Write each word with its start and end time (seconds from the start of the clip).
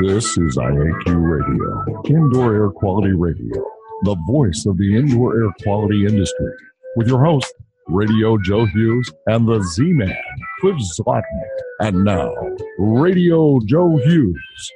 This 0.00 0.36
is 0.38 0.56
IAQ 0.56 1.04
Radio, 1.06 2.02
Indoor 2.06 2.54
Air 2.54 2.70
Quality 2.70 3.12
Radio, 3.12 3.64
the 4.02 4.16
voice 4.26 4.64
of 4.66 4.78
the 4.78 4.96
indoor 4.96 5.40
air 5.40 5.52
quality 5.62 6.06
industry, 6.06 6.52
with 6.96 7.06
your 7.06 7.24
host, 7.24 7.52
Radio 7.86 8.38
Joe 8.38 8.64
Hughes 8.66 9.12
and 9.26 9.46
the 9.46 9.62
Z 9.62 9.82
Man, 9.84 10.16
Cliff 10.60 10.76
Zlotnick. 10.98 11.22
And 11.80 12.04
now, 12.04 12.32
Radio 12.78 13.60
Joe 13.66 13.98
Hughes. 13.98 14.72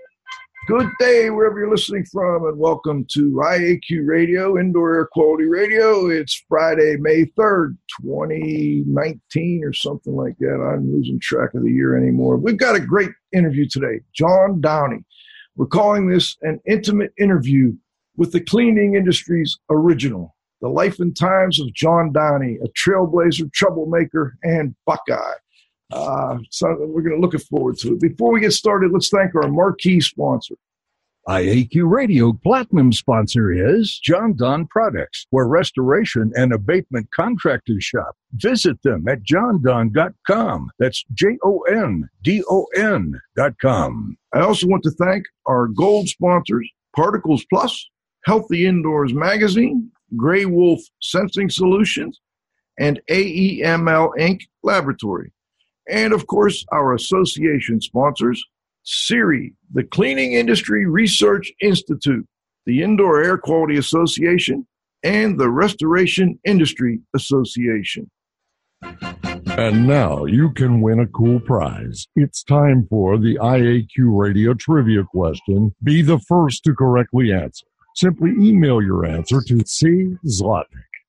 Good 0.69 0.91
day, 0.99 1.31
wherever 1.31 1.59
you're 1.59 1.71
listening 1.71 2.05
from, 2.05 2.45
and 2.45 2.59
welcome 2.59 3.07
to 3.13 3.31
IAQ 3.43 4.07
Radio, 4.07 4.59
Indoor 4.59 4.97
Air 4.97 5.09
Quality 5.11 5.47
Radio. 5.47 6.09
It's 6.11 6.45
Friday, 6.47 6.99
May 6.99 7.25
3rd, 7.25 7.79
2019, 8.03 9.65
or 9.65 9.73
something 9.73 10.15
like 10.15 10.37
that. 10.41 10.61
I'm 10.63 10.93
losing 10.93 11.19
track 11.21 11.55
of 11.55 11.63
the 11.63 11.71
year 11.73 11.97
anymore. 11.97 12.37
We've 12.37 12.59
got 12.59 12.77
a 12.77 12.81
great 12.81 13.09
interview 13.33 13.67
today. 13.67 14.01
John 14.13 14.61
Downey. 14.61 15.07
We're 15.57 15.69
calling 15.69 16.07
this 16.07 16.37
an 16.43 16.61
intimate 16.67 17.15
interview 17.19 17.73
with 18.19 18.33
the 18.33 18.41
cleaning 18.43 18.95
industry's 18.95 19.59
original, 19.71 20.37
the 20.61 20.69
life 20.69 21.01
and 21.01 21.17
times 21.17 21.59
of 21.59 21.73
John 21.73 22.13
Downey, 22.13 22.59
a 22.63 22.69
trailblazer, 22.79 23.51
troublemaker, 23.55 24.37
and 24.43 24.75
Buckeye. 24.85 25.33
Uh, 25.91 26.39
so 26.51 26.77
we're 26.81 27.03
going 27.03 27.17
to 27.17 27.21
looking 27.21 27.41
forward 27.41 27.79
to 27.79 27.95
it. 27.95 28.01
Before 28.01 28.33
we 28.33 28.41
get 28.41 28.53
started, 28.53 28.93
let's 28.93 29.09
thank 29.09 29.35
our 29.35 29.49
marquee 29.49 30.01
sponsor. 30.01 30.55
IAQ 31.29 31.91
Radio 31.91 32.33
Platinum 32.33 32.91
sponsor 32.91 33.53
is 33.53 33.99
Jon-Don 33.99 34.67
Products, 34.69 35.27
where 35.29 35.47
restoration 35.47 36.33
and 36.35 36.55
abatement 36.55 37.11
contractors 37.11 37.85
shop. 37.85 38.17
Visit 38.33 38.83
them 38.83 39.07
at 39.07 39.23
jondon.com. 39.25 40.71
That's 40.79 41.05
J 41.13 41.37
O 41.45 41.61
N 41.71 42.09
D 42.23 42.43
O 42.49 42.67
N.com. 42.75 44.17
I 44.33 44.41
also 44.41 44.69
want 44.69 44.83
to 44.85 44.91
thank 44.93 45.27
our 45.45 45.69
gold 45.69 46.09
sponsors, 46.09 46.67
Particles 46.97 47.45
Plus, 47.51 47.87
Healthy 48.25 48.67
Indoors 48.67 49.13
Magazine, 49.13 49.91
Gray 50.17 50.47
Wolf 50.47 50.81
Sensing 51.03 51.51
Solutions, 51.51 52.21
and 52.79 53.03
AEML 53.11 54.17
Inc. 54.19 54.41
Laboratory. 54.63 55.31
And 55.89 56.13
of 56.13 56.27
course, 56.27 56.65
our 56.73 56.95
association 56.95 57.81
sponsors, 57.81 58.45
CIRI, 58.85 59.55
the 59.73 59.85
Cleaning 59.85 60.35
Industry 60.35 60.87
Research 60.87 61.53
Institute, 61.61 62.27
the 62.67 62.83
Indoor 62.83 63.23
Air 63.23 63.39
Quality 63.39 63.77
Association, 63.77 64.67
and 65.03 65.39
the 65.39 65.51
Restoration 65.51 66.39
Industry 66.45 67.01
Association. 67.15 68.11
And 68.83 69.87
now 69.87 70.25
you 70.25 70.53
can 70.53 70.81
win 70.81 71.01
a 71.01 71.07
cool 71.07 71.41
prize. 71.41 72.07
It's 72.15 72.45
time 72.45 72.87
for 72.89 73.19
the 73.19 73.37
IAQ 73.37 73.89
Radio 73.99 74.55
Trivia 74.55 75.05
question. 75.05 75.75
Be 75.83 76.03
the 76.03 76.19
first 76.21 76.65
to 76.65 76.75
correctly 76.75 77.33
answer. 77.33 77.67
Simply 77.97 78.31
email 78.39 78.81
your 78.81 79.05
answer 79.05 79.41
to 79.49 79.65
C. 79.67 80.15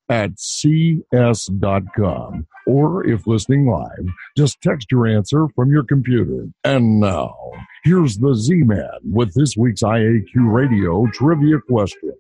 At 0.10 0.40
cs.com. 0.40 2.48
Or 2.66 3.06
if 3.06 3.28
listening 3.28 3.68
live, 3.68 4.08
just 4.36 4.62
text 4.62 4.92
your 4.92 5.08
answer 5.08 5.48
from 5.56 5.72
your 5.72 5.84
computer. 5.84 6.48
And 6.64 7.00
now, 7.00 7.36
here's 7.84 8.18
the 8.18 8.36
Z 8.36 8.64
Man 8.64 8.90
with 9.04 9.34
this 9.34 9.56
week's 9.56 9.84
IAQ 9.84 10.26
Radio 10.36 11.06
trivia 11.14 11.60
question. 11.62 12.14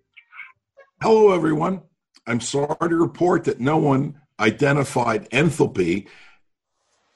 Hello, 1.01 1.31
everyone. 1.31 1.81
I'm 2.27 2.41
sorry 2.41 2.75
to 2.81 2.95
report 2.95 3.45
that 3.45 3.59
no 3.59 3.77
one 3.77 4.21
identified 4.39 5.29
enthalpy 5.31 6.07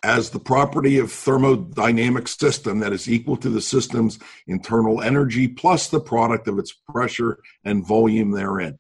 as 0.04 0.32
the 0.32 0.40
property 0.40 0.98
of 0.98 1.08
thermodynamic 1.08 2.28
system 2.28 2.80
that 2.80 2.92
is 2.92 3.10
equal 3.10 3.38
to 3.38 3.50
the 3.50 3.62
system's 3.62 4.20
internal 4.48 5.02
energy 5.02 5.48
plus 5.48 5.88
the 5.88 6.00
product 6.00 6.48
of 6.48 6.60
its 6.60 6.74
pressure 6.74 7.40
and 7.64 7.88
volume 7.88 8.32
therein. 8.32 8.78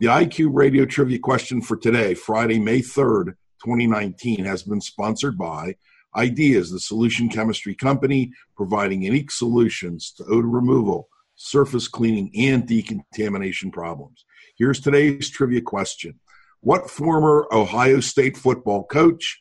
The 0.00 0.06
IQ 0.06 0.50
radio 0.52 0.84
trivia 0.84 1.18
question 1.18 1.60
for 1.60 1.76
today, 1.76 2.14
Friday, 2.14 2.60
May 2.60 2.78
3rd, 2.78 3.34
2019, 3.64 4.44
has 4.44 4.62
been 4.62 4.80
sponsored 4.80 5.36
by 5.36 5.74
Ideas, 6.14 6.70
the 6.70 6.78
solution 6.78 7.28
chemistry 7.28 7.74
company, 7.74 8.32
providing 8.56 9.02
unique 9.02 9.32
solutions 9.32 10.12
to 10.12 10.24
odor 10.26 10.46
removal, 10.46 11.08
surface 11.34 11.88
cleaning, 11.88 12.30
and 12.38 12.64
decontamination 12.64 13.72
problems. 13.72 14.24
Here's 14.56 14.78
today's 14.80 15.30
trivia 15.30 15.62
question 15.62 16.20
What 16.60 16.88
former 16.88 17.48
Ohio 17.50 17.98
State 17.98 18.36
football 18.36 18.84
coach 18.84 19.40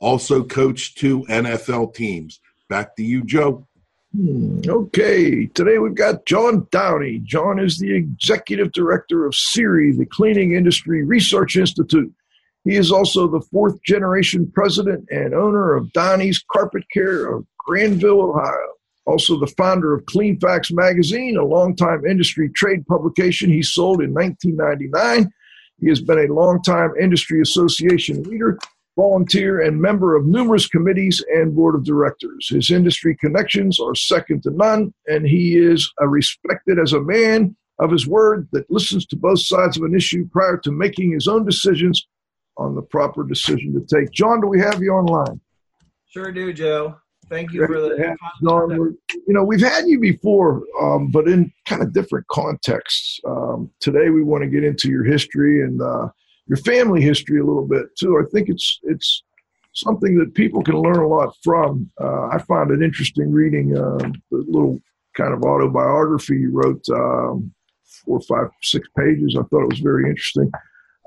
also 0.00 0.42
coached 0.42 0.96
two 0.96 1.24
NFL 1.28 1.92
teams? 1.92 2.40
Back 2.70 2.96
to 2.96 3.02
you, 3.02 3.24
Joe. 3.24 3.67
Hmm, 4.16 4.60
okay, 4.66 5.46
today 5.46 5.78
we've 5.78 5.94
got 5.94 6.24
John 6.24 6.66
Downey. 6.70 7.20
John 7.24 7.58
is 7.58 7.78
the 7.78 7.94
executive 7.94 8.72
director 8.72 9.26
of 9.26 9.34
CIRI, 9.34 9.92
the 9.92 10.06
Cleaning 10.06 10.54
Industry 10.54 11.04
Research 11.04 11.56
Institute. 11.56 12.10
He 12.64 12.76
is 12.76 12.90
also 12.90 13.28
the 13.28 13.42
fourth 13.52 13.82
generation 13.82 14.50
president 14.54 15.06
and 15.10 15.34
owner 15.34 15.74
of 15.74 15.92
Downey's 15.92 16.42
Carpet 16.50 16.84
Care 16.92 17.26
of 17.26 17.46
Granville, 17.58 18.22
Ohio. 18.22 18.74
Also, 19.04 19.38
the 19.38 19.52
founder 19.58 19.94
of 19.94 20.04
Cleanfax 20.06 20.72
Magazine, 20.72 21.36
a 21.36 21.44
longtime 21.44 22.06
industry 22.06 22.50
trade 22.50 22.86
publication 22.86 23.50
he 23.50 23.62
sold 23.62 24.02
in 24.02 24.12
1999. 24.12 25.30
He 25.80 25.88
has 25.88 26.00
been 26.00 26.18
a 26.18 26.32
longtime 26.32 26.92
industry 27.00 27.40
association 27.42 28.22
leader 28.24 28.58
volunteer, 28.98 29.60
and 29.60 29.80
member 29.80 30.16
of 30.16 30.26
numerous 30.26 30.66
committees 30.66 31.24
and 31.32 31.54
board 31.54 31.76
of 31.76 31.84
directors. 31.84 32.48
His 32.50 32.68
industry 32.70 33.16
connections 33.16 33.78
are 33.78 33.94
second 33.94 34.42
to 34.42 34.50
none, 34.50 34.92
and 35.06 35.24
he 35.24 35.56
is 35.56 35.88
respected 36.00 36.80
as 36.80 36.92
a 36.92 37.00
man 37.00 37.56
of 37.78 37.92
his 37.92 38.08
word 38.08 38.48
that 38.50 38.68
listens 38.70 39.06
to 39.06 39.16
both 39.16 39.40
sides 39.40 39.76
of 39.76 39.84
an 39.84 39.94
issue 39.94 40.28
prior 40.32 40.56
to 40.64 40.72
making 40.72 41.12
his 41.12 41.28
own 41.28 41.46
decisions 41.46 42.08
on 42.56 42.74
the 42.74 42.82
proper 42.82 43.22
decision 43.22 43.72
to 43.72 43.96
take. 43.96 44.10
John, 44.10 44.40
do 44.40 44.48
we 44.48 44.58
have 44.58 44.82
you 44.82 44.90
online? 44.90 45.40
Sure 46.08 46.32
do, 46.32 46.52
Joe. 46.52 46.96
Thank 47.28 47.52
you 47.52 47.66
for 47.66 47.80
the. 47.80 48.16
John, 48.42 48.70
you 48.70 49.34
know, 49.34 49.44
we've 49.44 49.60
had 49.60 49.86
you 49.86 50.00
before, 50.00 50.64
um, 50.80 51.10
but 51.12 51.28
in 51.28 51.52
kind 51.66 51.82
of 51.82 51.92
different 51.92 52.26
contexts. 52.28 53.20
Um, 53.24 53.70
today, 53.80 54.10
we 54.10 54.24
want 54.24 54.42
to 54.42 54.50
get 54.50 54.64
into 54.64 54.88
your 54.88 55.04
history 55.04 55.62
and 55.62 55.80
uh, 55.80 56.08
your 56.48 56.56
family 56.58 57.02
history 57.02 57.40
a 57.40 57.44
little 57.44 57.66
bit 57.66 57.86
too. 57.98 58.18
I 58.18 58.28
think 58.32 58.48
it's 58.48 58.80
it's 58.84 59.22
something 59.74 60.18
that 60.18 60.34
people 60.34 60.62
can 60.62 60.76
learn 60.76 60.98
a 60.98 61.06
lot 61.06 61.34
from. 61.42 61.90
Uh, 62.00 62.28
I 62.28 62.38
found 62.38 62.70
it 62.70 62.82
interesting 62.82 63.30
reading 63.30 63.76
uh, 63.76 63.98
the 64.30 64.44
little 64.48 64.80
kind 65.16 65.32
of 65.32 65.42
autobiography 65.42 66.34
you 66.34 66.50
wrote, 66.52 66.84
um, 66.90 67.52
four, 68.04 68.20
five, 68.22 68.48
six 68.62 68.88
pages. 68.96 69.36
I 69.38 69.42
thought 69.44 69.62
it 69.62 69.70
was 69.70 69.80
very 69.80 70.08
interesting. 70.08 70.50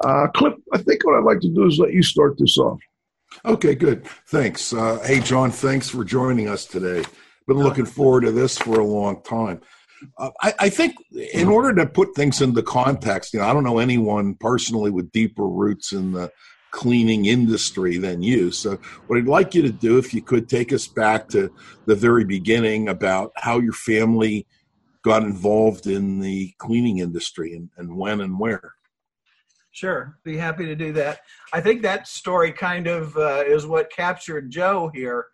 Uh, 0.03 0.27
Cliff, 0.35 0.53
I 0.73 0.77
think 0.77 1.05
what 1.05 1.15
I'd 1.15 1.23
like 1.23 1.39
to 1.41 1.49
do 1.49 1.65
is 1.65 1.79
let 1.79 1.93
you 1.93 2.03
start 2.03 2.37
this 2.37 2.57
off. 2.57 2.79
Okay, 3.45 3.75
good. 3.75 4.05
Thanks. 4.27 4.73
Uh, 4.73 4.99
hey, 5.05 5.19
John, 5.19 5.51
thanks 5.51 5.89
for 5.89 6.03
joining 6.03 6.49
us 6.49 6.65
today. 6.65 7.03
Been 7.47 7.57
looking 7.57 7.85
forward 7.85 8.21
to 8.21 8.31
this 8.31 8.57
for 8.57 8.79
a 8.79 8.85
long 8.85 9.21
time. 9.23 9.61
Uh, 10.17 10.31
I, 10.41 10.53
I, 10.59 10.69
think 10.69 10.95
in 11.33 11.47
order 11.47 11.73
to 11.75 11.85
put 11.89 12.15
things 12.15 12.41
into 12.41 12.63
context, 12.63 13.33
you 13.33 13.39
know, 13.39 13.45
I 13.45 13.53
don't 13.53 13.63
know 13.63 13.79
anyone 13.79 14.35
personally 14.35 14.89
with 14.89 15.11
deeper 15.11 15.47
roots 15.47 15.91
in 15.91 16.11
the 16.11 16.31
cleaning 16.71 17.25
industry 17.25 17.97
than 17.97 18.21
you. 18.21 18.51
So, 18.51 18.79
what 19.07 19.17
I'd 19.17 19.27
like 19.27 19.53
you 19.53 19.61
to 19.61 19.71
do, 19.71 19.97
if 19.97 20.13
you 20.13 20.21
could, 20.21 20.49
take 20.49 20.73
us 20.73 20.87
back 20.87 21.27
to 21.29 21.53
the 21.85 21.95
very 21.95 22.25
beginning 22.25 22.89
about 22.89 23.31
how 23.35 23.59
your 23.59 23.73
family 23.73 24.47
got 25.03 25.23
involved 25.23 25.87
in 25.87 26.19
the 26.19 26.53
cleaning 26.57 26.99
industry 26.99 27.53
and, 27.53 27.69
and 27.77 27.95
when 27.95 28.21
and 28.21 28.39
where. 28.39 28.73
Sure, 29.71 30.17
be 30.23 30.37
happy 30.37 30.65
to 30.65 30.75
do 30.75 30.91
that. 30.93 31.21
I 31.53 31.61
think 31.61 31.81
that 31.81 32.07
story 32.07 32.51
kind 32.51 32.87
of 32.87 33.15
uh, 33.15 33.43
is 33.45 33.65
what 33.65 33.91
captured 33.91 34.49
Joe 34.49 34.91
here. 34.93 35.27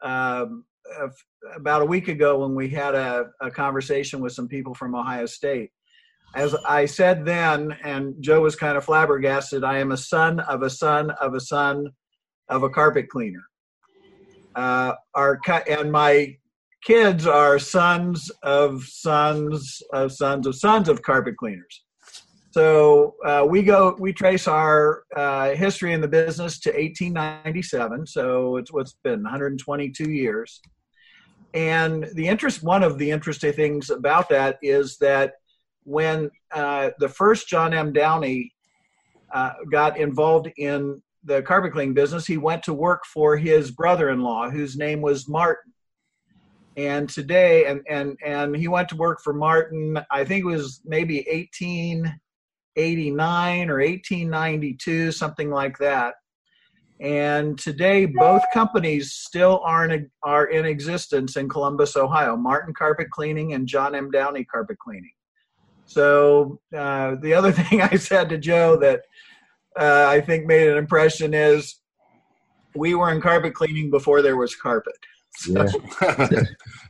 Um, 0.00 0.64
about 1.56 1.82
a 1.82 1.86
week 1.86 2.08
ago 2.08 2.38
when 2.40 2.54
we 2.54 2.68
had 2.68 2.94
a, 2.94 3.26
a 3.40 3.50
conversation 3.50 4.20
with 4.20 4.32
some 4.32 4.48
people 4.48 4.74
from 4.74 4.94
Ohio 4.94 5.26
State. 5.26 5.70
As 6.34 6.54
I 6.66 6.84
said 6.86 7.24
then, 7.24 7.76
and 7.84 8.14
Joe 8.20 8.40
was 8.40 8.56
kind 8.56 8.76
of 8.76 8.84
flabbergasted, 8.84 9.62
I 9.62 9.78
am 9.78 9.92
a 9.92 9.96
son 9.96 10.40
of 10.40 10.62
a 10.62 10.70
son 10.70 11.10
of 11.10 11.34
a 11.34 11.40
son 11.40 11.86
of 12.48 12.62
a 12.62 12.70
carpet 12.70 13.08
cleaner. 13.08 13.44
Uh, 14.56 14.94
our 15.14 15.40
and 15.68 15.90
my 15.90 16.36
kids 16.84 17.26
are 17.26 17.58
sons 17.58 18.30
of 18.42 18.84
sons 18.84 19.82
of 19.92 20.12
sons 20.12 20.46
of 20.46 20.54
sons 20.54 20.88
of 20.88 21.02
carpet 21.02 21.36
cleaners. 21.36 21.82
So 22.54 23.16
uh, 23.24 23.44
we 23.48 23.64
go, 23.64 23.96
we 23.98 24.12
trace 24.12 24.46
our 24.46 25.02
uh, 25.16 25.56
history 25.56 25.92
in 25.92 26.00
the 26.00 26.06
business 26.06 26.60
to 26.60 26.70
1897. 26.70 28.06
So 28.06 28.58
it's 28.58 28.72
what's 28.72 28.92
been 29.02 29.24
122 29.24 30.08
years. 30.08 30.60
And 31.52 32.06
the 32.14 32.28
interest, 32.28 32.62
one 32.62 32.84
of 32.84 32.96
the 32.96 33.10
interesting 33.10 33.52
things 33.54 33.90
about 33.90 34.28
that 34.28 34.60
is 34.62 34.98
that 34.98 35.32
when 35.82 36.30
uh, 36.52 36.90
the 37.00 37.08
first 37.08 37.48
John 37.48 37.74
M. 37.74 37.92
Downey 37.92 38.52
uh, 39.34 39.54
got 39.72 39.98
involved 39.98 40.48
in 40.56 41.02
the 41.24 41.42
carpet 41.42 41.72
cleaning 41.72 41.92
business, 41.92 42.24
he 42.24 42.36
went 42.36 42.62
to 42.62 42.72
work 42.72 43.02
for 43.04 43.36
his 43.36 43.72
brother-in-law, 43.72 44.50
whose 44.50 44.76
name 44.76 45.00
was 45.00 45.28
Martin. 45.28 45.72
And 46.76 47.08
today, 47.08 47.66
and 47.66 47.82
and 47.88 48.16
and 48.24 48.54
he 48.54 48.68
went 48.68 48.88
to 48.90 48.96
work 48.96 49.20
for 49.22 49.32
Martin. 49.32 49.98
I 50.10 50.24
think 50.24 50.42
it 50.42 50.46
was 50.46 50.82
maybe 50.84 51.18
1889 52.76 53.70
or 53.70 53.78
1892, 53.78 55.12
something 55.12 55.50
like 55.50 55.78
that. 55.78 56.14
And 57.00 57.58
today, 57.58 58.06
both 58.06 58.42
companies 58.52 59.12
still 59.12 59.60
are 59.64 59.84
in, 59.84 60.10
are 60.22 60.46
in 60.46 60.64
existence 60.64 61.36
in 61.36 61.48
Columbus, 61.48 61.96
Ohio 61.96 62.36
Martin 62.36 62.72
Carpet 62.72 63.10
Cleaning 63.10 63.52
and 63.52 63.66
John 63.66 63.94
M. 63.94 64.10
Downey 64.10 64.44
Carpet 64.44 64.78
Cleaning. 64.78 65.12
So, 65.86 66.60
uh, 66.76 67.16
the 67.20 67.34
other 67.34 67.52
thing 67.60 67.82
I 67.82 67.96
said 67.96 68.28
to 68.30 68.38
Joe 68.38 68.76
that 68.76 69.02
uh, 69.78 70.06
I 70.08 70.20
think 70.20 70.46
made 70.46 70.68
an 70.68 70.78
impression 70.78 71.34
is 71.34 71.80
we 72.74 72.94
were 72.94 73.10
in 73.12 73.20
carpet 73.20 73.54
cleaning 73.54 73.90
before 73.90 74.22
there 74.22 74.36
was 74.36 74.54
carpet. 74.54 74.94
So, 75.36 75.66
yeah. 76.00 76.40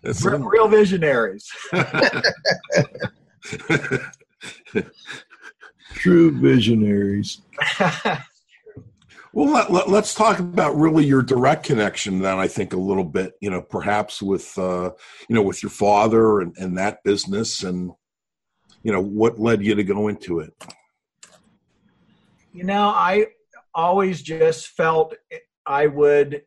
real, 0.23 0.39
real 0.41 0.69
visionaries. 0.69 1.49
True 5.95 6.31
visionaries. 6.31 7.41
Well, 9.35 9.49
let, 9.49 9.69
us 9.69 9.89
let, 9.89 10.05
talk 10.05 10.39
about 10.39 10.77
really 10.77 11.05
your 11.05 11.21
direct 11.21 11.65
connection 11.65 12.21
then. 12.21 12.39
I 12.39 12.47
think 12.47 12.73
a 12.73 12.77
little 12.77 13.03
bit, 13.03 13.33
you 13.41 13.51
know, 13.51 13.61
perhaps 13.61 14.23
with 14.23 14.57
uh, 14.57 14.93
you 15.29 15.35
know 15.35 15.43
with 15.43 15.61
your 15.61 15.71
father 15.71 16.41
and, 16.41 16.57
and 16.57 16.79
that 16.79 17.03
business, 17.03 17.65
and 17.65 17.91
you 18.85 18.93
know 18.93 19.03
what 19.03 19.41
led 19.41 19.65
you 19.65 19.75
to 19.75 19.83
go 19.83 20.07
into 20.07 20.39
it. 20.39 20.55
You 22.53 22.63
know, 22.63 22.87
I 22.87 23.27
always 23.75 24.23
just 24.23 24.69
felt 24.69 25.17
I 25.67 25.89
would 25.89 26.43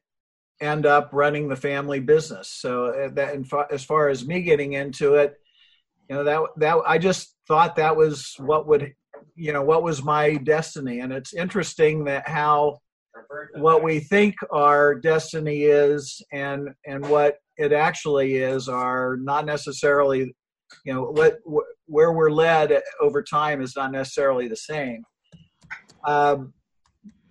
end 0.61 0.85
up 0.85 1.09
running 1.11 1.49
the 1.49 1.57
family 1.57 1.99
business. 1.99 2.47
So 2.49 2.85
uh, 2.85 3.09
that, 3.15 3.67
as 3.69 3.83
far 3.83 4.07
as 4.07 4.25
me 4.25 4.41
getting 4.43 4.73
into 4.73 5.15
it, 5.15 5.35
you 6.09 6.15
know 6.15 6.23
that 6.23 6.41
that 6.55 6.77
I 6.87 6.99
just 6.99 7.35
thought 7.49 7.75
that 7.75 7.97
was 7.97 8.33
what 8.37 8.65
would 8.67 8.93
you 9.37 9.53
know 9.53 9.63
what 9.63 9.83
was 9.83 10.03
my 10.03 10.35
destiny? 10.35 10.99
And 10.99 11.13
it's 11.13 11.33
interesting 11.33 12.03
that 12.05 12.27
how 12.27 12.79
what 13.55 13.83
we 13.83 13.99
think 13.99 14.35
our 14.51 14.95
destiny 14.95 15.63
is 15.63 16.21
and 16.31 16.69
and 16.85 17.07
what 17.07 17.37
it 17.57 17.71
actually 17.71 18.35
is 18.35 18.67
are 18.67 19.17
not 19.17 19.45
necessarily 19.45 20.35
you 20.85 20.93
know 20.93 21.03
what 21.03 21.37
where 21.85 22.11
we're 22.11 22.31
led 22.31 22.81
over 22.99 23.23
time 23.23 23.61
is 23.61 23.75
not 23.75 23.91
necessarily 23.91 24.47
the 24.47 24.55
same. 24.55 25.03
Um, 26.05 26.53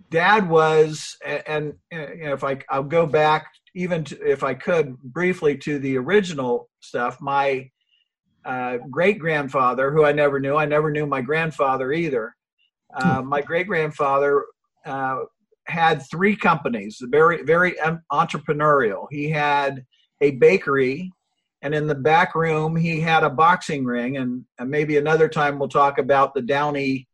dad 0.09 0.49
was 0.49 1.17
and, 1.25 1.43
and 1.47 1.73
you 1.91 2.25
know, 2.25 2.33
if 2.33 2.43
i 2.43 2.57
i'll 2.69 2.83
go 2.83 3.05
back 3.05 3.47
even 3.75 4.05
to, 4.05 4.17
if 4.25 4.41
i 4.41 4.53
could 4.53 4.97
briefly 4.99 5.57
to 5.57 5.79
the 5.79 5.97
original 5.97 6.69
stuff 6.79 7.17
my 7.19 7.69
uh, 8.47 8.77
great 8.89 9.19
grandfather, 9.19 9.91
who 9.91 10.05
I 10.05 10.13
never 10.13 10.39
knew. 10.39 10.55
I 10.55 10.65
never 10.65 10.89
knew 10.89 11.05
my 11.05 11.21
grandfather 11.21 11.91
either. 11.91 12.33
Uh, 12.95 13.21
hmm. 13.21 13.27
my 13.27 13.41
great 13.41 13.67
grandfather 13.67 14.45
uh, 14.85 15.19
had 15.67 16.01
three 16.09 16.35
companies, 16.35 16.97
very 17.01 17.43
very 17.43 17.75
entrepreneurial. 18.11 19.07
He 19.11 19.29
had 19.29 19.83
a 20.21 20.31
bakery, 20.31 21.11
and 21.61 21.75
in 21.75 21.87
the 21.87 21.95
back 21.95 22.35
room 22.35 22.77
he 22.77 23.01
had 23.01 23.23
a 23.23 23.29
boxing 23.29 23.83
ring. 23.83 24.15
And, 24.15 24.45
and 24.59 24.69
maybe 24.69 24.95
another 24.95 25.27
time 25.27 25.59
we'll 25.59 25.67
talk 25.67 25.97
about 25.97 26.33
the 26.33 26.41
Downey 26.41 27.05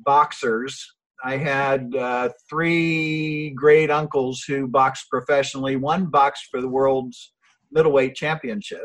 boxers. 0.00 0.86
I 1.24 1.38
had 1.38 1.94
uh, 1.96 2.28
three 2.50 3.50
great 3.56 3.90
uncles 3.90 4.44
who 4.46 4.68
boxed 4.68 5.08
professionally. 5.08 5.76
One 5.76 6.06
boxed 6.06 6.48
for 6.50 6.60
the 6.60 6.68
world's 6.68 7.32
middleweight 7.72 8.14
championship 8.14 8.84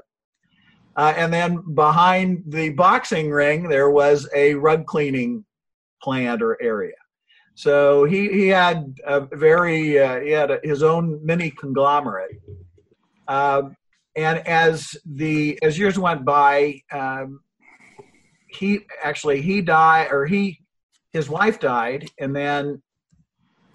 uh, 0.99 1.13
and 1.15 1.31
then 1.31 1.63
behind 1.75 2.43
the 2.45 2.71
boxing 2.71 3.29
ring, 3.31 3.69
there 3.69 3.89
was 3.89 4.27
a 4.35 4.53
rug 4.55 4.85
cleaning 4.85 5.45
plant 6.03 6.41
or 6.41 6.61
area. 6.61 6.99
So 7.55 8.03
he, 8.03 8.27
he 8.27 8.47
had 8.49 8.97
a 9.05 9.21
very 9.21 9.97
uh, 9.97 10.19
he 10.19 10.31
had 10.31 10.51
a, 10.51 10.59
his 10.61 10.83
own 10.83 11.25
mini 11.25 11.51
conglomerate. 11.51 12.41
Um, 13.29 13.77
and 14.17 14.45
as 14.45 14.93
the 15.05 15.57
as 15.63 15.79
years 15.79 15.97
went 15.97 16.25
by, 16.25 16.81
um, 16.91 17.39
he 18.49 18.81
actually 19.01 19.41
he 19.41 19.61
died 19.61 20.09
or 20.11 20.25
he 20.25 20.59
his 21.13 21.29
wife 21.29 21.61
died, 21.61 22.09
and 22.19 22.35
then 22.35 22.81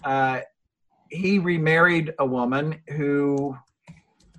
uh, 0.04 0.40
he 1.08 1.38
remarried 1.38 2.12
a 2.18 2.26
woman 2.26 2.82
who 2.88 3.56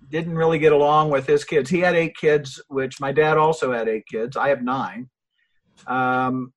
didn't 0.10 0.36
really 0.36 0.60
get 0.60 0.72
along 0.72 1.10
with 1.10 1.28
his 1.28 1.44
kids. 1.44 1.70
He 1.70 1.80
had 1.80 1.96
eight 1.96 2.16
kids, 2.16 2.62
which 2.68 3.00
my 3.00 3.12
dad 3.12 3.38
also 3.38 3.72
had 3.72 3.88
eight 3.88 4.06
kids. 4.08 4.38
I 4.38 4.50
have 4.50 4.62
nine. 4.62 5.10
Um, 5.88 6.54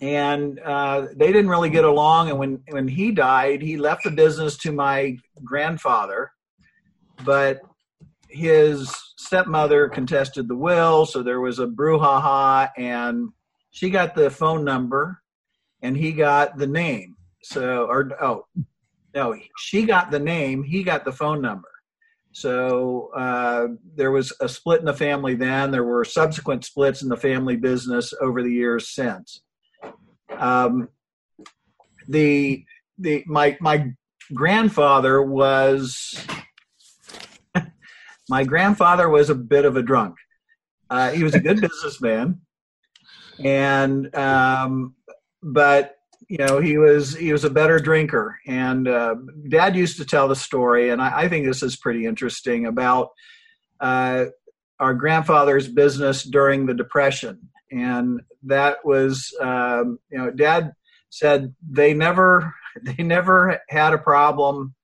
and 0.00 0.60
uh, 0.60 1.06
they 1.16 1.28
didn't 1.28 1.48
really 1.48 1.70
get 1.70 1.84
along. 1.84 2.30
And 2.30 2.38
when, 2.38 2.62
when 2.70 2.86
he 2.86 3.10
died, 3.10 3.62
he 3.62 3.76
left 3.76 4.04
the 4.04 4.10
business 4.10 4.56
to 4.58 4.72
my 4.72 5.16
grandfather, 5.44 6.30
but 7.24 7.60
his 8.28 8.94
stepmother 9.16 9.88
contested 9.88 10.46
the 10.48 10.56
will. 10.56 11.04
So 11.06 11.22
there 11.22 11.40
was 11.40 11.58
a 11.58 11.66
brouhaha, 11.66 12.70
and 12.76 13.30
she 13.70 13.90
got 13.90 14.14
the 14.14 14.30
phone 14.30 14.64
number 14.64 15.20
and 15.82 15.96
he 15.96 16.12
got 16.12 16.56
the 16.58 16.66
name. 16.66 17.16
So, 17.42 17.86
or, 17.86 18.10
oh, 18.22 18.46
no, 19.14 19.36
she 19.56 19.84
got 19.84 20.10
the 20.10 20.18
name, 20.18 20.62
he 20.62 20.82
got 20.82 21.04
the 21.04 21.12
phone 21.12 21.40
number. 21.40 21.67
So 22.38 23.10
uh, 23.16 23.66
there 23.96 24.12
was 24.12 24.32
a 24.40 24.48
split 24.48 24.78
in 24.78 24.86
the 24.86 24.94
family 24.94 25.34
then. 25.34 25.72
There 25.72 25.82
were 25.82 26.04
subsequent 26.04 26.64
splits 26.64 27.02
in 27.02 27.08
the 27.08 27.16
family 27.16 27.56
business 27.56 28.14
over 28.20 28.44
the 28.44 28.52
years 28.52 28.90
since. 28.90 29.40
Um, 30.30 30.88
the 32.06 32.64
the 32.96 33.24
my 33.26 33.56
my 33.60 33.92
grandfather 34.32 35.20
was 35.20 36.24
my 38.28 38.44
grandfather 38.44 39.08
was 39.08 39.30
a 39.30 39.34
bit 39.34 39.64
of 39.64 39.76
a 39.76 39.82
drunk. 39.82 40.14
Uh, 40.88 41.10
he 41.10 41.24
was 41.24 41.34
a 41.34 41.40
good 41.40 41.60
businessman, 41.68 42.40
and 43.42 44.14
um, 44.14 44.94
but 45.42 45.97
you 46.28 46.36
know 46.36 46.60
he 46.60 46.78
was 46.78 47.16
he 47.16 47.32
was 47.32 47.44
a 47.44 47.50
better 47.50 47.78
drinker. 47.78 48.38
And 48.46 48.86
uh, 48.86 49.16
dad 49.48 49.74
used 49.74 49.96
to 49.96 50.04
tell 50.04 50.28
the 50.28 50.36
story 50.36 50.90
and 50.90 51.00
i, 51.00 51.22
I 51.22 51.28
think 51.28 51.46
this 51.46 51.62
is 51.62 51.76
pretty 51.76 52.06
interesting 52.06 52.66
about 52.66 53.10
uh, 53.80 54.26
our 54.78 54.94
grandfather's 54.94 55.68
business 55.68 56.22
during 56.22 56.66
the 56.66 56.74
depression. 56.74 57.48
And 57.70 58.20
that 58.44 58.84
was 58.84 59.34
um, 59.40 59.98
you 60.10 60.18
know 60.18 60.30
dad 60.30 60.72
said 61.10 61.54
they 61.68 61.94
never 61.94 62.54
they 62.82 63.02
never 63.02 63.60
had 63.68 63.94
a 63.94 63.98
problem 63.98 64.74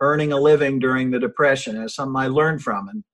earning 0.00 0.32
a 0.32 0.40
living 0.40 0.78
during 0.78 1.10
the 1.10 1.20
depression. 1.20 1.80
As 1.80 1.94
something 1.94 2.20
i 2.20 2.28
learned 2.28 2.62
from. 2.62 2.88
And 2.88 3.04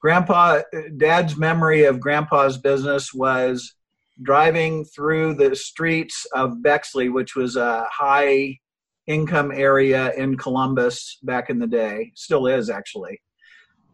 grandpa 0.00 0.62
dad's 0.96 1.36
memory 1.36 1.84
of 1.84 2.00
grandpa's 2.00 2.58
business 2.58 3.12
was 3.12 3.74
driving 4.22 4.84
through 4.84 5.34
the 5.34 5.54
streets 5.56 6.26
of 6.34 6.62
Bexley, 6.62 7.08
which 7.08 7.34
was 7.34 7.56
a 7.56 7.86
high 7.90 8.58
income 9.06 9.50
area 9.52 10.12
in 10.14 10.36
Columbus 10.36 11.18
back 11.22 11.50
in 11.50 11.58
the 11.58 11.66
day, 11.66 12.12
still 12.14 12.46
is 12.46 12.70
actually. 12.70 13.20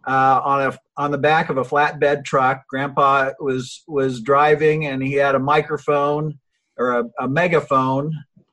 Uh, 0.06 0.40
on 0.44 0.62
a 0.62 0.78
on 0.96 1.10
the 1.10 1.18
back 1.18 1.50
of 1.50 1.58
a 1.58 1.64
flatbed 1.64 2.24
truck, 2.24 2.62
Grandpa 2.68 3.30
was 3.40 3.82
was 3.88 4.20
driving, 4.20 4.86
and 4.86 5.02
he 5.02 5.14
had 5.14 5.34
a 5.34 5.40
microphone 5.40 6.38
or 6.78 7.00
a, 7.00 7.04
a 7.18 7.28
megaphone, 7.28 8.12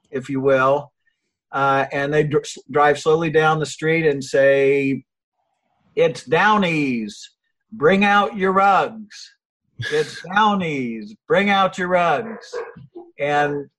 if 0.10 0.30
you 0.30 0.42
will, 0.42 0.92
uh, 1.52 1.86
and 1.92 2.12
they 2.12 2.24
dr- 2.24 2.46
drive 2.72 3.00
slowly 3.00 3.30
down 3.30 3.60
the 3.60 3.68
street 3.68 4.08
and 4.08 4.24
say, 4.24 5.04
"It's 5.96 6.24
Downey's, 6.24 7.30
bring 7.72 8.04
out 8.04 8.36
your 8.36 8.52
rugs." 8.52 9.36
It's 9.80 10.22
Downey's. 10.24 11.16
Bring 11.28 11.50
out 11.50 11.78
your 11.78 11.88
rugs. 11.90 12.54
And 13.20 13.70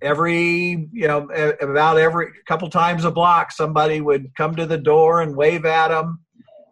every, 0.00 0.88
you 0.92 1.08
know, 1.08 1.28
about 1.60 1.98
every 1.98 2.28
couple 2.46 2.68
times 2.70 3.04
a 3.04 3.10
block, 3.10 3.52
somebody 3.52 4.00
would 4.00 4.34
come 4.36 4.54
to 4.56 4.66
the 4.66 4.78
door 4.78 5.22
and 5.22 5.36
wave 5.36 5.64
at 5.64 5.88
them, 5.88 6.20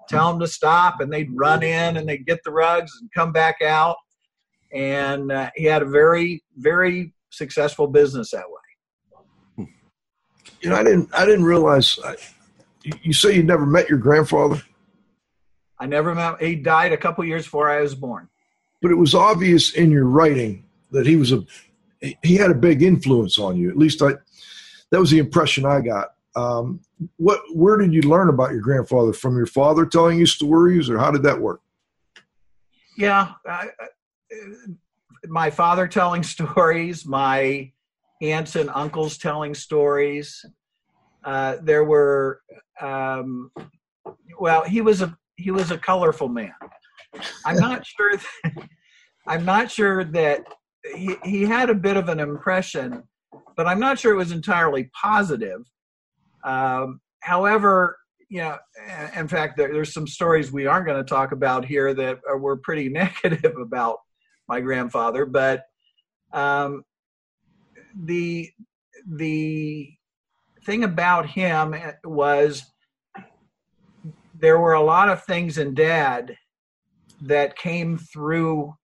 tell 0.08 0.30
them 0.30 0.40
to 0.40 0.46
stop, 0.46 1.00
and 1.00 1.12
they'd 1.12 1.30
run 1.32 1.62
in 1.62 1.96
and 1.96 2.08
they'd 2.08 2.26
get 2.26 2.42
the 2.44 2.50
rugs 2.50 2.92
and 3.00 3.10
come 3.12 3.32
back 3.32 3.62
out. 3.62 3.96
And 4.72 5.32
uh, 5.32 5.50
he 5.54 5.64
had 5.64 5.82
a 5.82 5.86
very, 5.86 6.42
very 6.56 7.12
successful 7.30 7.86
business 7.86 8.30
that 8.30 8.44
way. 8.48 9.66
You 10.60 10.70
know, 10.70 10.76
I 10.76 10.82
didn't, 10.82 11.14
I 11.14 11.24
didn't 11.24 11.44
realize. 11.44 11.98
I, 12.04 12.16
you 13.02 13.12
say 13.12 13.34
you 13.34 13.42
never 13.42 13.66
met 13.66 13.88
your 13.88 13.98
grandfather. 13.98 14.62
I 15.78 15.86
never 15.86 16.14
met. 16.14 16.40
He 16.40 16.56
died 16.56 16.92
a 16.92 16.96
couple 16.96 17.24
years 17.24 17.44
before 17.44 17.68
I 17.68 17.80
was 17.80 17.94
born 17.94 18.28
but 18.86 18.92
it 18.92 18.98
was 18.98 19.16
obvious 19.16 19.72
in 19.72 19.90
your 19.90 20.04
writing 20.04 20.64
that 20.92 21.08
he 21.08 21.16
was 21.16 21.32
a 21.32 21.44
he 22.22 22.36
had 22.36 22.52
a 22.52 22.54
big 22.54 22.84
influence 22.84 23.36
on 23.36 23.56
you. 23.56 23.68
At 23.68 23.76
least 23.76 24.00
I 24.00 24.12
that 24.92 25.00
was 25.00 25.10
the 25.10 25.18
impression 25.18 25.66
I 25.66 25.80
got. 25.80 26.10
Um, 26.36 26.78
what? 27.16 27.40
Where 27.52 27.78
did 27.78 27.92
you 27.92 28.02
learn 28.02 28.28
about 28.28 28.52
your 28.52 28.60
grandfather? 28.60 29.12
From 29.12 29.36
your 29.36 29.46
father 29.46 29.86
telling 29.86 30.20
you 30.20 30.26
stories, 30.26 30.88
or 30.88 30.98
how 30.98 31.10
did 31.10 31.24
that 31.24 31.40
work? 31.40 31.62
Yeah, 32.96 33.32
I, 33.44 33.70
my 35.26 35.50
father 35.50 35.88
telling 35.88 36.22
stories, 36.36 37.04
my 37.04 37.72
aunts 38.22 38.54
and 38.54 38.70
uncles 38.70 39.18
telling 39.18 39.56
stories. 39.56 40.44
Uh, 41.24 41.56
there 41.60 41.82
were, 41.82 42.40
um, 42.80 43.50
well, 44.38 44.62
he 44.62 44.80
was 44.80 45.02
a 45.02 45.18
he 45.34 45.50
was 45.50 45.72
a 45.72 45.76
colorful 45.76 46.28
man. 46.28 46.54
I'm 47.44 47.56
not 47.56 47.86
sure. 47.86 48.16
That, 48.16 48.68
I'm 49.26 49.44
not 49.44 49.70
sure 49.70 50.04
that 50.04 50.44
he 50.94 51.16
he 51.24 51.42
had 51.42 51.70
a 51.70 51.74
bit 51.74 51.96
of 51.96 52.08
an 52.08 52.20
impression, 52.20 53.02
but 53.56 53.66
I'm 53.66 53.80
not 53.80 53.98
sure 53.98 54.12
it 54.12 54.16
was 54.16 54.32
entirely 54.32 54.90
positive. 55.00 55.62
Um, 56.44 57.00
however, 57.20 57.96
you 58.28 58.40
know, 58.40 58.56
in 59.16 59.28
fact, 59.28 59.56
there, 59.56 59.72
there's 59.72 59.92
some 59.92 60.06
stories 60.06 60.52
we 60.52 60.66
aren't 60.66 60.86
going 60.86 61.02
to 61.02 61.08
talk 61.08 61.32
about 61.32 61.64
here 61.64 61.94
that 61.94 62.18
were 62.38 62.56
pretty 62.56 62.88
negative 62.90 63.56
about 63.56 63.98
my 64.48 64.60
grandfather, 64.60 65.26
but 65.26 65.64
um, 66.32 66.84
the 68.04 68.50
the 69.08 69.92
thing 70.64 70.84
about 70.84 71.26
him 71.26 71.74
was 72.04 72.64
there 74.34 74.58
were 74.58 74.74
a 74.74 74.82
lot 74.82 75.08
of 75.08 75.24
things 75.24 75.58
in 75.58 75.74
dad 75.74 76.36
that 77.22 77.56
came 77.56 77.98
through 77.98 78.74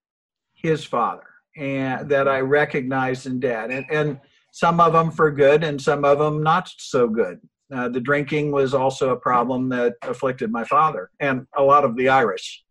his 0.53 0.83
father 0.83 1.23
and 1.57 2.09
that 2.09 2.27
I 2.27 2.39
recognized 2.39 3.27
in 3.27 3.39
dad 3.39 3.69
and, 3.69 3.85
and 3.91 4.19
some 4.51 4.79
of 4.79 4.93
them 4.93 5.11
for 5.11 5.31
good 5.31 5.63
and 5.63 5.81
some 5.81 6.05
of 6.05 6.19
them 6.19 6.41
not 6.41 6.69
so 6.77 7.07
good. 7.07 7.39
Uh, 7.73 7.89
the 7.89 7.99
drinking 7.99 8.51
was 8.51 8.73
also 8.73 9.09
a 9.09 9.15
problem 9.15 9.67
that 9.69 9.95
afflicted 10.03 10.51
my 10.51 10.63
father 10.63 11.09
and 11.19 11.47
a 11.57 11.63
lot 11.63 11.83
of 11.83 11.95
the 11.95 12.09
Irish. 12.09 12.63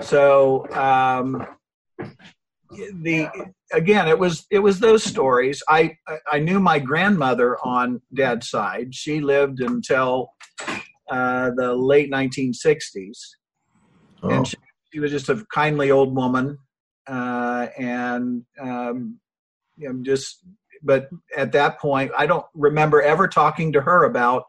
So 0.00 0.68
um, 0.72 1.46
the 2.70 3.28
again, 3.72 4.08
it 4.08 4.18
was 4.18 4.46
it 4.50 4.58
was 4.58 4.80
those 4.80 5.04
stories. 5.04 5.62
I 5.68 5.96
I 6.30 6.38
knew 6.38 6.60
my 6.60 6.78
grandmother 6.78 7.58
on 7.64 8.00
dad's 8.14 8.48
side. 8.48 8.94
She 8.94 9.20
lived 9.20 9.60
until 9.60 10.30
uh, 11.10 11.50
the 11.56 11.74
late 11.74 12.10
1960s, 12.10 13.18
oh. 14.22 14.30
and 14.30 14.46
she, 14.46 14.56
she, 14.92 15.00
was 15.00 15.10
just 15.10 15.28
a 15.28 15.44
kindly 15.52 15.90
old 15.90 16.14
woman, 16.14 16.58
uh, 17.06 17.68
and 17.78 18.44
um, 18.60 19.18
you 19.76 19.92
know, 19.92 20.02
just. 20.02 20.44
But 20.80 21.10
at 21.36 21.50
that 21.52 21.80
point, 21.80 22.12
I 22.16 22.26
don't 22.26 22.46
remember 22.54 23.02
ever 23.02 23.26
talking 23.26 23.72
to 23.72 23.80
her 23.80 24.04
about 24.04 24.44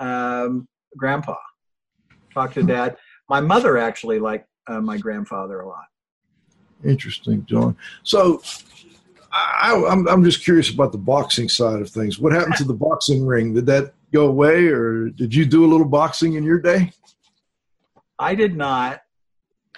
um, 0.00 0.66
grandpa. 0.96 1.36
Talk 2.32 2.54
to 2.54 2.64
dad. 2.64 2.96
My 3.28 3.40
mother 3.40 3.78
actually 3.78 4.18
liked 4.18 4.48
uh, 4.66 4.80
my 4.80 4.98
grandfather 4.98 5.60
a 5.60 5.68
lot. 5.68 5.84
Interesting, 6.84 7.46
John. 7.46 7.76
So 8.02 8.42
I, 9.32 9.72
am 9.72 9.84
I'm, 9.84 10.08
I'm 10.08 10.24
just 10.24 10.42
curious 10.42 10.70
about 10.70 10.92
the 10.92 10.98
boxing 10.98 11.48
side 11.48 11.80
of 11.80 11.90
things. 11.90 12.18
What 12.18 12.32
happened 12.32 12.56
to 12.56 12.64
the 12.64 12.74
boxing 12.74 13.26
ring? 13.26 13.54
Did 13.54 13.66
that 13.66 13.94
go 14.12 14.26
away, 14.26 14.66
or 14.66 15.08
did 15.08 15.34
you 15.34 15.44
do 15.44 15.64
a 15.64 15.68
little 15.68 15.86
boxing 15.86 16.34
in 16.34 16.44
your 16.44 16.60
day? 16.60 16.92
I 18.18 18.34
did 18.34 18.56
not. 18.56 19.00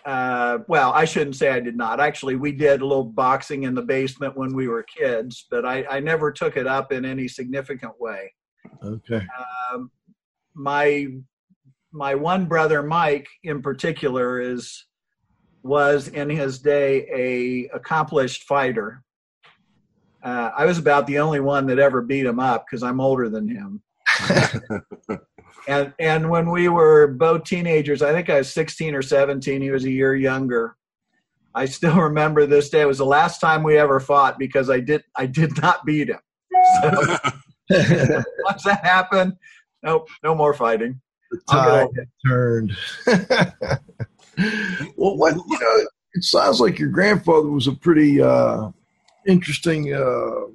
Uh, 0.06 0.58
well, 0.68 0.92
I 0.92 1.04
shouldn't 1.04 1.34
say 1.34 1.50
I 1.50 1.58
did 1.58 1.76
not. 1.76 1.98
Actually, 1.98 2.36
we 2.36 2.52
did 2.52 2.80
a 2.80 2.86
little 2.86 3.04
boxing 3.04 3.64
in 3.64 3.74
the 3.74 3.82
basement 3.82 4.36
when 4.36 4.54
we 4.54 4.68
were 4.68 4.84
kids, 4.84 5.46
but 5.50 5.66
I, 5.66 5.84
I 5.90 5.98
never 5.98 6.30
took 6.30 6.56
it 6.56 6.68
up 6.68 6.92
in 6.92 7.04
any 7.04 7.26
significant 7.26 8.00
way. 8.00 8.32
Okay. 8.84 9.26
Um, 9.72 9.90
my 10.54 11.08
my 11.92 12.14
one 12.14 12.46
brother, 12.46 12.84
Mike, 12.84 13.26
in 13.42 13.60
particular, 13.62 14.40
is 14.40 14.86
was 15.64 16.06
in 16.08 16.30
his 16.30 16.60
day 16.60 17.08
a 17.12 17.68
accomplished 17.74 18.44
fighter. 18.44 19.02
Uh, 20.22 20.50
I 20.56 20.66
was 20.66 20.78
about 20.78 21.08
the 21.08 21.18
only 21.18 21.40
one 21.40 21.66
that 21.66 21.80
ever 21.80 22.00
beat 22.00 22.26
him 22.26 22.38
up 22.38 22.64
because 22.64 22.84
I'm 22.84 23.00
older 23.00 23.28
than 23.28 23.48
him. 23.48 23.82
and 25.68 25.92
and 25.98 26.30
when 26.30 26.50
we 26.50 26.68
were 26.68 27.08
both 27.08 27.44
teenagers, 27.44 28.02
I 28.02 28.12
think 28.12 28.30
I 28.30 28.38
was 28.38 28.52
16 28.52 28.94
or 28.94 29.02
17. 29.02 29.62
He 29.62 29.70
was 29.70 29.84
a 29.84 29.90
year 29.90 30.14
younger. 30.14 30.76
I 31.54 31.64
still 31.64 31.96
remember 32.00 32.46
this 32.46 32.68
day. 32.70 32.82
It 32.82 32.86
was 32.86 32.98
the 32.98 33.06
last 33.06 33.40
time 33.40 33.62
we 33.62 33.76
ever 33.78 33.98
fought 34.00 34.38
because 34.38 34.70
I 34.70 34.80
did 34.80 35.02
I 35.16 35.26
did 35.26 35.60
not 35.60 35.84
beat 35.84 36.08
him. 36.08 36.20
So 36.82 36.90
once 38.44 38.62
that 38.64 38.84
happened, 38.84 39.34
nope, 39.82 40.08
no 40.22 40.34
more 40.34 40.54
fighting. 40.54 41.00
The 41.30 41.40
tide 41.50 41.88
turned. 42.24 42.76
well, 44.96 45.16
what 45.16 45.34
you 45.34 45.58
know, 45.58 45.86
it 46.14 46.22
sounds 46.22 46.60
like 46.60 46.78
your 46.78 46.90
grandfather 46.90 47.48
was 47.48 47.66
a 47.66 47.72
pretty 47.72 48.22
uh, 48.22 48.70
interesting 49.26 49.92
uh, 49.92 50.46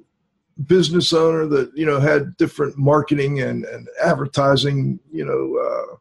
business 0.66 1.12
owner 1.12 1.46
that 1.46 1.70
you 1.74 1.86
know 1.86 2.00
had 2.00 2.36
different 2.36 2.76
marketing 2.78 3.40
and, 3.40 3.64
and 3.64 3.88
advertising, 4.02 4.98
you 5.10 5.24
know, 5.24 5.58
uh, 5.58 5.96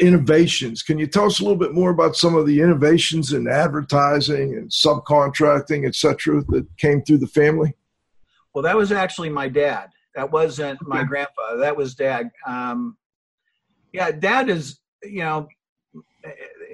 innovations. 0.00 0.82
Can 0.82 0.98
you 0.98 1.06
tell 1.06 1.26
us 1.26 1.40
a 1.40 1.42
little 1.42 1.58
bit 1.58 1.74
more 1.74 1.90
about 1.90 2.16
some 2.16 2.34
of 2.34 2.46
the 2.46 2.60
innovations 2.60 3.32
in 3.32 3.48
advertising 3.48 4.54
and 4.54 4.70
subcontracting, 4.70 5.86
et 5.86 5.94
cetera, 5.94 6.42
that 6.48 6.66
came 6.76 7.02
through 7.02 7.18
the 7.18 7.26
family? 7.26 7.74
Well, 8.54 8.62
that 8.62 8.76
was 8.76 8.92
actually 8.92 9.30
my 9.30 9.48
dad. 9.48 9.90
That 10.14 10.32
wasn't 10.32 10.80
my 10.86 11.04
grandfather. 11.04 11.58
That 11.58 11.76
was 11.76 11.94
dad. 11.94 12.30
Um, 12.46 12.96
yeah, 13.92 14.10
dad 14.10 14.48
is 14.48 14.80
you 15.02 15.20
know 15.20 15.48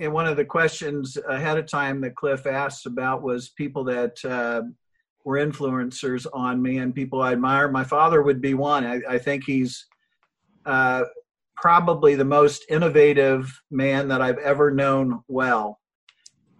and 0.01 0.13
one 0.13 0.27
of 0.27 0.37
the 0.37 0.45
questions 0.45 1.17
ahead 1.29 1.59
of 1.59 1.67
time 1.67 2.01
that 2.01 2.17
Cliff 2.17 2.47
asked 2.47 2.87
about 2.87 3.23
was 3.23 3.51
people 3.51 3.85
that 3.85 4.25
uh, 4.25 4.63
were 5.25 5.39
influencers 5.39 6.27
on 6.33 6.61
me 6.61 6.79
and 6.79 6.95
people 6.95 7.23
I 7.23 7.33
admire. 7.33 7.69
My 7.69 7.85
father 7.85 8.23
would 8.23 8.41
be 8.41 8.55
one. 8.55 8.85
I, 8.85 9.01
I 9.09 9.19
think 9.19 9.45
he's 9.45 9.87
uh, 10.67 11.05
probably 11.57 12.15
the 12.15 12.25
most 12.25 12.65
innovative 12.69 13.61
man 13.71 14.09
that 14.09 14.21
I've 14.21 14.39
ever 14.39 14.71
known 14.71 15.23
well, 15.29 15.81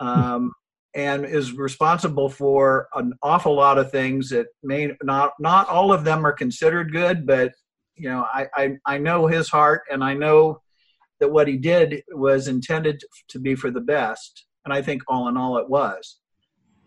um, 0.01 0.53
and 0.95 1.25
is 1.25 1.53
responsible 1.53 2.29
for 2.29 2.89
an 2.95 3.13
awful 3.23 3.55
lot 3.55 3.79
of 3.79 3.91
things 3.91 4.31
that 4.31 4.47
may 4.63 4.93
not 5.03 5.33
not 5.39 5.69
all 5.69 5.93
of 5.93 6.05
them 6.05 6.27
are 6.27 6.33
considered 6.33 6.93
good, 6.93 7.27
but 7.27 7.53
you 7.97 8.09
know 8.09 8.27
I 8.33 8.47
I, 8.55 8.77
I 8.87 8.99
know 8.99 9.27
his 9.27 9.49
heart 9.49 9.83
and 9.91 10.03
I 10.03 10.15
know 10.15 10.61
that 11.21 11.31
what 11.31 11.49
he 11.49 11.57
did 11.57 12.03
was 12.13 12.49
intended 12.49 13.01
to 13.29 13.39
be 13.39 13.55
for 13.55 13.71
the 13.71 13.81
best, 13.81 14.47
and 14.65 14.73
I 14.73 14.83
think 14.83 15.03
all 15.09 15.29
in 15.29 15.37
all 15.37 15.59
it 15.59 15.69
was. 15.69 16.19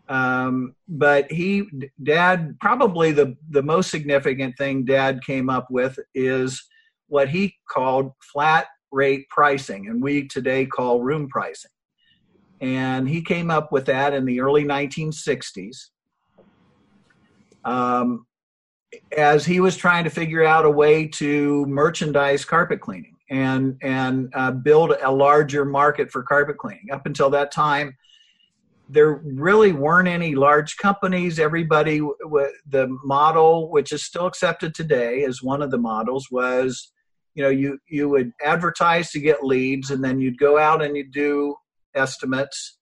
Um, 0.10 0.74
but 0.88 1.30
he, 1.32 1.66
Dad, 2.02 2.58
probably 2.62 3.12
the 3.12 3.36
the 3.50 3.64
most 3.64 3.90
significant 3.92 4.58
thing 4.58 4.86
Dad 4.86 5.22
came 5.26 5.50
up 5.50 5.68
with 5.70 6.00
is 6.16 6.64
what 7.08 7.30
he 7.30 7.56
called 7.70 8.12
flat 8.22 8.68
rate 8.92 9.28
pricing, 9.30 9.88
and 9.88 10.02
we 10.02 10.28
today 10.28 10.66
call 10.66 11.02
room 11.02 11.28
pricing. 11.28 11.72
And 12.62 13.08
he 13.08 13.22
came 13.22 13.52
up 13.52 13.72
with 13.72 13.86
that 13.86 14.14
in 14.14 14.26
the 14.26 14.40
early 14.40 14.64
1960s. 14.64 15.78
Um, 17.66 18.26
as 19.16 19.46
he 19.46 19.60
was 19.60 19.76
trying 19.76 20.06
to 20.06 20.10
figure 20.10 20.44
out 20.44 20.66
a 20.66 20.70
way 20.70 21.08
to 21.08 21.66
merchandise 21.66 22.46
carpet 22.46 22.80
cleaning 22.80 23.16
and 23.30 23.78
and 23.82 24.32
uh, 24.34 24.52
build 24.52 24.92
a 25.04 25.12
larger 25.12 25.66
market 25.66 26.10
for 26.12 26.24
carpet 26.24 26.58
cleaning. 26.58 26.88
Up 26.92 27.06
until 27.06 27.30
that 27.32 27.52
time, 27.52 27.96
there 28.89 29.22
really 29.24 29.74
weren't 29.74 30.08
any 30.08 30.36
large 30.36 30.77
companies. 30.77 31.39
Everybody, 31.39 32.00
the 32.00 32.88
model, 33.03 33.70
which 33.70 33.91
is 33.91 34.03
still 34.03 34.25
accepted 34.25 34.74
today 34.74 35.24
as 35.24 35.44
one 35.44 35.62
of 35.62 35.72
the 35.72 35.77
models, 35.77 36.27
was 36.32 36.91
you 37.36 37.44
know 37.44 37.50
you 37.50 37.77
you 37.88 38.10
would 38.10 38.32
advertise 38.44 39.12
to 39.12 39.20
get 39.20 39.44
leads, 39.44 39.91
and 39.91 40.03
then 40.03 40.20
you'd 40.20 40.39
go 40.39 40.58
out 40.58 40.82
and 40.82 40.96
you 40.96 41.10
do 41.10 41.56
estimates, 41.96 42.77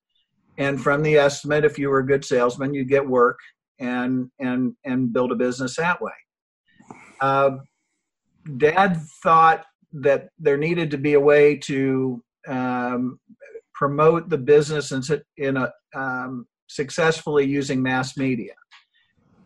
and 0.58 0.82
from 0.82 1.02
the 1.02 1.18
estimate, 1.18 1.66
if 1.66 1.80
you 1.80 1.90
were 1.90 2.00
a 2.00 2.08
good 2.08 2.24
salesman, 2.24 2.74
you'd 2.74 2.90
get 2.90 3.08
work 3.08 3.40
and 3.80 4.30
and 4.40 4.74
and 4.86 5.12
build 5.12 5.32
a 5.32 5.36
business 5.36 5.76
that 5.78 6.02
way. 6.02 6.12
Uh, 7.20 7.52
Dad 8.58 9.02
thought 9.24 9.66
that 9.92 10.30
there 10.38 10.58
needed 10.58 10.92
to 10.92 10.98
be 10.98 11.14
a 11.14 11.20
way 11.20 11.56
to 11.56 12.24
um, 12.48 13.20
promote 13.76 14.30
the 14.30 14.38
business 14.38 14.92
in, 14.92 15.04
in 15.38 15.58
a 15.58 15.72
um, 15.96 16.48
successfully 16.68 17.46
using 17.46 17.84
mass 17.84 18.18
media, 18.18 18.54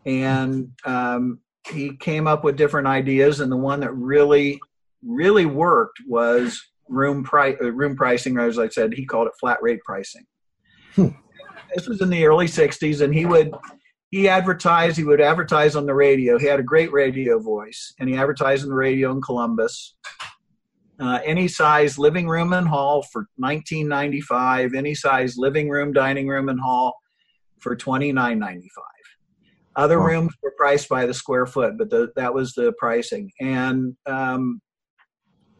and 0.06 0.70
um, 0.84 1.40
he 1.68 1.96
came 1.96 2.26
up 2.26 2.44
with 2.44 2.56
different 2.56 2.86
ideas. 2.86 3.40
And 3.40 3.52
the 3.52 3.56
one 3.56 3.80
that 3.80 3.92
really, 3.94 4.58
really 5.04 5.46
worked 5.46 5.98
was 6.06 6.60
room 6.88 7.22
price, 7.22 7.56
uh, 7.62 7.72
room 7.72 7.96
pricing, 7.96 8.38
or 8.38 8.46
as 8.46 8.58
I 8.58 8.68
said, 8.68 8.94
he 8.94 9.04
called 9.04 9.26
it 9.26 9.34
flat 9.38 9.58
rate 9.62 9.80
pricing. 9.84 10.26
Hmm. 10.94 11.08
This 11.74 11.86
was 11.86 12.00
in 12.00 12.10
the 12.10 12.24
early 12.24 12.46
'60s, 12.46 13.00
and 13.00 13.14
he 13.14 13.26
would 13.26 13.52
he 14.10 14.28
advertised. 14.28 14.96
He 14.96 15.04
would 15.04 15.20
advertise 15.20 15.76
on 15.76 15.86
the 15.86 15.94
radio. 15.94 16.38
He 16.38 16.46
had 16.46 16.60
a 16.60 16.64
great 16.64 16.92
radio 16.92 17.38
voice, 17.38 17.94
and 17.98 18.08
he 18.08 18.16
advertised 18.16 18.64
on 18.64 18.70
the 18.70 18.74
radio 18.74 19.12
in 19.12 19.22
Columbus. 19.22 19.94
Uh, 21.00 21.18
any 21.24 21.48
size 21.48 21.98
living 21.98 22.28
room 22.28 22.52
and 22.52 22.68
hall 22.68 23.02
for 23.10 23.26
19.95. 23.42 24.76
Any 24.76 24.94
size 24.94 25.38
living 25.38 25.70
room, 25.70 25.92
dining 25.92 26.28
room, 26.28 26.50
and 26.50 26.60
hall 26.60 26.94
for 27.58 27.74
29.95. 27.74 28.68
Other 29.76 29.98
wow. 29.98 30.06
rooms 30.06 30.34
were 30.42 30.52
priced 30.58 30.88
by 30.88 31.06
the 31.06 31.14
square 31.14 31.46
foot, 31.46 31.78
but 31.78 31.90
the, 31.90 32.10
that 32.16 32.34
was 32.34 32.52
the 32.52 32.72
pricing, 32.78 33.30
and 33.40 33.96
um, 34.06 34.60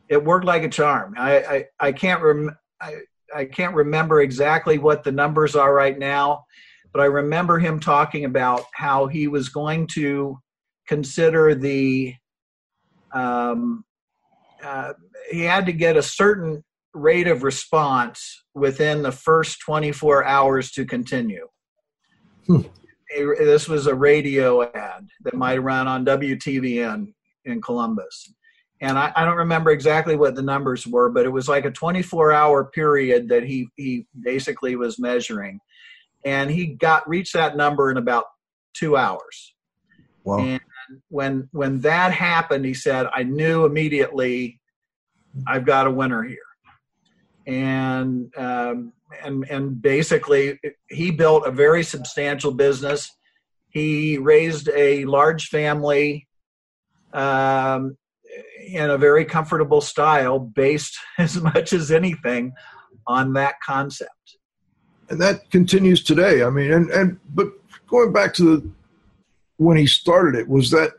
it 0.09 0.23
worked 0.23 0.45
like 0.45 0.65
a 0.65 0.69
charm. 0.69 1.15
I 1.17 1.39
I, 1.39 1.65
I 1.79 1.93
can't 1.93 2.21
rem- 2.21 2.57
I, 2.83 2.97
I 3.35 3.45
can't 3.45 3.75
remember 3.75 4.21
exactly 4.21 4.79
what 4.79 5.05
the 5.05 5.13
numbers 5.13 5.55
are 5.55 5.73
right 5.73 5.99
now, 5.99 6.45
but 6.93 7.01
I 7.01 7.07
remember 7.07 7.59
him 7.59 7.79
talking 7.79 8.25
about 8.25 8.65
how 8.75 9.07
he 9.07 9.29
was 9.29 9.49
going 9.49 9.87
to 9.95 10.39
consider 10.89 11.55
the 11.55 12.15
um, 13.15 13.85
uh, 14.63 14.93
he 15.31 15.43
had 15.43 15.67
to 15.67 15.73
get 15.73 15.97
a 15.97 16.03
certain 16.03 16.65
rate 16.93 17.29
of 17.29 17.43
response 17.43 18.45
within 18.55 19.03
the 19.03 19.13
first 19.13 19.61
24 19.61 20.25
hours 20.25 20.73
to 20.73 20.85
continue. 20.85 21.47
Hmm. 22.47 22.63
This 23.39 23.69
was 23.69 23.87
a 23.87 23.95
radio 23.95 24.63
ad 24.63 25.09
that 25.25 25.35
might 25.35 25.59
run 25.59 25.89
on 25.89 26.05
WTVN 26.05 27.13
in 27.45 27.63
Columbus 27.63 28.33
and 28.81 28.99
I, 28.99 29.13
I, 29.15 29.25
don't 29.25 29.37
remember 29.37 29.71
exactly 29.71 30.17
what 30.17 30.35
the 30.35 30.43
numbers 30.43 30.87
were, 30.87 31.11
but 31.11 31.27
it 31.27 31.31
was 31.31 31.49
like 31.49 31.65
a 31.65 31.71
24 31.71 32.33
hour 32.33 32.65
period 32.65 33.29
that 33.29 33.43
he 33.43 33.69
he 33.77 34.07
basically 34.23 34.77
was 34.77 34.99
measuring, 34.99 35.61
and 36.25 36.51
he 36.51 36.67
got 36.67 37.09
reached 37.09 37.35
that 37.35 37.57
number 37.57 37.91
in 37.91 37.99
about 37.99 38.25
two 38.75 38.97
hours. 38.97 39.55
Wow. 40.25 40.39
And 40.39 40.61
when 41.09 41.49
when 41.53 41.81
that 41.81 42.13
happened, 42.13 42.65
he 42.65 42.75
said, 42.75 43.07
"I 43.15 43.23
knew 43.23 43.67
immediately, 43.67 44.60
I've 45.47 45.65
got 45.65 45.87
a 45.87 45.91
winner 45.91 46.23
here," 46.23 46.39
and 47.47 48.33
um, 48.37 48.93
and 49.25 49.45
and 49.51 49.81
basically 49.81 50.59
he 50.89 51.11
built 51.11 51.47
a 51.47 51.51
very 51.51 51.83
substantial 51.83 52.53
business. 52.53 53.11
He 53.69 54.19
raised 54.19 54.69
a 54.69 55.05
large 55.05 55.47
family. 55.47 56.27
Um, 57.13 57.97
in 58.67 58.91
a 58.91 58.99
very 58.99 59.25
comfortable 59.25 59.81
style 59.81 60.39
based 60.39 60.97
as 61.19 61.41
much 61.41 61.73
as 61.73 61.91
anything 61.91 62.53
on 63.07 63.33
that 63.33 63.55
concept 63.65 64.37
and 65.09 65.21
that 65.21 65.51
continues 65.51 66.03
today 66.03 66.43
i 66.43 66.51
mean 66.51 66.73
and 66.73 66.91
and 66.91 67.19
but 67.35 67.49
going 67.89 68.13
back 68.13 68.33
to 68.33 68.57
the 68.57 68.71
when 69.57 69.77
he 69.77 69.87
started 69.87 70.39
it 70.39 70.49
was 70.49 70.71
that 70.71 70.93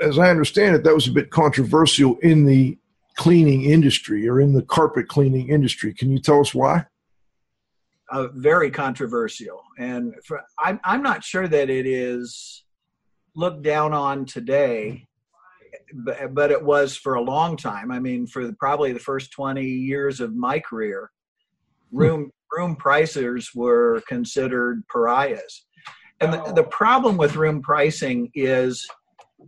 as 0.00 0.18
i 0.18 0.30
understand 0.30 0.76
it 0.76 0.84
that 0.84 0.94
was 0.94 1.06
a 1.06 1.12
bit 1.12 1.30
controversial 1.30 2.16
in 2.18 2.44
the 2.44 2.76
cleaning 3.18 3.64
industry 3.64 4.26
or 4.28 4.40
in 4.40 4.54
the 4.54 4.62
carpet 4.62 5.08
cleaning 5.08 5.50
industry 5.50 5.92
can 5.92 6.10
you 6.10 6.18
tell 6.18 6.40
us 6.40 6.54
why 6.54 6.84
uh, 8.10 8.28
very 8.34 8.70
controversial 8.70 9.62
and 9.78 10.14
for, 10.24 10.42
I'm, 10.58 10.80
I'm 10.82 11.02
not 11.02 11.22
sure 11.22 11.46
that 11.46 11.68
it 11.68 11.86
is 11.86 12.64
looked 13.34 13.62
down 13.62 13.92
on 13.92 14.24
today 14.24 15.08
but, 15.92 16.34
but 16.34 16.50
it 16.50 16.62
was 16.62 16.96
for 16.96 17.14
a 17.14 17.20
long 17.20 17.56
time. 17.56 17.90
I 17.90 17.98
mean, 17.98 18.26
for 18.26 18.46
the, 18.46 18.52
probably 18.54 18.92
the 18.92 18.98
first 18.98 19.30
20 19.32 19.64
years 19.64 20.20
of 20.20 20.34
my 20.34 20.60
career, 20.60 21.10
hmm. 21.90 21.98
room 21.98 22.30
room 22.50 22.76
pricers 22.76 23.54
were 23.54 24.02
considered 24.08 24.82
pariahs. 24.90 25.66
And 26.20 26.32
the, 26.32 26.52
the 26.54 26.64
problem 26.64 27.18
with 27.18 27.36
room 27.36 27.60
pricing 27.60 28.30
is 28.34 28.88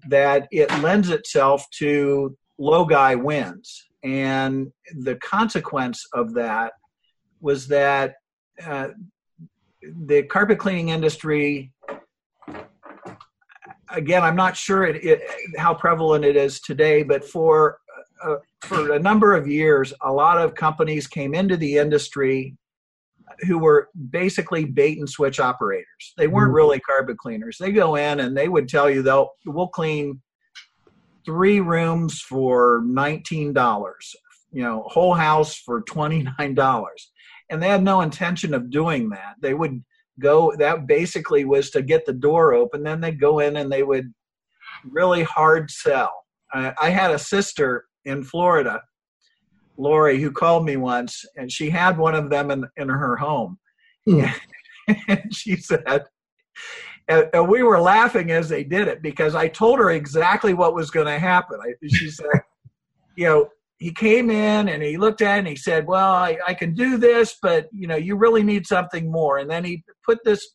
that 0.08 0.46
it 0.50 0.70
lends 0.82 1.08
itself 1.08 1.64
to 1.78 2.36
low 2.60 2.84
guy 2.84 3.16
wins. 3.16 3.88
And 4.04 4.70
the 4.98 5.16
consequence 5.16 6.06
of 6.12 6.34
that 6.34 6.74
was 7.40 7.66
that 7.68 8.14
uh, 8.64 8.88
the 9.82 10.22
carpet 10.24 10.58
cleaning 10.58 10.90
industry 10.90 11.72
again, 13.92 14.22
I'm 14.22 14.36
not 14.36 14.56
sure 14.56 14.84
it, 14.84 15.04
it, 15.04 15.20
how 15.58 15.74
prevalent 15.74 16.24
it 16.24 16.36
is 16.36 16.60
today, 16.60 17.02
but 17.02 17.24
for 17.24 17.78
uh, 18.22 18.36
for 18.60 18.92
a 18.92 18.98
number 18.98 19.34
of 19.34 19.48
years, 19.48 19.92
a 20.02 20.12
lot 20.12 20.38
of 20.38 20.54
companies 20.54 21.06
came 21.06 21.34
into 21.34 21.56
the 21.56 21.78
industry 21.78 22.56
who 23.40 23.58
were 23.58 23.88
basically 24.10 24.64
bait 24.66 24.98
and 24.98 25.08
switch 25.08 25.40
operators. 25.40 26.12
They 26.18 26.26
weren't 26.26 26.48
mm-hmm. 26.48 26.56
really 26.56 26.80
carpet 26.80 27.16
cleaners. 27.16 27.56
They 27.58 27.72
go 27.72 27.96
in 27.96 28.20
and 28.20 28.36
they 28.36 28.48
would 28.48 28.68
tell 28.68 28.90
you 28.90 29.02
they'll 29.02 29.30
we'll 29.46 29.68
clean 29.68 30.20
three 31.24 31.60
rooms 31.60 32.20
for 32.20 32.82
nineteen 32.84 33.52
dollars, 33.52 34.14
you 34.52 34.62
know, 34.62 34.84
whole 34.86 35.14
house 35.14 35.56
for 35.56 35.82
twenty 35.82 36.26
nine 36.38 36.54
dollars, 36.54 37.10
and 37.50 37.62
they 37.62 37.68
had 37.68 37.82
no 37.82 38.00
intention 38.00 38.54
of 38.54 38.70
doing 38.70 39.10
that. 39.10 39.34
They 39.40 39.54
would 39.54 39.82
go 40.20 40.54
that 40.58 40.86
basically 40.86 41.44
was 41.44 41.70
to 41.70 41.82
get 41.82 42.06
the 42.06 42.12
door 42.12 42.52
open 42.52 42.84
then 42.84 43.00
they'd 43.00 43.20
go 43.20 43.40
in 43.40 43.56
and 43.56 43.72
they 43.72 43.82
would 43.82 44.12
really 44.84 45.22
hard 45.24 45.70
sell 45.70 46.12
I, 46.52 46.72
I 46.80 46.90
had 46.90 47.10
a 47.10 47.18
sister 47.18 47.86
in 48.04 48.22
florida 48.22 48.82
lori 49.76 50.20
who 50.20 50.30
called 50.30 50.64
me 50.64 50.76
once 50.76 51.24
and 51.36 51.50
she 51.50 51.70
had 51.70 51.98
one 51.98 52.14
of 52.14 52.30
them 52.30 52.50
in, 52.50 52.64
in 52.76 52.88
her 52.88 53.16
home 53.16 53.58
hmm. 54.06 54.26
and 55.08 55.34
she 55.34 55.56
said 55.56 56.04
and, 57.10 57.48
we 57.48 57.62
were 57.62 57.80
laughing 57.80 58.30
as 58.30 58.48
they 58.48 58.64
did 58.64 58.88
it 58.88 59.02
because 59.02 59.34
i 59.34 59.48
told 59.48 59.78
her 59.78 59.90
exactly 59.90 60.54
what 60.54 60.74
was 60.74 60.90
going 60.90 61.06
to 61.06 61.18
happen 61.18 61.58
I, 61.62 61.74
she 61.86 62.10
said 62.10 62.26
you 63.16 63.26
know 63.26 63.50
he 63.80 63.92
came 63.92 64.30
in 64.30 64.68
and 64.68 64.82
he 64.82 64.98
looked 64.98 65.22
at 65.22 65.36
it 65.36 65.38
and 65.40 65.48
he 65.48 65.56
said, 65.56 65.86
"Well, 65.86 66.12
I, 66.12 66.38
I 66.46 66.54
can 66.54 66.74
do 66.74 66.98
this, 66.98 67.36
but 67.42 67.66
you 67.72 67.86
know, 67.86 67.96
you 67.96 68.14
really 68.14 68.42
need 68.42 68.66
something 68.66 69.10
more." 69.10 69.38
And 69.38 69.50
then 69.50 69.64
he 69.64 69.82
put 70.04 70.18
this, 70.22 70.46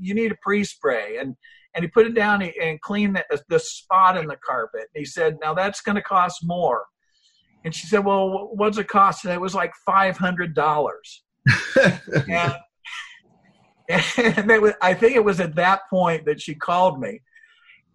you 0.00 0.14
need 0.14 0.32
a 0.32 0.36
pre-spray, 0.42 1.18
and 1.18 1.36
and 1.74 1.84
he 1.84 1.88
put 1.88 2.06
it 2.06 2.14
down 2.14 2.42
and 2.42 2.80
cleaned 2.80 3.16
the, 3.16 3.40
the 3.48 3.60
spot 3.60 4.16
in 4.16 4.26
the 4.26 4.36
carpet. 4.44 4.88
And 4.94 5.00
he 5.00 5.04
said, 5.04 5.38
"Now 5.40 5.54
that's 5.54 5.80
going 5.80 5.94
to 5.94 6.02
cost 6.02 6.40
more." 6.42 6.84
And 7.64 7.72
she 7.72 7.86
said, 7.86 8.04
"Well, 8.04 8.50
what's 8.52 8.78
it 8.78 8.88
cost?" 8.88 9.24
And 9.24 9.32
it 9.32 9.40
was 9.40 9.54
like 9.54 9.72
five 9.86 10.16
hundred 10.18 10.52
dollars. 10.52 11.22
and 12.28 12.52
and 14.18 14.62
was, 14.62 14.74
I 14.82 14.94
think 14.94 15.16
it 15.16 15.24
was 15.24 15.40
at 15.40 15.54
that 15.56 15.80
point 15.88 16.24
that 16.26 16.40
she 16.40 16.54
called 16.54 17.00
me, 17.00 17.20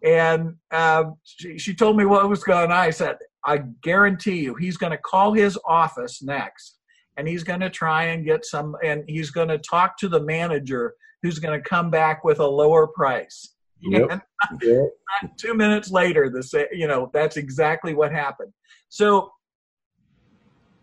and 0.03 0.55
um, 0.71 1.15
she, 1.23 1.57
she 1.57 1.73
told 1.73 1.97
me 1.97 2.05
what 2.05 2.27
was 2.29 2.43
going 2.43 2.71
on. 2.71 2.77
I 2.77 2.89
said, 2.89 3.17
I 3.45 3.63
guarantee 3.81 4.39
you, 4.39 4.55
he's 4.55 4.77
going 4.77 4.91
to 4.91 4.97
call 4.97 5.33
his 5.33 5.57
office 5.65 6.21
next 6.21 6.77
and 7.17 7.27
he's 7.27 7.43
going 7.43 7.59
to 7.59 7.69
try 7.69 8.05
and 8.05 8.25
get 8.25 8.45
some, 8.45 8.75
and 8.83 9.03
he's 9.07 9.31
going 9.31 9.47
to 9.49 9.57
talk 9.57 9.97
to 9.97 10.07
the 10.07 10.19
manager 10.19 10.95
who's 11.21 11.39
going 11.39 11.61
to 11.61 11.69
come 11.69 11.89
back 11.89 12.23
with 12.23 12.39
a 12.39 12.47
lower 12.47 12.87
price. 12.87 13.55
Yep. 13.81 14.21
yep. 14.61 14.89
two 15.37 15.53
minutes 15.53 15.91
later, 15.91 16.29
the 16.29 16.67
you 16.71 16.87
know 16.87 17.09
that's 17.13 17.37
exactly 17.37 17.93
what 17.93 18.11
happened. 18.11 18.53
So 18.89 19.31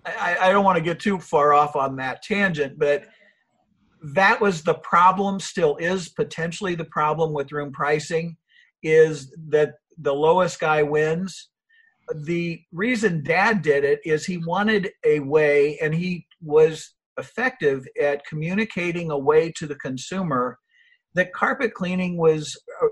I, 0.04 0.36
I 0.40 0.52
don't 0.52 0.64
want 0.64 0.76
to 0.76 0.82
get 0.82 1.00
too 1.00 1.18
far 1.18 1.54
off 1.54 1.76
on 1.76 1.96
that 1.96 2.22
tangent, 2.22 2.78
but 2.78 3.04
that 4.02 4.40
was 4.40 4.62
the 4.62 4.74
problem. 4.74 5.40
Still 5.40 5.76
is 5.76 6.08
potentially 6.08 6.74
the 6.74 6.84
problem 6.84 7.32
with 7.32 7.52
room 7.52 7.72
pricing 7.72 8.36
is 8.82 9.34
that 9.48 9.74
the 9.98 10.14
lowest 10.14 10.60
guy 10.60 10.82
wins 10.82 11.48
the 12.14 12.62
reason 12.72 13.22
dad 13.22 13.62
did 13.62 13.84
it 13.84 14.00
is 14.04 14.24
he 14.24 14.38
wanted 14.38 14.90
a 15.04 15.20
way 15.20 15.78
and 15.80 15.94
he 15.94 16.26
was 16.42 16.94
effective 17.18 17.86
at 18.00 18.24
communicating 18.24 19.10
a 19.10 19.18
way 19.18 19.52
to 19.52 19.66
the 19.66 19.74
consumer 19.76 20.58
that 21.14 21.32
carpet 21.32 21.74
cleaning 21.74 22.16
was 22.16 22.56
uh, 22.82 22.86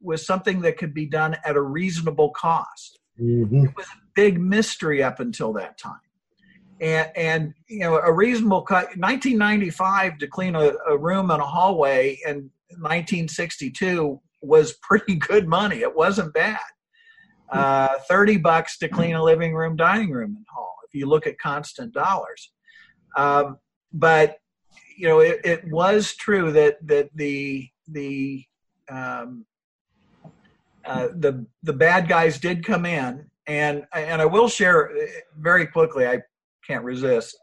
was 0.00 0.26
something 0.26 0.60
that 0.60 0.78
could 0.78 0.94
be 0.94 1.06
done 1.06 1.36
at 1.44 1.56
a 1.56 1.62
reasonable 1.62 2.30
cost 2.30 2.98
mm-hmm. 3.20 3.66
it 3.66 3.76
was 3.76 3.86
a 3.86 4.00
big 4.14 4.40
mystery 4.40 5.02
up 5.02 5.20
until 5.20 5.52
that 5.52 5.76
time 5.76 5.94
and 6.80 7.10
and 7.16 7.54
you 7.68 7.80
know 7.80 7.98
a 7.98 8.12
reasonable 8.12 8.62
cut 8.62 8.86
1995 8.96 10.18
to 10.18 10.26
clean 10.26 10.56
a, 10.56 10.72
a 10.88 10.96
room 10.96 11.30
and 11.30 11.40
a 11.40 11.46
hallway 11.46 12.18
in 12.26 12.50
1962 12.80 14.20
was 14.44 14.74
pretty 14.74 15.14
good 15.28 15.48
money. 15.48 15.80
It 15.80 15.94
wasn't 15.94 16.34
bad. 16.34 16.58
Uh, 17.50 17.98
30 18.08 18.38
bucks 18.38 18.78
to 18.78 18.88
clean 18.88 19.14
a 19.14 19.22
living 19.22 19.54
room, 19.54 19.76
dining 19.76 20.10
room, 20.10 20.34
and 20.36 20.46
hall, 20.52 20.74
if 20.88 20.94
you 20.94 21.06
look 21.06 21.26
at 21.26 21.38
constant 21.38 21.92
dollars. 21.92 22.50
Um, 23.16 23.58
but, 23.92 24.38
you 24.96 25.06
know, 25.06 25.20
it, 25.20 25.40
it, 25.44 25.70
was 25.70 26.14
true 26.16 26.50
that, 26.52 26.84
that 26.86 27.10
the, 27.14 27.68
the, 27.86 28.44
um, 28.90 29.44
uh, 30.84 31.08
the, 31.14 31.46
the 31.62 31.72
bad 31.72 32.08
guys 32.08 32.38
did 32.38 32.64
come 32.64 32.86
in. 32.86 33.30
And, 33.46 33.84
and 33.92 34.20
I 34.20 34.24
will 34.24 34.48
share 34.48 34.90
very 35.38 35.66
quickly, 35.66 36.08
I 36.08 36.22
can't 36.66 36.84
resist. 36.84 37.38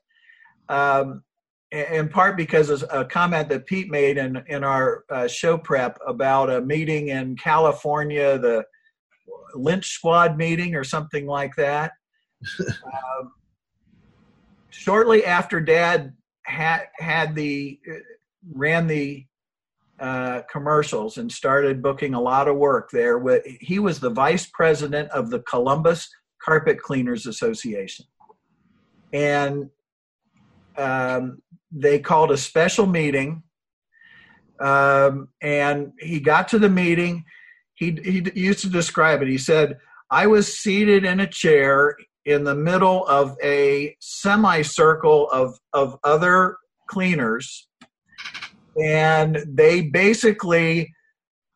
Um, 0.69 1.23
in 1.71 2.09
part 2.09 2.35
because 2.35 2.69
of 2.69 2.83
a 2.91 3.05
comment 3.05 3.47
that 3.49 3.65
Pete 3.65 3.89
made 3.89 4.17
in 4.17 4.43
in 4.47 4.63
our 4.63 5.05
uh, 5.09 5.27
show 5.27 5.57
prep 5.57 5.97
about 6.05 6.49
a 6.49 6.61
meeting 6.61 7.09
in 7.09 7.35
California, 7.37 8.37
the 8.37 8.65
Lynch 9.55 9.87
Squad 9.87 10.37
meeting 10.37 10.75
or 10.75 10.83
something 10.83 11.25
like 11.25 11.55
that. 11.55 11.91
um, 12.59 13.31
shortly 14.69 15.25
after 15.25 15.61
Dad 15.61 16.13
had 16.43 16.87
had 16.97 17.35
the 17.35 17.79
uh, 17.89 17.95
ran 18.53 18.87
the 18.87 19.25
uh, 19.99 20.41
commercials 20.51 21.17
and 21.17 21.31
started 21.31 21.81
booking 21.81 22.15
a 22.15 22.21
lot 22.21 22.47
of 22.47 22.57
work 22.57 22.89
there. 22.91 23.23
He 23.59 23.77
was 23.79 23.99
the 23.99 24.09
vice 24.09 24.47
president 24.47 25.09
of 25.11 25.29
the 25.29 25.41
Columbus 25.41 26.09
Carpet 26.43 26.81
Cleaners 26.81 27.27
Association, 27.27 28.05
and 29.13 29.69
um, 30.77 31.41
they 31.71 31.99
called 31.99 32.31
a 32.31 32.37
special 32.37 32.85
meeting. 32.85 33.43
Um, 34.59 35.29
and 35.41 35.93
he 35.99 36.19
got 36.19 36.47
to 36.49 36.59
the 36.59 36.69
meeting. 36.69 37.25
He, 37.73 37.91
he 37.91 38.31
used 38.39 38.59
to 38.59 38.69
describe 38.69 39.21
it. 39.21 39.27
He 39.27 39.37
said, 39.37 39.77
I 40.09 40.27
was 40.27 40.57
seated 40.57 41.03
in 41.03 41.19
a 41.19 41.27
chair 41.27 41.95
in 42.25 42.43
the 42.43 42.53
middle 42.53 43.05
of 43.07 43.35
a 43.41 43.95
semicircle 43.99 45.29
of, 45.31 45.57
of 45.73 45.97
other 46.03 46.57
cleaners 46.87 47.67
and 48.79 49.43
they 49.47 49.81
basically 49.81 50.93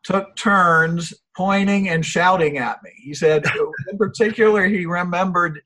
took 0.04 0.36
turns 0.36 1.12
pointing 1.36 1.88
and 1.88 2.04
shouting 2.04 2.58
at 2.58 2.82
me. 2.82 2.90
He 2.96 3.14
said, 3.14 3.44
in 3.90 3.98
particular, 3.98 4.66
he 4.66 4.86
remembered 4.86 5.60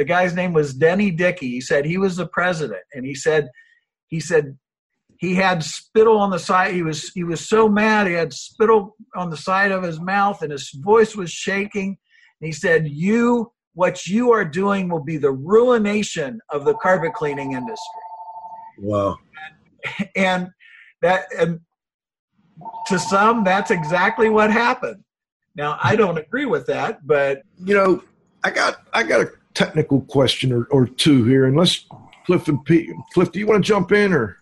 the 0.00 0.04
guy's 0.04 0.34
name 0.34 0.54
was 0.54 0.72
Denny 0.72 1.10
Dickey. 1.10 1.50
He 1.50 1.60
said 1.60 1.84
he 1.84 1.98
was 1.98 2.16
the 2.16 2.26
president, 2.26 2.80
and 2.94 3.04
he 3.04 3.14
said, 3.14 3.50
he 4.06 4.18
said 4.18 4.56
he 5.18 5.34
had 5.34 5.62
spittle 5.62 6.16
on 6.16 6.30
the 6.30 6.38
side. 6.38 6.72
He 6.72 6.82
was 6.82 7.10
he 7.10 7.22
was 7.22 7.46
so 7.46 7.68
mad 7.68 8.06
he 8.06 8.14
had 8.14 8.32
spittle 8.32 8.96
on 9.14 9.28
the 9.28 9.36
side 9.36 9.72
of 9.72 9.82
his 9.82 10.00
mouth, 10.00 10.40
and 10.40 10.52
his 10.52 10.70
voice 10.70 11.14
was 11.14 11.30
shaking. 11.30 11.98
And 12.40 12.46
he 12.46 12.52
said, 12.52 12.88
"You, 12.88 13.52
what 13.74 14.06
you 14.06 14.32
are 14.32 14.42
doing 14.42 14.88
will 14.88 15.04
be 15.04 15.18
the 15.18 15.32
ruination 15.32 16.40
of 16.48 16.64
the 16.64 16.72
carpet 16.76 17.12
cleaning 17.12 17.52
industry." 17.52 18.02
Wow. 18.78 19.18
And, 19.98 20.08
and 20.16 20.48
that 21.02 21.26
and 21.38 21.60
to 22.86 22.98
some 22.98 23.44
that's 23.44 23.70
exactly 23.70 24.28
what 24.28 24.50
happened 24.50 25.02
now 25.56 25.78
i 25.82 25.96
don't 25.96 26.18
agree 26.18 26.44
with 26.44 26.66
that 26.66 27.06
but 27.06 27.42
you 27.64 27.74
know 27.74 28.02
i 28.44 28.50
got 28.50 28.82
i 28.92 29.02
got 29.02 29.22
a 29.22 29.32
technical 29.60 30.00
question 30.00 30.52
or, 30.54 30.64
or 30.70 30.86
two 30.86 31.22
here 31.24 31.44
and 31.44 31.54
let's 31.54 31.84
cliff 32.24 32.48
and 32.48 32.64
pete 32.64 32.88
cliff 33.12 33.30
do 33.30 33.38
you 33.38 33.46
want 33.46 33.62
to 33.62 33.68
jump 33.68 33.92
in 33.92 34.10
or 34.10 34.38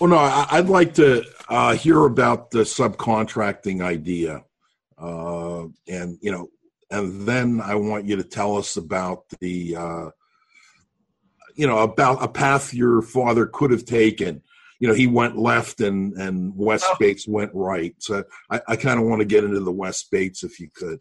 well 0.00 0.10
no 0.10 0.16
I, 0.16 0.60
would 0.60 0.68
like 0.68 0.94
to 0.94 1.24
uh, 1.48 1.74
hear 1.76 2.04
about 2.04 2.50
the 2.50 2.62
subcontracting 2.62 3.80
idea 3.80 4.42
uh, 4.98 5.66
and 5.86 6.18
you 6.20 6.32
know 6.32 6.48
and 6.90 7.28
then 7.28 7.60
i 7.60 7.76
want 7.76 8.06
you 8.06 8.16
to 8.16 8.24
tell 8.24 8.56
us 8.56 8.76
about 8.76 9.22
the 9.38 9.76
uh, 9.76 10.10
you 11.54 11.68
know 11.68 11.78
about 11.78 12.20
a 12.20 12.26
path 12.26 12.74
your 12.74 13.02
father 13.02 13.46
could 13.46 13.70
have 13.70 13.84
taken 13.84 14.42
you 14.80 14.88
know, 14.88 14.94
he 14.94 15.06
went 15.06 15.38
left 15.38 15.80
and 15.80 16.12
and 16.14 16.52
Wes 16.56 16.82
oh. 16.84 16.96
Bates 16.98 17.28
went 17.28 17.52
right. 17.54 17.94
So 17.98 18.24
I, 18.50 18.60
I 18.68 18.76
kind 18.76 18.98
of 18.98 19.06
want 19.06 19.20
to 19.20 19.24
get 19.24 19.44
into 19.44 19.60
the 19.60 19.72
Wes 19.72 20.02
Bates 20.02 20.42
if 20.42 20.58
you 20.60 20.68
could. 20.74 20.98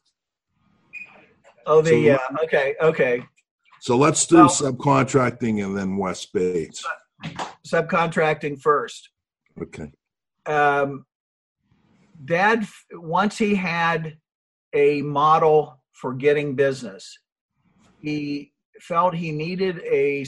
Oh, 1.66 1.82
the 1.82 2.08
so, 2.08 2.14
uh, 2.14 2.44
okay, 2.44 2.76
okay. 2.82 3.26
So 3.82 3.98
let's 3.98 4.26
do 4.26 4.38
well, 4.38 4.50
subcontracting 4.50 5.64
and 5.64 5.78
then 5.78 5.98
Wes 5.98 6.26
Bates. 6.26 6.86
Subcontracting 7.68 8.62
first. 8.62 9.10
Okay. 9.62 9.92
Um, 10.46 11.06
Dad, 12.24 12.66
once 12.92 13.38
he 13.38 13.56
had 13.56 14.18
a 14.74 15.02
model 15.02 15.84
for 15.92 16.14
getting 16.14 16.56
business, 16.56 17.18
he 18.02 18.54
felt 18.82 19.16
he 19.16 19.32
needed 19.32 19.80
a 19.86 20.26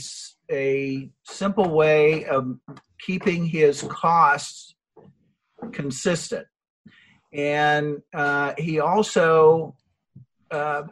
a 0.52 1.10
simple 1.24 1.70
way 1.70 2.26
of 2.26 2.58
keeping 3.00 3.46
his 3.46 3.82
costs 3.84 4.76
consistent. 5.72 6.46
And 7.34 8.02
uh, 8.14 8.54
he 8.58 8.80
also, 8.80 9.76
uh, 10.52 10.84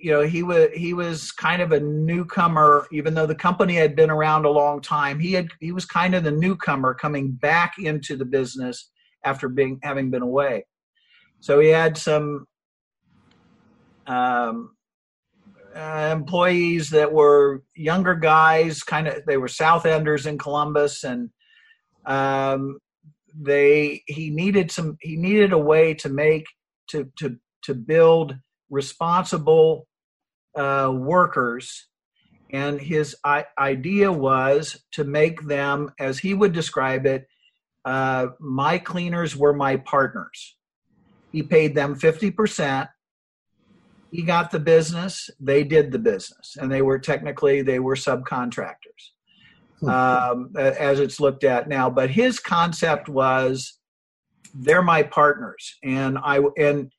you 0.00 0.10
know, 0.12 0.22
he 0.22 0.42
was 0.42 0.68
he 0.74 0.94
was 0.94 1.30
kind 1.30 1.60
of 1.60 1.72
a 1.72 1.80
newcomer, 1.80 2.86
even 2.90 3.14
though 3.14 3.26
the 3.26 3.34
company 3.34 3.74
had 3.74 3.94
been 3.94 4.10
around 4.10 4.44
a 4.44 4.50
long 4.50 4.80
time. 4.80 5.20
He 5.20 5.32
had 5.32 5.48
he 5.60 5.72
was 5.72 5.84
kind 5.84 6.14
of 6.14 6.24
the 6.24 6.30
newcomer 6.30 6.94
coming 6.94 7.32
back 7.32 7.74
into 7.78 8.16
the 8.16 8.24
business 8.24 8.90
after 9.24 9.48
being 9.48 9.78
having 9.82 10.10
been 10.10 10.22
away. 10.22 10.64
So 11.40 11.60
he 11.60 11.68
had 11.68 11.96
some 11.96 12.46
um, 14.06 14.76
uh, 15.76 16.10
employees 16.12 16.90
that 16.90 17.12
were 17.12 17.62
younger 17.74 18.14
guys, 18.14 18.82
kind 18.82 19.06
of 19.06 19.24
they 19.26 19.36
were 19.36 19.48
South 19.48 19.86
Enders 19.86 20.26
in 20.26 20.38
Columbus, 20.38 21.04
and 21.04 21.30
um, 22.06 22.78
they 23.34 24.02
he 24.06 24.30
needed 24.30 24.70
some 24.70 24.96
he 25.00 25.16
needed 25.16 25.52
a 25.52 25.58
way 25.58 25.94
to 25.94 26.08
make 26.08 26.46
to 26.88 27.10
to 27.18 27.36
to 27.64 27.74
build 27.74 28.36
responsible 28.70 29.86
uh, 30.56 30.92
workers, 30.94 31.86
and 32.52 32.80
his 32.80 33.16
I- 33.24 33.46
idea 33.58 34.10
was 34.10 34.82
to 34.92 35.04
make 35.04 35.42
them, 35.42 35.92
as 35.98 36.18
he 36.18 36.34
would 36.34 36.52
describe 36.52 37.06
it, 37.06 37.26
uh, 37.84 38.28
my 38.38 38.78
cleaners 38.78 39.36
were 39.36 39.54
my 39.54 39.76
partners. 39.76 40.56
He 41.32 41.42
paid 41.42 41.74
them 41.74 41.94
fifty 41.94 42.30
percent 42.30 42.88
he 44.10 44.22
got 44.22 44.50
the 44.50 44.60
business 44.60 45.30
they 45.38 45.64
did 45.64 45.92
the 45.92 45.98
business 45.98 46.56
and 46.60 46.70
they 46.70 46.82
were 46.82 46.98
technically 46.98 47.62
they 47.62 47.78
were 47.78 47.94
subcontractors 47.94 48.74
hmm. 49.80 49.88
um, 49.88 50.52
as 50.56 51.00
it's 51.00 51.20
looked 51.20 51.44
at 51.44 51.68
now 51.68 51.88
but 51.88 52.10
his 52.10 52.38
concept 52.38 53.08
was 53.08 53.78
they're 54.54 54.82
my 54.82 55.02
partners 55.02 55.76
and 55.84 56.18
i 56.18 56.40
and 56.58 56.92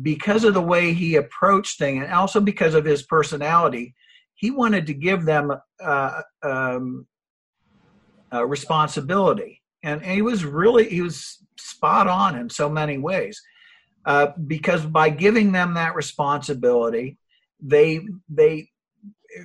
because 0.00 0.44
of 0.44 0.54
the 0.54 0.62
way 0.62 0.94
he 0.94 1.16
approached 1.16 1.78
things 1.78 2.04
and 2.04 2.12
also 2.12 2.40
because 2.40 2.74
of 2.74 2.84
his 2.84 3.02
personality 3.02 3.94
he 4.34 4.50
wanted 4.50 4.86
to 4.86 4.94
give 4.94 5.24
them 5.24 5.52
uh, 5.80 6.22
um, 6.42 7.06
responsibility. 8.32 9.62
And, 9.84 10.02
and 10.02 10.10
he 10.12 10.22
was 10.22 10.44
really 10.44 10.88
he 10.88 11.00
was 11.00 11.38
spot 11.58 12.08
on 12.08 12.36
in 12.36 12.50
so 12.50 12.68
many 12.68 12.98
ways 12.98 13.40
uh, 14.04 14.28
because 14.46 14.84
by 14.84 15.10
giving 15.10 15.52
them 15.52 15.74
that 15.74 15.94
responsibility, 15.94 17.18
they 17.60 18.00
they 18.28 18.68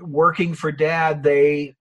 working 0.01 0.53
for 0.53 0.71
dad, 0.71 1.21
they 1.21 1.75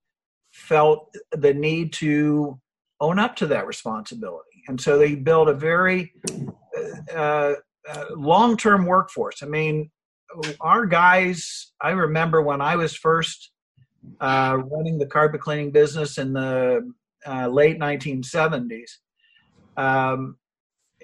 felt 0.52 1.14
the 1.32 1.54
need 1.54 1.94
to 1.94 2.60
own 3.00 3.18
up 3.18 3.36
to 3.36 3.46
that 3.46 3.66
responsibility, 3.66 4.62
and 4.68 4.80
so 4.80 4.98
they 4.98 5.14
built 5.14 5.48
a 5.48 5.54
very 5.54 6.12
uh, 7.14 7.54
uh, 7.88 8.04
long-term 8.10 8.86
workforce. 8.86 9.42
I 9.42 9.46
mean, 9.46 9.90
our 10.60 10.86
guys. 10.86 11.72
I 11.80 11.90
remember 11.90 12.42
when 12.42 12.60
I 12.60 12.76
was 12.76 12.94
first 12.94 13.50
uh, 14.20 14.58
running 14.70 14.98
the 14.98 15.06
carpet 15.06 15.40
cleaning 15.40 15.70
business 15.70 16.18
in 16.18 16.32
the 16.32 16.92
uh, 17.26 17.48
late 17.48 17.78
1970s. 17.78 18.90
Um, 19.76 20.36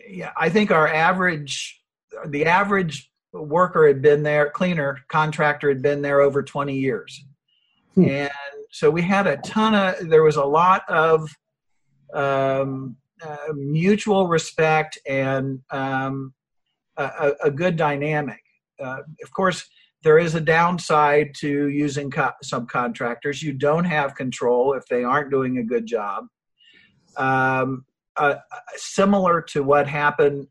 yeah, 0.08 0.32
I 0.36 0.48
think 0.48 0.70
our 0.70 0.88
average, 0.88 1.80
the 2.26 2.46
average 2.46 3.10
worker 3.32 3.86
had 3.86 4.02
been 4.02 4.22
there, 4.22 4.50
cleaner 4.50 4.98
contractor 5.08 5.68
had 5.68 5.82
been 5.82 6.02
there 6.02 6.20
over 6.20 6.42
20 6.42 6.74
years. 6.74 7.24
Hmm. 7.94 8.08
And 8.08 8.30
so 8.70 8.90
we 8.90 9.02
had 9.02 9.26
a 9.26 9.36
ton 9.38 9.74
of, 9.74 10.08
there 10.08 10.22
was 10.22 10.36
a 10.36 10.44
lot 10.44 10.88
of 10.88 11.28
um, 12.14 12.96
uh, 13.24 13.52
mutual 13.54 14.28
respect 14.28 14.98
and 15.06 15.60
um, 15.70 16.34
a, 16.96 17.32
a, 17.44 17.50
good 17.50 17.76
dynamic. 17.76 18.42
Uh, 18.78 18.98
of 19.22 19.32
course, 19.32 19.68
there 20.02 20.18
is 20.18 20.34
a 20.34 20.40
downside 20.40 21.34
to 21.38 21.68
using 21.68 22.10
co- 22.10 22.32
subcontractors. 22.44 23.42
You 23.42 23.52
don't 23.52 23.84
have 23.84 24.14
control 24.14 24.74
if 24.74 24.86
they 24.86 25.04
aren't 25.04 25.30
doing 25.30 25.58
a 25.58 25.62
good 25.62 25.86
job. 25.86 26.26
Um, 27.16 27.84
uh, 28.16 28.36
similar 28.76 29.40
to 29.40 29.62
what 29.62 29.86
happened 29.86 30.46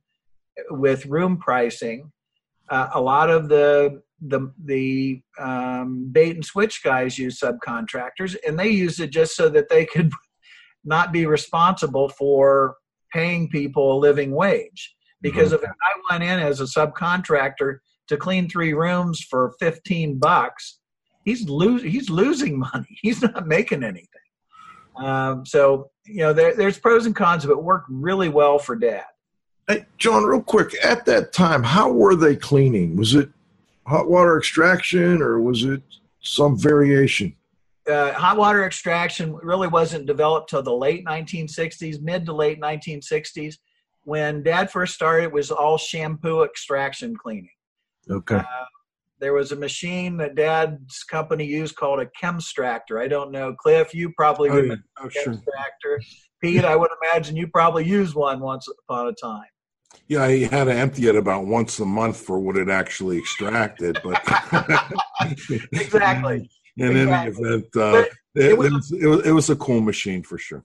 with 0.69 1.05
room 1.05 1.37
pricing. 1.37 2.11
Uh, 2.69 2.89
a 2.93 3.01
lot 3.01 3.29
of 3.29 3.49
the 3.49 4.01
the 4.21 4.51
the 4.65 5.21
um, 5.39 6.09
bait 6.11 6.35
and 6.35 6.45
switch 6.45 6.83
guys 6.83 7.17
use 7.17 7.39
subcontractors, 7.39 8.35
and 8.47 8.57
they 8.57 8.69
use 8.69 8.99
it 8.99 9.09
just 9.09 9.35
so 9.35 9.49
that 9.49 9.69
they 9.69 9.85
could 9.85 10.11
not 10.83 11.11
be 11.11 11.25
responsible 11.25 12.09
for 12.09 12.75
paying 13.13 13.49
people 13.49 13.93
a 13.93 13.99
living 13.99 14.31
wage. 14.31 14.95
Because 15.21 15.53
mm-hmm. 15.53 15.63
if 15.63 15.69
I 15.69 16.11
went 16.11 16.23
in 16.23 16.39
as 16.39 16.61
a 16.61 16.65
subcontractor 16.65 17.77
to 18.07 18.17
clean 18.17 18.49
three 18.49 18.73
rooms 18.73 19.21
for 19.21 19.53
fifteen 19.59 20.17
bucks, 20.17 20.79
he's 21.25 21.47
losing 21.47 21.89
he's 21.89 22.09
losing 22.09 22.59
money. 22.73 22.97
He's 23.01 23.21
not 23.21 23.47
making 23.47 23.83
anything. 23.83 24.07
Um, 24.97 25.45
so 25.45 25.91
you 26.05 26.17
know, 26.17 26.33
there, 26.33 26.55
there's 26.55 26.79
pros 26.79 27.05
and 27.05 27.15
cons, 27.15 27.45
but 27.45 27.53
it 27.53 27.63
worked 27.63 27.87
really 27.89 28.29
well 28.29 28.59
for 28.59 28.75
Dad. 28.75 29.05
Hey, 29.67 29.85
John, 29.97 30.23
real 30.23 30.41
quick, 30.41 30.73
at 30.83 31.05
that 31.05 31.31
time, 31.31 31.63
how 31.63 31.91
were 31.91 32.15
they 32.15 32.35
cleaning? 32.35 32.95
Was 32.97 33.13
it 33.15 33.29
hot 33.85 34.09
water 34.09 34.37
extraction 34.37 35.21
or 35.21 35.39
was 35.39 35.63
it 35.63 35.81
some 36.21 36.57
variation? 36.57 37.35
Uh, 37.89 38.11
hot 38.13 38.37
water 38.37 38.65
extraction 38.65 39.35
really 39.35 39.67
wasn't 39.67 40.05
developed 40.05 40.49
till 40.49 40.61
the 40.61 40.73
late 40.73 41.05
1960s, 41.05 42.01
mid 42.01 42.25
to 42.25 42.33
late 42.33 42.59
1960s. 42.59 43.55
When 44.03 44.43
Dad 44.43 44.71
first 44.71 44.95
started, 44.95 45.25
it 45.25 45.31
was 45.31 45.51
all 45.51 45.77
shampoo 45.77 46.43
extraction 46.43 47.15
cleaning. 47.15 47.49
Okay. 48.09 48.37
Uh, 48.37 48.65
there 49.19 49.33
was 49.33 49.51
a 49.51 49.55
machine 49.55 50.17
that 50.17 50.35
Dad's 50.35 51.03
company 51.03 51.45
used 51.45 51.75
called 51.75 51.99
a 51.99 52.07
Chemstractor. 52.07 52.99
I 52.99 53.07
don't 53.07 53.31
know, 53.31 53.53
Cliff. 53.53 53.93
You 53.93 54.11
probably 54.17 54.49
Oh, 54.49 54.55
remember 54.55 54.83
yeah. 54.99 55.05
Oh, 55.05 55.09
sure. 55.09 55.33
Chemstractor. 55.33 55.97
Pete, 56.41 56.65
I 56.65 56.75
would 56.75 56.89
imagine 57.03 57.35
you 57.35 57.47
probably 57.47 57.85
used 57.85 58.15
one 58.15 58.39
once 58.39 58.67
upon 58.67 59.07
a 59.07 59.13
time. 59.13 59.45
Yeah, 60.07 60.27
he 60.27 60.43
had 60.43 60.65
to 60.65 60.73
empty 60.73 61.07
it 61.07 61.15
about 61.15 61.45
once 61.45 61.79
a 61.79 61.85
month 61.85 62.17
for 62.17 62.39
what 62.39 62.57
it 62.57 62.69
actually 62.69 63.19
extracted. 63.19 63.99
But 64.03 64.21
Exactly. 65.71 66.49
in 66.77 66.95
any 66.97 67.29
event, 67.29 67.65
uh, 67.75 68.05
it, 68.33 68.51
it 68.51 68.57
was, 68.57 68.91
it, 68.91 69.05
was, 69.07 69.25
it 69.27 69.31
was 69.31 69.49
a 69.49 69.55
cool 69.55 69.81
machine 69.81 70.23
for 70.23 70.37
sure. 70.37 70.63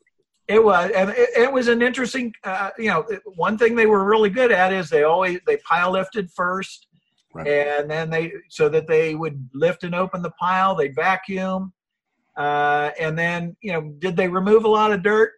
It 0.48 0.62
was, 0.62 0.90
and 0.94 1.10
it, 1.10 1.28
it 1.36 1.52
was 1.52 1.66
an 1.68 1.82
interesting. 1.82 2.32
Uh, 2.44 2.70
you 2.78 2.86
know, 2.88 3.04
one 3.34 3.58
thing 3.58 3.74
they 3.74 3.86
were 3.86 4.04
really 4.04 4.30
good 4.30 4.52
at 4.52 4.72
is 4.72 4.88
they 4.88 5.02
always 5.02 5.40
they 5.46 5.56
pile 5.58 5.90
lifted 5.92 6.30
first, 6.30 6.86
Right. 7.34 7.46
and 7.48 7.90
then 7.90 8.10
they 8.10 8.32
so 8.48 8.68
that 8.68 8.86
they 8.86 9.14
would 9.14 9.48
lift 9.54 9.82
and 9.82 9.94
open 9.94 10.22
the 10.22 10.30
pile. 10.30 10.74
They'd 10.76 10.94
vacuum, 10.94 11.72
uh, 12.36 12.90
and 12.98 13.18
then 13.18 13.56
you 13.60 13.72
know, 13.72 13.92
did 13.98 14.16
they 14.16 14.28
remove 14.28 14.64
a 14.64 14.68
lot 14.68 14.92
of 14.92 15.02
dirt? 15.02 15.32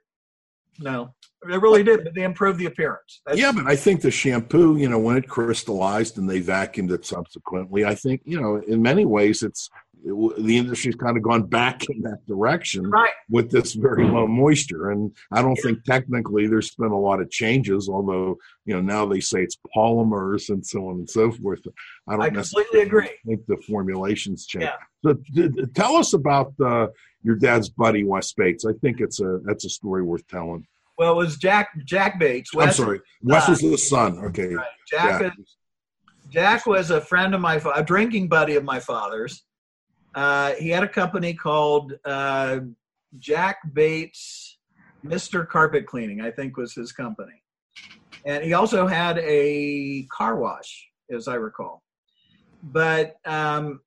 No, 0.79 1.15
they 1.49 1.59
really 1.59 1.83
did, 1.83 2.05
but 2.05 2.15
they 2.15 2.23
improved 2.23 2.59
the 2.59 2.67
appearance. 2.67 3.21
That's, 3.27 3.39
Yeah, 3.39 3.53
but 3.53 3.67
I 3.67 3.77
think 3.77 4.01
the 4.01 4.11
shampoo, 4.11 4.77
you 4.77 4.89
know, 4.89 4.99
when 4.99 5.17
it 5.17 5.29
crystallized 5.29 6.19
and 6.19 6.29
they 6.29 6.41
vacuumed 6.41 6.93
it 6.93 7.05
subsequently, 7.07 7.85
I 7.85 7.95
think, 7.95 8.23
you 8.25 8.41
know, 8.41 8.57
in 8.57 8.83
many 8.83 9.05
ways, 9.05 9.43
it's 9.43 9.71
it, 9.71 9.73
the 10.05 10.57
industry's 10.57 10.95
kind 10.95 11.17
of 11.17 11.23
gone 11.23 11.43
back 11.43 11.89
in 11.89 12.03
that 12.03 12.25
direction 12.27 12.89
right. 12.89 13.11
with 13.29 13.51
this 13.51 13.75
very 13.75 14.05
low 14.05 14.27
moisture. 14.27 14.91
And 14.91 15.15
I 15.33 15.43
don't 15.43 15.57
think 15.57 15.85
technically 15.85 16.47
there's 16.47 16.75
been 16.75 16.93
a 16.93 16.99
lot 16.99 17.21
of 17.21 17.31
changes, 17.31 17.89
although, 17.89 18.37
you 18.65 18.75
know, 18.75 18.81
now 18.81 19.07
they 19.07 19.21
say 19.21 19.43
it's 19.43 19.59
polymers 19.77 20.49
and 20.51 20.65
so 20.65 20.89
on 20.89 20.97
and 20.97 21.11
so 21.11 21.31
forth. 21.31 21.61
I 22.09 22.13
don't 22.13 22.23
I 22.23 22.29
necessarily 22.29 22.65
completely 22.65 22.87
agree. 22.87 23.11
think 23.27 23.47
the 23.47 23.57
formulations 23.69 24.47
change. 24.47 24.65
Yeah. 24.65 24.77
So 25.05 25.19
tell 25.75 25.97
us 25.97 26.13
about 26.15 26.53
uh, 26.65 26.89
your 27.23 27.37
dad's 27.37 27.69
buddy, 27.69 28.05
Wes 28.05 28.33
Bates. 28.33 28.65
I 28.65 28.73
think 28.81 29.01
it's 29.01 29.21
a 29.21 29.41
that's 29.45 29.65
a 29.65 29.71
story 29.71 30.03
worth 30.03 30.27
telling. 30.29 30.67
Well, 30.97 31.13
it 31.13 31.17
was 31.17 31.37
Jack 31.37 31.69
Jack 31.85 32.19
Bates. 32.19 32.51
I'm 32.59 32.73
sorry. 32.73 33.01
Wes 33.23 33.49
uh, 33.49 33.53
was 33.53 33.61
the 33.61 33.79
son. 33.79 34.19
Okay. 34.27 34.55
Right. 34.55 34.67
Jack, 34.91 35.21
Yeah. 35.21 35.31
is, 35.39 35.57
Jack 36.31 36.67
was 36.67 36.91
a 36.91 37.01
friend 37.01 37.35
of 37.35 37.41
my, 37.41 37.59
fa- 37.59 37.73
a 37.75 37.83
drinking 37.83 38.29
buddy 38.29 38.57
of 38.57 38.65
my 38.65 38.81
father's. 38.81 39.45
Uh, 40.15 40.55
he 40.55 40.71
had 40.71 40.83
a 40.83 40.89
company 40.89 41.35
called 41.35 41.93
uh, 42.05 42.61
Jack 43.19 43.59
Bates 43.73 44.59
Mister 45.03 45.45
Carpet 45.45 45.87
Cleaning, 45.87 46.21
I 46.21 46.31
think 46.31 46.57
was 46.57 46.75
his 46.75 46.93
company, 46.93 47.43
and 48.25 48.43
he 48.43 48.53
also 48.53 48.87
had 48.87 49.19
a 49.19 50.07
car 50.11 50.37
wash, 50.37 50.89
as 51.11 51.29
I 51.29 51.35
recall. 51.35 51.83
But 52.63 53.17
um, 53.25 53.81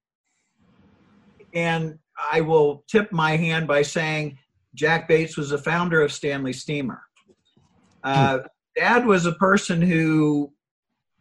and 1.53 1.99
I 2.31 2.41
will 2.41 2.85
tip 2.87 3.11
my 3.11 3.35
hand 3.35 3.67
by 3.67 3.81
saying 3.81 4.37
Jack 4.73 5.07
Bates 5.07 5.35
was 5.35 5.49
the 5.49 5.57
founder 5.57 6.01
of 6.01 6.13
Stanley 6.13 6.53
Steamer. 6.53 7.01
Uh, 8.03 8.39
Dad 8.75 9.05
was 9.05 9.25
a 9.25 9.33
person 9.33 9.81
who 9.81 10.53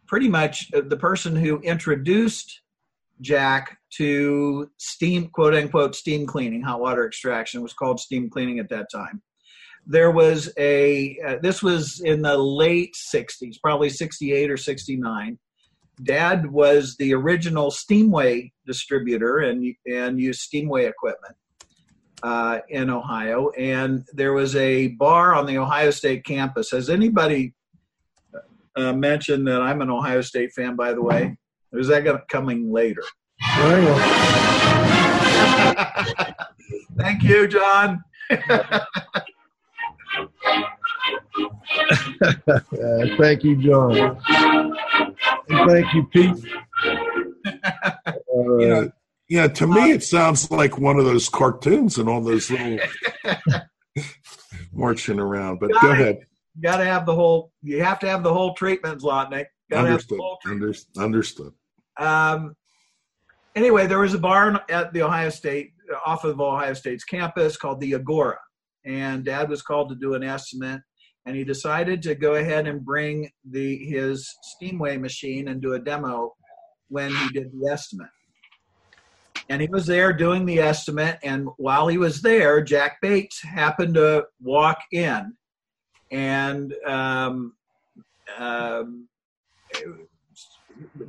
pretty 0.07 0.29
much 0.29 0.71
uh, 0.73 0.81
the 0.85 0.97
person 0.97 1.35
who 1.35 1.59
introduced 1.59 2.61
Jack 3.19 3.77
to 3.97 4.69
steam, 4.77 5.27
quote 5.29 5.53
unquote, 5.53 5.95
steam 5.95 6.25
cleaning, 6.25 6.61
hot 6.61 6.79
water 6.79 7.05
extraction. 7.05 7.61
Was 7.61 7.73
called 7.73 7.99
steam 7.99 8.29
cleaning 8.29 8.59
at 8.59 8.69
that 8.69 8.87
time. 8.93 9.21
There 9.85 10.11
was 10.11 10.51
a, 10.57 11.17
uh, 11.25 11.35
this 11.41 11.63
was 11.63 12.01
in 12.01 12.21
the 12.21 12.37
late 12.37 12.95
60s, 13.13 13.55
probably 13.61 13.89
68 13.89 14.51
or 14.51 14.57
69. 14.57 15.39
Dad 16.03 16.51
was 16.51 16.95
the 16.97 17.13
original 17.13 17.71
Steamway 17.71 18.51
distributor 18.65 19.39
and, 19.39 19.75
and 19.91 20.19
used 20.19 20.41
Steamway 20.41 20.85
equipment 20.85 21.35
uh, 22.23 22.59
in 22.69 22.89
Ohio. 22.89 23.49
And 23.57 24.05
there 24.13 24.33
was 24.33 24.55
a 24.55 24.89
bar 24.89 25.33
on 25.33 25.45
the 25.45 25.57
Ohio 25.57 25.91
State 25.91 26.25
campus. 26.25 26.71
Has 26.71 26.89
anybody 26.89 27.53
uh, 28.75 28.93
mentioned 28.93 29.47
that 29.47 29.61
I'm 29.61 29.81
an 29.81 29.89
Ohio 29.89 30.21
State 30.21 30.51
fan, 30.53 30.75
by 30.75 30.93
the 30.93 31.01
way? 31.01 31.37
Or 31.73 31.79
is 31.79 31.87
that 31.87 32.27
coming 32.29 32.71
later? 32.71 33.03
Hang 33.41 33.87
on. 35.75 36.35
Thank 36.97 37.23
you, 37.23 37.47
John. 37.47 38.03
Uh, 38.29 38.79
thank 43.17 43.43
you, 43.43 43.55
John. 43.57 43.97
And 45.49 45.69
thank 45.69 45.93
you, 45.93 46.03
Pete. 46.11 46.35
All 48.27 48.61
You 48.61 48.67
know, 48.67 48.91
yeah, 49.29 49.47
to 49.47 49.67
me, 49.67 49.91
it 49.91 50.03
sounds 50.03 50.51
like 50.51 50.77
one 50.77 50.97
of 50.99 51.05
those 51.05 51.29
cartoons 51.29 51.97
and 51.97 52.09
all 52.09 52.21
those 52.21 52.51
little 52.51 52.79
marching 54.73 55.19
around. 55.19 55.59
But 55.59 55.71
go 55.81 55.91
ahead. 55.91 56.19
You 56.55 56.61
got 56.63 56.77
to 56.77 56.85
have 56.85 57.05
the 57.05 57.15
whole. 57.15 57.51
You 57.63 57.81
have 57.83 57.99
to 57.99 58.09
have 58.09 58.23
the 58.23 58.33
whole 58.33 58.53
treatment, 58.55 59.01
Zlotnick. 59.01 59.45
Got 59.69 59.83
to 59.83 59.87
have 59.87 60.07
the 60.07 60.15
Understood. 60.15 60.19
whole 60.19 60.37
treatment. 60.43 60.77
Under- 60.97 61.05
understood. 61.05 61.53
Um, 61.97 62.55
anyway, 63.55 63.87
there 63.87 63.99
was 63.99 64.13
a 64.13 64.19
bar 64.19 64.63
at 64.69 64.93
the 64.93 65.01
Ohio 65.01 65.29
State, 65.29 65.73
off 66.05 66.23
of 66.23 66.39
Ohio 66.39 66.73
State's 66.73 67.03
campus 67.03 67.57
called 67.57 67.79
the 67.79 67.95
Agora. 67.95 68.39
And 68.85 69.23
dad 69.23 69.49
was 69.49 69.61
called 69.61 69.89
to 69.89 69.95
do 69.95 70.13
an 70.13 70.23
estimate. 70.23 70.81
And 71.25 71.35
he 71.35 71.43
decided 71.43 72.01
to 72.03 72.15
go 72.15 72.35
ahead 72.35 72.67
and 72.67 72.83
bring 72.83 73.29
the 73.47 73.77
his 73.77 74.27
Steamway 74.41 74.97
machine 74.97 75.49
and 75.49 75.61
do 75.61 75.73
a 75.73 75.79
demo 75.79 76.33
when 76.89 77.11
he 77.11 77.29
did 77.29 77.51
the 77.53 77.71
estimate. 77.71 78.09
And 79.49 79.61
he 79.61 79.67
was 79.67 79.85
there 79.85 80.13
doing 80.13 80.45
the 80.45 80.59
estimate. 80.59 81.19
And 81.23 81.47
while 81.57 81.87
he 81.87 81.97
was 81.97 82.21
there, 82.21 82.61
Jack 82.61 82.97
Bates 83.01 83.41
happened 83.41 83.95
to 83.95 84.25
walk 84.41 84.79
in. 84.91 85.33
And 86.09 86.73
um, 86.87 87.53
um, 88.37 89.07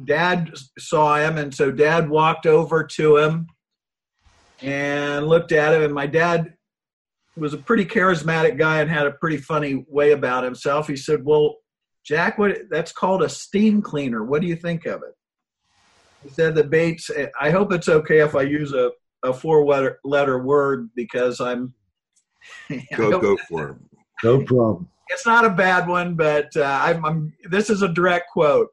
dad 0.04 0.52
saw 0.78 1.16
him 1.16 1.38
and 1.38 1.54
so 1.54 1.70
dad 1.70 2.08
walked 2.08 2.46
over 2.46 2.84
to 2.84 3.16
him 3.16 3.46
and 4.60 5.26
looked 5.26 5.52
at 5.52 5.74
him 5.74 5.82
and 5.82 5.94
my 5.94 6.06
dad 6.06 6.54
was 7.36 7.54
a 7.54 7.58
pretty 7.58 7.84
charismatic 7.84 8.58
guy 8.58 8.80
and 8.80 8.90
had 8.90 9.06
a 9.06 9.12
pretty 9.12 9.38
funny 9.38 9.84
way 9.88 10.12
about 10.12 10.44
himself 10.44 10.86
he 10.86 10.96
said 10.96 11.24
well 11.24 11.56
jack 12.04 12.38
what 12.38 12.56
that's 12.70 12.92
called 12.92 13.22
a 13.22 13.28
steam 13.28 13.82
cleaner 13.82 14.24
what 14.24 14.40
do 14.40 14.46
you 14.46 14.56
think 14.56 14.86
of 14.86 15.02
it 15.02 15.14
he 16.22 16.28
said 16.28 16.54
that 16.54 16.70
bates 16.70 17.10
i 17.40 17.50
hope 17.50 17.72
it's 17.72 17.88
okay 17.88 18.20
if 18.20 18.36
i 18.36 18.42
use 18.42 18.72
a, 18.72 18.90
a 19.24 19.32
four 19.32 19.64
letter, 19.64 19.98
letter 20.04 20.38
word 20.38 20.88
because 20.94 21.40
i'm 21.40 21.74
Go, 22.96 23.20
go 23.20 23.36
for 23.48 23.70
it. 23.70 23.76
No 24.24 24.42
problem. 24.44 24.88
it's 25.08 25.26
not 25.26 25.44
a 25.44 25.50
bad 25.50 25.88
one, 25.88 26.14
but 26.14 26.54
uh, 26.56 26.80
I'm, 26.82 27.04
I'm. 27.04 27.32
This 27.50 27.70
is 27.70 27.82
a 27.82 27.88
direct 27.88 28.30
quote. 28.30 28.68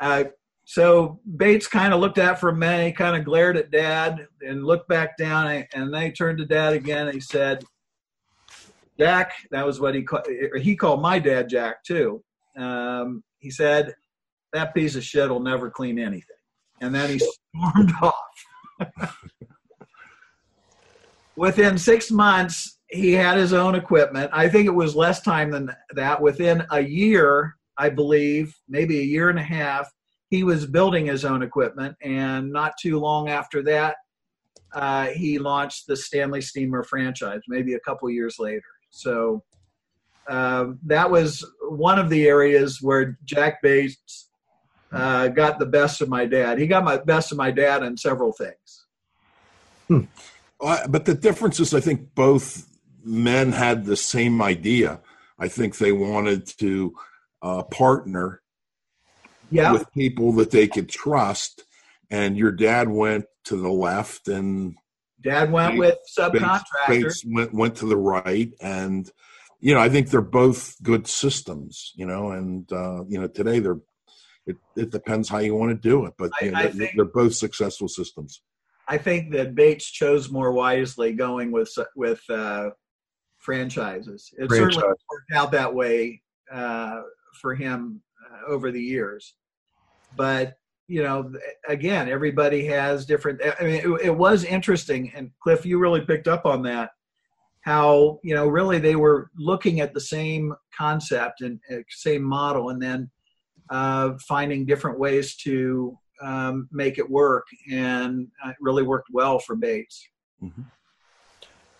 Uh, 0.00 0.24
so 0.64 1.20
Bates 1.36 1.68
kind 1.68 1.94
of 1.94 2.00
looked 2.00 2.18
at 2.18 2.40
for 2.40 2.48
a 2.48 2.54
minute. 2.54 2.96
Kind 2.96 3.16
of 3.16 3.24
glared 3.24 3.56
at 3.56 3.70
Dad 3.70 4.26
and 4.40 4.64
looked 4.64 4.88
back 4.88 5.16
down, 5.16 5.46
and 5.46 5.66
and 5.74 5.94
then 5.94 6.02
he 6.02 6.10
turned 6.10 6.38
to 6.38 6.44
Dad 6.44 6.72
again. 6.74 7.06
And 7.06 7.14
he 7.14 7.20
said, 7.20 7.64
"Jack." 8.98 9.32
That 9.52 9.64
was 9.64 9.80
what 9.80 9.94
he 9.94 10.02
called. 10.02 10.26
He 10.60 10.74
called 10.74 11.00
my 11.00 11.20
dad 11.20 11.48
Jack 11.48 11.84
too. 11.84 12.22
Um, 12.58 13.22
he 13.38 13.50
said, 13.50 13.94
"That 14.52 14.74
piece 14.74 14.96
of 14.96 15.04
shit 15.04 15.30
will 15.30 15.40
never 15.40 15.70
clean 15.70 16.00
anything," 16.00 16.36
and 16.80 16.92
then 16.92 17.10
he 17.10 17.18
stormed 17.18 17.92
off. 18.02 19.22
Within 21.36 21.78
six 21.78 22.10
months, 22.10 22.78
he 22.88 23.12
had 23.12 23.38
his 23.38 23.52
own 23.52 23.76
equipment. 23.76 24.30
I 24.32 24.48
think 24.48 24.66
it 24.66 24.74
was 24.74 24.96
less 24.96 25.20
time 25.20 25.50
than 25.50 25.70
that. 25.94 26.20
Within 26.20 26.64
a 26.70 26.80
year, 26.80 27.56
I 27.78 27.90
believe, 27.90 28.54
maybe 28.68 28.98
a 28.98 29.04
year 29.04 29.28
and 29.28 29.38
a 29.38 29.42
half, 29.42 29.90
he 30.30 30.42
was 30.44 30.66
building 30.66 31.06
his 31.06 31.24
own 31.24 31.42
equipment. 31.42 31.96
And 32.02 32.52
not 32.52 32.72
too 32.80 32.98
long 32.98 33.28
after 33.28 33.62
that, 33.64 33.96
uh, 34.74 35.06
he 35.06 35.38
launched 35.38 35.86
the 35.86 35.96
Stanley 35.96 36.40
Steamer 36.40 36.82
franchise, 36.82 37.40
maybe 37.48 37.74
a 37.74 37.80
couple 37.80 38.10
years 38.10 38.36
later. 38.38 38.62
So 38.90 39.44
uh, 40.28 40.72
that 40.84 41.10
was 41.10 41.44
one 41.68 41.98
of 41.98 42.10
the 42.10 42.26
areas 42.26 42.80
where 42.82 43.18
Jack 43.24 43.62
Bates 43.62 44.28
uh, 44.92 45.28
got 45.28 45.58
the 45.58 45.66
best 45.66 46.00
of 46.00 46.08
my 46.08 46.26
dad. 46.26 46.58
He 46.58 46.66
got 46.66 46.84
my 46.84 46.96
best 46.96 47.30
of 47.32 47.38
my 47.38 47.50
dad 47.50 47.82
in 47.82 47.96
several 47.96 48.32
things. 48.32 50.08
Uh, 50.58 50.88
but 50.88 51.04
the 51.04 51.14
difference 51.14 51.60
is, 51.60 51.74
I 51.74 51.80
think 51.80 52.14
both 52.14 52.66
men 53.04 53.52
had 53.52 53.84
the 53.84 53.96
same 53.96 54.42
idea. 54.42 55.00
I 55.38 55.48
think 55.48 55.78
they 55.78 55.92
wanted 55.92 56.46
to 56.58 56.94
uh, 57.42 57.62
partner 57.64 58.42
Yeah. 59.50 59.72
with 59.72 59.90
people 59.92 60.32
that 60.32 60.50
they 60.50 60.66
could 60.68 60.88
trust. 60.88 61.64
And 62.10 62.36
your 62.36 62.52
dad 62.52 62.88
went 62.88 63.24
to 63.46 63.56
the 63.56 63.68
left, 63.70 64.28
and 64.28 64.76
Dad 65.20 65.50
went 65.50 65.72
Bates- 65.72 65.80
with 65.80 65.98
subcontractors. 66.16 66.88
Bates 66.88 67.24
went 67.26 67.52
went 67.52 67.76
to 67.78 67.86
the 67.86 67.96
right. 67.96 68.52
And 68.60 69.10
you 69.60 69.74
know, 69.74 69.80
I 69.80 69.88
think 69.88 70.10
they're 70.10 70.20
both 70.20 70.76
good 70.82 71.08
systems. 71.08 71.92
You 71.96 72.06
know, 72.06 72.30
and 72.30 72.70
uh, 72.72 73.04
you 73.08 73.20
know, 73.20 73.26
today 73.28 73.58
they're. 73.58 73.80
It, 74.46 74.56
it 74.76 74.90
depends 74.92 75.28
how 75.28 75.38
you 75.38 75.56
want 75.56 75.70
to 75.70 75.88
do 75.88 76.06
it, 76.06 76.14
but 76.16 76.30
I- 76.40 76.44
you 76.44 76.50
know, 76.52 76.62
they're, 76.62 76.70
think- 76.70 76.92
they're 76.94 77.04
both 77.04 77.34
successful 77.34 77.88
systems. 77.88 78.42
I 78.86 78.98
think 78.98 79.32
that 79.32 79.56
Bates 79.56 79.90
chose 79.90 80.30
more 80.30 80.52
wisely 80.52 81.12
going 81.12 81.50
with 81.50 81.72
with 81.96 82.22
uh, 82.30 82.70
franchises. 83.38 84.30
It 84.38 84.48
certainly 84.50 84.84
worked 84.86 85.32
out 85.34 85.50
that 85.52 85.74
way 85.74 86.22
uh, 86.52 87.00
for 87.36 87.54
him 87.54 88.02
uh, 88.24 88.50
over 88.50 88.70
the 88.70 88.82
years. 88.82 89.34
But 90.16 90.54
you 90.88 91.02
know, 91.02 91.32
again, 91.68 92.08
everybody 92.08 92.64
has 92.66 93.06
different. 93.06 93.40
I 93.42 93.64
mean, 93.64 93.74
it, 93.74 94.06
it 94.06 94.16
was 94.16 94.44
interesting, 94.44 95.12
and 95.14 95.30
Cliff, 95.42 95.66
you 95.66 95.78
really 95.78 96.00
picked 96.00 96.28
up 96.28 96.46
on 96.46 96.62
that. 96.62 96.90
How 97.62 98.20
you 98.22 98.34
know, 98.34 98.46
really, 98.46 98.78
they 98.78 98.94
were 98.94 99.30
looking 99.36 99.80
at 99.80 99.92
the 99.92 100.00
same 100.00 100.54
concept 100.76 101.40
and 101.40 101.58
uh, 101.72 101.78
same 101.88 102.22
model, 102.22 102.70
and 102.70 102.80
then 102.80 103.10
uh, 103.70 104.12
finding 104.28 104.64
different 104.64 104.98
ways 104.98 105.34
to 105.38 105.98
um, 106.22 106.68
make 106.70 106.98
it 106.98 107.10
work, 107.10 107.46
and 107.72 108.28
uh, 108.44 108.50
it 108.50 108.56
really 108.60 108.84
worked 108.84 109.08
well 109.12 109.40
for 109.40 109.56
Bates. 109.56 110.08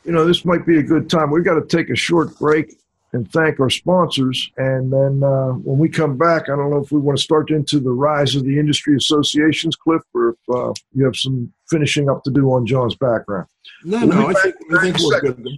you 0.07 0.13
know, 0.13 0.25
this 0.25 0.45
might 0.45 0.65
be 0.65 0.79
a 0.79 0.83
good 0.83 1.11
time. 1.11 1.31
We've 1.31 1.45
got 1.45 1.55
to 1.55 1.67
take 1.67 1.91
a 1.91 1.97
short 1.97 2.39
break 2.39 2.75
and 3.17 3.33
thank 3.33 3.59
our 3.59 3.71
sponsors. 3.71 4.53
And 4.59 4.93
then 4.93 5.25
uh, 5.25 5.53
when 5.53 5.79
we 5.79 5.89
come 5.89 6.17
back, 6.17 6.45
I 6.45 6.57
don't 6.57 6.71
know 6.71 6.83
if 6.83 6.93
we 6.93 7.01
want 7.01 7.19
to 7.19 7.25
start 7.25 7.51
into 7.51 7.81
the 7.81 7.91
rise 7.91 8.37
of 8.37 8.45
the 8.45 8.59
industry 8.59 8.95
associations, 8.95 9.75
Cliff, 9.75 10.03
or 10.15 10.29
if 10.31 10.55
uh, 10.55 10.73
you 10.93 11.05
have 11.05 11.17
some 11.17 11.53
finishing 11.69 12.09
up 12.09 12.23
to 12.25 12.31
do 12.31 12.53
on 12.53 12.67
John's 12.67 12.95
background. 12.95 13.47
No, 13.85 14.07
We'll 14.07 14.09
no, 14.09 14.29
I 14.29 14.35
think, 14.35 14.55
I 14.71 14.81
think 14.83 14.97
we're 15.01 15.21
good. 15.21 15.49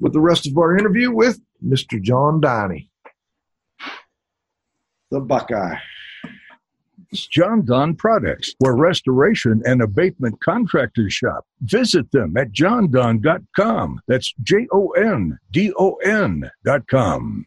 With 0.00 0.14
the 0.14 0.20
rest 0.20 0.46
of 0.46 0.56
our 0.56 0.76
interview 0.76 1.12
with 1.12 1.38
Mr. 1.64 2.00
John 2.00 2.40
Downey, 2.40 2.90
the 5.10 5.20
Buckeye. 5.20 5.76
Jon-Don 7.12 7.96
Products, 7.96 8.54
where 8.58 8.74
restoration 8.74 9.62
and 9.64 9.82
abatement 9.82 10.40
contractors 10.40 11.12
shop. 11.12 11.44
Visit 11.62 12.10
them 12.12 12.36
at 12.36 12.52
jondon.com. 12.52 14.00
That's 14.06 14.32
J 14.42 14.66
O 14.72 14.90
N 14.90 15.38
D 15.50 15.72
O 15.76 15.94
N.com. 15.96 17.46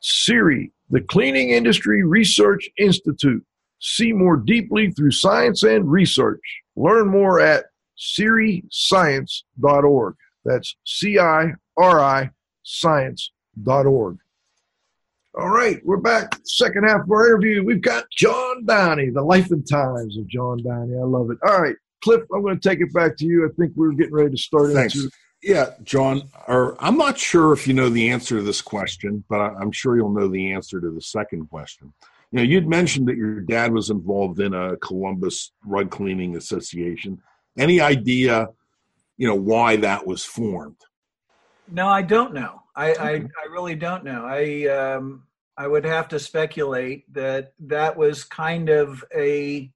CIRI, 0.00 0.72
the 0.90 1.00
Cleaning 1.00 1.50
Industry 1.50 2.02
Research 2.02 2.68
Institute. 2.76 3.44
See 3.78 4.12
more 4.12 4.36
deeply 4.36 4.90
through 4.90 5.12
science 5.12 5.62
and 5.62 5.90
research. 5.90 6.42
Learn 6.76 7.08
more 7.08 7.40
at 7.40 7.64
ciriscience.org. 7.98 10.14
That's 10.44 10.76
C 10.84 11.18
I 11.18 11.54
R 11.76 12.00
I 12.00 12.30
science.org. 12.62 14.18
All 15.38 15.48
right, 15.48 15.80
we're 15.84 15.98
back. 15.98 16.34
Second 16.44 16.88
half 16.88 17.02
of 17.02 17.10
our 17.10 17.28
interview. 17.28 17.64
We've 17.64 17.80
got 17.80 18.10
John 18.10 18.64
Downey, 18.64 19.10
the 19.10 19.22
life 19.22 19.52
and 19.52 19.64
times 19.68 20.18
of 20.18 20.26
John 20.26 20.60
Downey. 20.62 20.96
I 20.96 21.04
love 21.04 21.30
it. 21.30 21.38
All 21.46 21.62
right, 21.62 21.76
Cliff, 22.02 22.22
I'm 22.34 22.42
going 22.42 22.58
to 22.58 22.68
take 22.68 22.80
it 22.80 22.92
back 22.92 23.16
to 23.18 23.24
you. 23.24 23.46
I 23.46 23.48
think 23.56 23.72
we're 23.76 23.92
getting 23.92 24.14
ready 24.14 24.30
to 24.30 24.36
start 24.36 24.72
Thanks. 24.72 24.96
into 24.96 25.08
Yeah, 25.42 25.70
John, 25.84 26.28
or 26.48 26.76
I'm 26.82 26.98
not 26.98 27.18
sure 27.18 27.52
if 27.52 27.66
you 27.66 27.72
know 27.72 27.88
the 27.88 28.10
answer 28.10 28.36
to 28.36 28.42
this 28.42 28.60
question, 28.60 29.24
but 29.28 29.40
I'm 29.40 29.72
sure 29.72 29.96
you'll 29.96 30.12
know 30.12 30.28
the 30.28 30.52
answer 30.52 30.80
to 30.80 30.90
the 30.90 31.00
second 31.00 31.48
question. 31.48 31.92
You 32.30 32.36
know, 32.38 32.42
you'd 32.42 32.68
mentioned 32.68 33.08
that 33.08 33.16
your 33.16 33.40
dad 33.40 33.72
was 33.72 33.90
involved 33.90 34.38
in 34.40 34.52
a 34.54 34.76
Columbus 34.76 35.52
Rug 35.64 35.90
Cleaning 35.90 36.36
Association. 36.36 37.20
Any 37.58 37.80
idea, 37.80 38.48
you 39.16 39.26
know, 39.26 39.34
why 39.34 39.76
that 39.76 40.06
was 40.06 40.24
formed? 40.24 40.76
No, 41.68 41.88
I 41.88 42.02
don't 42.02 42.34
know. 42.34 42.62
I, 42.76 42.92
I, 42.92 43.10
I 43.10 43.46
really 43.50 43.74
don't 43.74 44.04
know. 44.04 44.24
I 44.26 44.66
um, 44.66 45.24
I 45.56 45.66
would 45.66 45.84
have 45.84 46.08
to 46.08 46.18
speculate 46.18 47.12
that 47.12 47.52
that 47.60 47.96
was 47.96 48.24
kind 48.24 48.68
of 48.68 49.04
a 49.14 49.70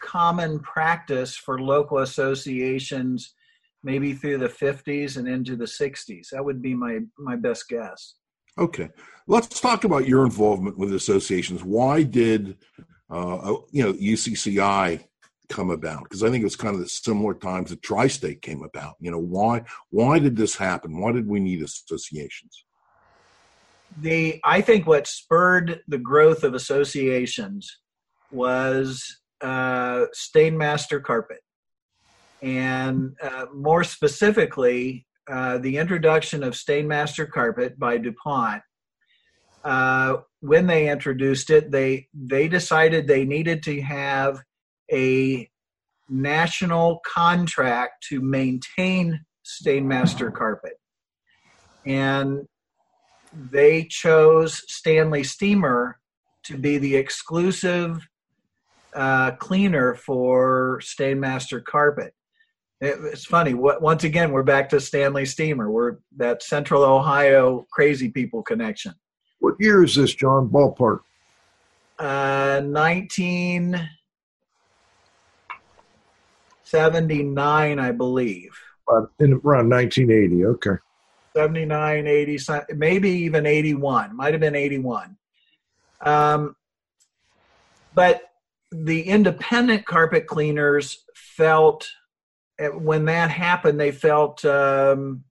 common 0.00 0.58
practice 0.60 1.36
for 1.36 1.60
local 1.60 1.98
associations, 1.98 3.34
maybe 3.82 4.12
through 4.12 4.38
the 4.38 4.48
50s 4.48 5.16
and 5.16 5.28
into 5.28 5.56
the 5.56 5.64
60s. 5.64 6.28
That 6.30 6.44
would 6.44 6.62
be 6.62 6.74
my 6.74 7.00
my 7.18 7.36
best 7.36 7.68
guess. 7.68 8.14
Okay, 8.58 8.90
let's 9.26 9.60
talk 9.60 9.84
about 9.84 10.06
your 10.06 10.24
involvement 10.24 10.78
with 10.78 10.92
associations. 10.94 11.64
Why 11.64 12.02
did 12.02 12.58
uh, 13.10 13.54
you 13.70 13.82
know 13.82 13.92
UCCI 13.94 15.04
come 15.48 15.70
about? 15.70 16.04
Because 16.04 16.22
I 16.22 16.30
think 16.30 16.42
it 16.42 16.44
was 16.44 16.56
kind 16.56 16.74
of 16.74 16.80
the 16.80 16.88
similar 16.88 17.34
times 17.34 17.70
that 17.70 17.82
Tri-State 17.82 18.42
came 18.42 18.62
about. 18.62 18.96
You 19.00 19.10
know, 19.10 19.18
why 19.18 19.62
why 19.90 20.18
did 20.18 20.36
this 20.36 20.56
happen? 20.56 21.00
Why 21.00 21.12
did 21.12 21.26
we 21.26 21.40
need 21.40 21.62
associations? 21.62 22.64
the 24.00 24.40
I 24.44 24.60
think 24.60 24.86
what 24.86 25.06
spurred 25.06 25.80
the 25.88 25.98
growth 25.98 26.44
of 26.44 26.54
associations 26.54 27.78
was 28.30 29.20
uh, 29.40 30.06
Stainmaster 30.14 31.02
carpet, 31.02 31.40
and 32.42 33.14
uh, 33.22 33.46
more 33.54 33.84
specifically, 33.84 35.06
uh, 35.30 35.58
the 35.58 35.76
introduction 35.76 36.42
of 36.42 36.54
Stainmaster 36.54 37.30
carpet 37.30 37.78
by 37.78 37.96
DuPont. 37.98 38.62
Uh, 39.64 40.16
when 40.40 40.66
they 40.66 40.90
introduced 40.90 41.50
it, 41.50 41.70
they 41.70 42.08
they 42.12 42.48
decided 42.48 43.06
they 43.06 43.24
needed 43.24 43.62
to 43.62 43.80
have 43.80 44.40
a 44.92 45.48
national 46.08 47.00
contract 47.06 48.04
to 48.08 48.20
maintain 48.20 49.20
Stainmaster 49.46 50.34
carpet, 50.34 50.72
and 51.86 52.40
they 53.32 53.84
chose 53.84 54.62
Stanley 54.66 55.22
Steamer 55.22 56.00
to 56.44 56.58
be 56.58 56.78
the 56.78 56.96
exclusive 56.96 58.04
uh, 58.96 59.30
cleaner 59.32 59.94
for 59.94 60.80
Stainmaster 60.82 61.64
carpet. 61.64 62.12
It- 62.82 62.98
it's 63.04 63.24
funny. 63.24 63.54
What, 63.54 63.80
once 63.80 64.02
again, 64.02 64.32
we're 64.32 64.42
back 64.42 64.68
to 64.70 64.80
Stanley 64.80 65.24
Steamer. 65.24 65.70
We're 65.70 65.98
that 66.16 66.42
Central 66.42 66.82
Ohio 66.82 67.64
crazy 67.70 68.08
people 68.10 68.42
connection. 68.42 68.92
what 69.38 69.54
year 69.60 69.82
is 69.84 69.94
this, 69.94 70.14
John? 70.14 70.48
Ballpark. 70.48 71.00
Uh, 71.98 72.60
19. 72.64 73.88
79, 76.64 77.78
I 77.78 77.92
believe. 77.92 78.50
Uh, 78.88 79.02
in 79.20 79.34
around 79.44 79.68
1980. 79.70 80.44
Okay. 80.46 80.76
79, 81.36 82.06
80, 82.06 82.38
maybe 82.74 83.10
even 83.10 83.46
81. 83.46 84.14
Might 84.16 84.34
have 84.34 84.40
been 84.40 84.54
81. 84.56 85.16
Um, 86.00 86.56
but 87.94 88.22
the 88.70 89.02
independent 89.02 89.86
carpet 89.86 90.26
cleaners 90.26 91.04
felt 91.14 91.88
when 92.58 93.06
that 93.06 93.30
happened, 93.30 93.80
they 93.80 93.92
felt 93.92 94.44
um, 94.44 95.24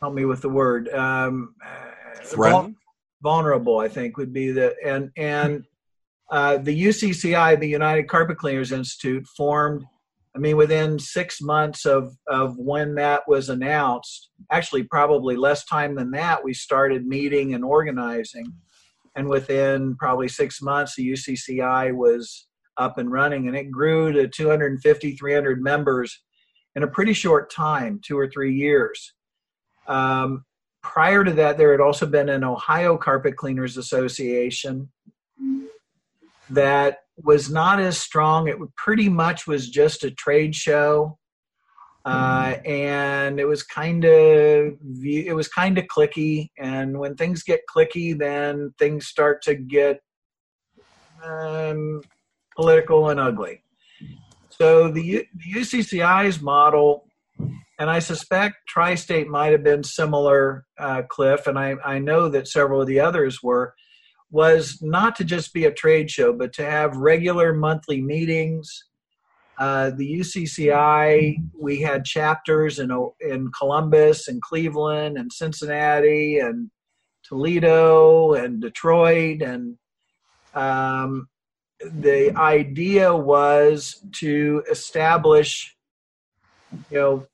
help 0.00 0.14
me 0.14 0.24
with 0.24 0.42
the 0.42 0.48
word 0.48 0.88
um, 0.88 1.54
Threatened? 2.22 2.76
vulnerable. 3.22 3.78
I 3.78 3.88
think 3.88 4.16
would 4.16 4.32
be 4.32 4.50
the 4.50 4.74
and 4.84 5.10
and 5.16 5.64
uh, 6.30 6.58
the 6.58 6.84
UCCI, 6.84 7.60
the 7.60 7.68
United 7.68 8.08
Carpet 8.08 8.38
Cleaners 8.38 8.72
Institute, 8.72 9.26
formed. 9.36 9.84
I 10.36 10.40
mean, 10.40 10.56
within 10.56 10.98
six 10.98 11.40
months 11.40 11.86
of 11.86 12.16
of 12.26 12.58
when 12.58 12.96
that 12.96 13.22
was 13.28 13.48
announced, 13.50 14.30
actually 14.50 14.82
probably 14.82 15.36
less 15.36 15.64
time 15.64 15.94
than 15.94 16.10
that, 16.12 16.42
we 16.42 16.54
started 16.54 17.06
meeting 17.06 17.54
and 17.54 17.64
organizing 17.64 18.52
and 19.16 19.28
within 19.28 19.96
probably 19.96 20.28
six 20.28 20.60
months 20.60 20.94
the 20.96 21.08
ucci 21.10 21.94
was 21.94 22.46
up 22.76 22.98
and 22.98 23.10
running 23.10 23.46
and 23.46 23.56
it 23.56 23.70
grew 23.70 24.12
to 24.12 24.28
250 24.28 25.16
300 25.16 25.62
members 25.62 26.22
in 26.74 26.82
a 26.82 26.88
pretty 26.88 27.12
short 27.12 27.50
time 27.50 28.00
two 28.04 28.18
or 28.18 28.28
three 28.28 28.54
years. 28.54 29.14
Um, 29.86 30.44
prior 30.82 31.24
to 31.24 31.32
that 31.32 31.56
there 31.56 31.70
had 31.70 31.80
also 31.80 32.06
been 32.06 32.28
an 32.28 32.44
ohio 32.44 32.96
carpet 32.96 33.36
cleaners 33.36 33.76
association 33.76 34.90
that 36.50 36.98
was 37.22 37.50
not 37.50 37.80
as 37.80 37.96
strong. 37.98 38.48
It 38.48 38.58
pretty 38.76 39.08
much 39.08 39.46
was 39.46 39.70
just 39.70 40.04
a 40.04 40.10
trade 40.10 40.54
show 40.54 41.18
uh, 42.04 42.56
and 42.66 43.40
it 43.40 43.46
was 43.46 43.62
kind 43.62 44.04
of 44.04 44.74
it 45.02 45.34
was 45.34 45.48
kind 45.48 45.78
of 45.78 45.84
clicky 45.84 46.50
and 46.58 46.98
when 46.98 47.14
things 47.16 47.42
get 47.42 47.60
clicky 47.74 48.16
then 48.16 48.74
things 48.78 49.06
start 49.06 49.40
to 49.42 49.54
get 49.54 50.00
um, 51.24 52.02
political 52.56 53.10
and 53.10 53.20
ugly. 53.20 53.62
So 54.50 54.88
the, 54.88 55.26
the 55.34 55.60
UCCI's 55.60 56.40
model 56.40 57.06
and 57.78 57.90
i 57.90 57.98
suspect 57.98 58.56
tri-state 58.68 59.28
might 59.28 59.52
have 59.52 59.64
been 59.64 59.82
similar 59.82 60.64
uh, 60.78 61.02
cliff 61.08 61.46
and 61.46 61.58
I, 61.58 61.74
I 61.84 61.98
know 61.98 62.28
that 62.28 62.48
several 62.48 62.80
of 62.80 62.86
the 62.86 63.00
others 63.00 63.42
were 63.42 63.74
was 64.30 64.78
not 64.80 65.16
to 65.16 65.24
just 65.24 65.52
be 65.52 65.64
a 65.64 65.72
trade 65.72 66.10
show 66.10 66.32
but 66.32 66.52
to 66.54 66.64
have 66.64 66.96
regular 66.96 67.52
monthly 67.52 68.00
meetings. 68.00 68.84
Uh, 69.56 69.90
the 69.90 70.18
UCCI, 70.18 71.36
we 71.56 71.80
had 71.80 72.04
chapters 72.04 72.80
in 72.80 72.90
in 73.20 73.52
Columbus 73.56 74.26
and 74.26 74.42
Cleveland 74.42 75.16
and 75.16 75.32
Cincinnati 75.32 76.40
and 76.40 76.70
Toledo 77.22 78.34
and 78.34 78.60
Detroit, 78.60 79.42
and 79.42 79.78
um, 80.54 81.28
the 81.80 82.34
idea 82.36 83.14
was 83.14 84.04
to 84.12 84.62
establish, 84.70 85.76
you 86.90 86.98
know, 86.98 87.26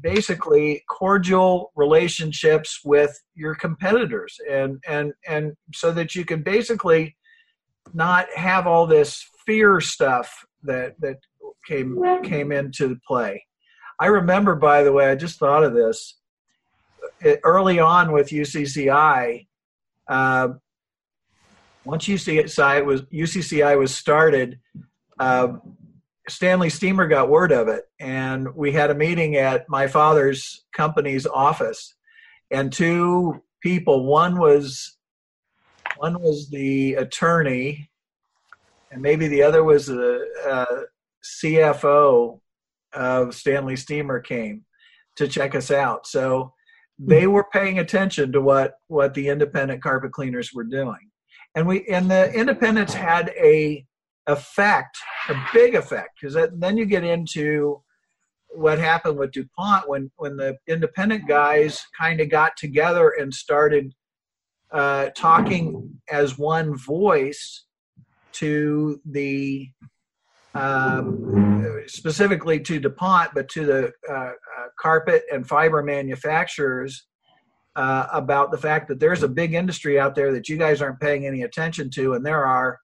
basically 0.00 0.82
cordial 0.88 1.72
relationships 1.76 2.80
with 2.84 3.16
your 3.34 3.54
competitors, 3.54 4.38
and 4.50 4.82
and 4.88 5.12
and 5.28 5.54
so 5.74 5.92
that 5.92 6.14
you 6.14 6.24
can 6.24 6.42
basically 6.42 7.16
not 7.94 8.26
have 8.34 8.66
all 8.66 8.86
this 8.86 9.28
fear 9.44 9.80
stuff 9.80 10.44
that 10.62 11.00
that 11.00 11.18
came 11.66 11.96
came 12.22 12.52
into 12.52 12.96
play. 13.06 13.44
I 13.98 14.06
remember, 14.06 14.56
by 14.56 14.82
the 14.82 14.92
way, 14.92 15.10
I 15.10 15.14
just 15.14 15.38
thought 15.38 15.64
of 15.64 15.74
this 15.74 16.18
early 17.44 17.78
on 17.78 18.12
with 18.12 18.28
UCCI. 18.28 19.46
Uh, 20.08 20.48
once 21.86 22.06
UCCI 22.06 22.84
was 22.84 23.02
UCCI 23.02 23.78
was 23.78 23.94
started, 23.94 24.58
uh, 25.20 25.54
Stanley 26.28 26.68
Steamer 26.68 27.06
got 27.06 27.30
word 27.30 27.52
of 27.52 27.68
it, 27.68 27.84
and 28.00 28.52
we 28.54 28.72
had 28.72 28.90
a 28.90 28.94
meeting 28.94 29.36
at 29.36 29.68
my 29.68 29.86
father's 29.86 30.64
company's 30.74 31.26
office, 31.26 31.94
and 32.50 32.72
two 32.72 33.40
people. 33.62 34.04
One 34.04 34.38
was 34.38 34.96
one 35.96 36.20
was 36.20 36.50
the 36.50 36.94
attorney, 36.94 37.88
and 38.90 39.00
maybe 39.00 39.28
the 39.28 39.42
other 39.42 39.62
was 39.62 39.86
the 39.86 40.26
uh, 40.44 40.82
CFO 41.24 42.40
of 42.94 43.34
Stanley 43.34 43.76
Steamer 43.76 44.18
came 44.18 44.64
to 45.16 45.28
check 45.28 45.54
us 45.54 45.70
out. 45.70 46.06
So 46.06 46.52
they 46.98 47.26
were 47.26 47.46
paying 47.52 47.78
attention 47.78 48.32
to 48.32 48.40
what 48.40 48.74
what 48.88 49.14
the 49.14 49.28
independent 49.28 49.82
carpet 49.82 50.10
cleaners 50.12 50.52
were 50.52 50.64
doing, 50.64 51.05
and 51.56 51.66
we 51.66 51.86
and 51.88 52.08
the 52.10 52.32
independents 52.32 52.94
had 52.94 53.30
a 53.30 53.84
effect, 54.28 54.96
a 55.28 55.34
big 55.52 55.74
effect, 55.74 56.18
because 56.20 56.36
then 56.52 56.76
you 56.76 56.84
get 56.84 57.02
into 57.02 57.82
what 58.50 58.78
happened 58.78 59.18
with 59.18 59.32
DuPont 59.32 59.88
when 59.88 60.10
when 60.16 60.36
the 60.36 60.56
independent 60.68 61.26
guys 61.26 61.82
kind 61.98 62.20
of 62.20 62.30
got 62.30 62.56
together 62.56 63.14
and 63.18 63.32
started 63.32 63.92
uh, 64.70 65.06
talking 65.16 65.98
as 66.10 66.38
one 66.38 66.76
voice 66.76 67.64
to 68.32 69.00
the 69.06 69.68
um, 70.54 71.84
specifically 71.86 72.60
to 72.60 72.78
DuPont, 72.78 73.30
but 73.34 73.48
to 73.50 73.64
the 73.64 73.92
uh, 74.10 74.12
uh, 74.12 74.32
carpet 74.78 75.22
and 75.32 75.48
fiber 75.48 75.82
manufacturers 75.82 77.06
uh, 77.76 78.08
about 78.12 78.50
the 78.50 78.58
fact 78.58 78.88
that 78.88 78.98
there's 78.98 79.22
a 79.22 79.28
big 79.28 79.54
industry 79.54 80.00
out 80.00 80.14
there 80.14 80.32
that 80.32 80.48
you 80.48 80.56
guys 80.56 80.80
aren't 80.80 80.98
paying 80.98 81.26
any 81.26 81.42
attention 81.42 81.90
to, 81.90 82.14
and 82.14 82.24
there 82.24 82.44
are 82.44 82.80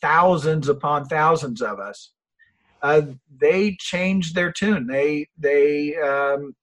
thousands 0.00 0.68
upon 0.68 1.06
thousands 1.06 1.62
of 1.62 1.78
us. 1.78 2.12
Uh, 2.82 3.02
they 3.40 3.76
changed 3.78 4.34
their 4.34 4.50
tune. 4.50 4.88
They 4.88 5.28
they 5.38 5.96
um, 5.96 6.54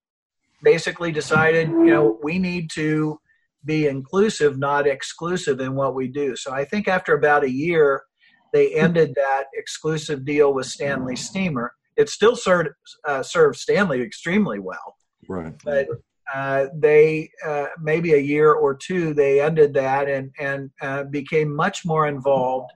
basically 0.62 1.14
decided, 1.14 1.70
you 1.70 1.86
know, 1.86 2.20
we 2.22 2.38
need 2.38 2.70
to 2.74 3.18
be 3.64 3.88
inclusive, 3.88 4.58
not 4.58 4.86
exclusive 4.86 5.62
in 5.62 5.74
what 5.74 5.96
we 5.96 6.10
do. 6.10 6.36
So 6.36 6.52
I 6.52 6.66
think 6.66 6.88
after 6.88 7.14
about 7.14 7.44
a 7.44 7.52
year 7.52 8.04
they 8.52 8.74
ended 8.74 9.14
that 9.16 9.46
exclusive 9.54 10.26
deal 10.26 10.54
with 10.54 10.66
Stanley 10.66 11.16
Steamer. 11.16 11.74
It 11.96 12.10
still 12.10 12.36
served 12.36 12.70
uh, 13.06 13.24
served 13.24 13.58
Stanley 13.58 14.02
extremely 14.02 14.60
well, 14.60 14.98
right? 15.28 15.54
But 15.64 15.88
uh, 16.34 16.68
they 16.74 17.30
uh, 17.46 17.68
maybe 17.82 18.14
a 18.14 18.18
year 18.18 18.54
or 18.54 18.76
two 18.76 19.14
they 19.14 19.42
ended 19.42 19.74
that 19.74 20.08
and 20.08 20.32
and 20.40 20.72
uh, 20.82 21.04
became 21.04 21.54
much 21.54 21.86
more 21.86 22.08
involved 22.08 22.72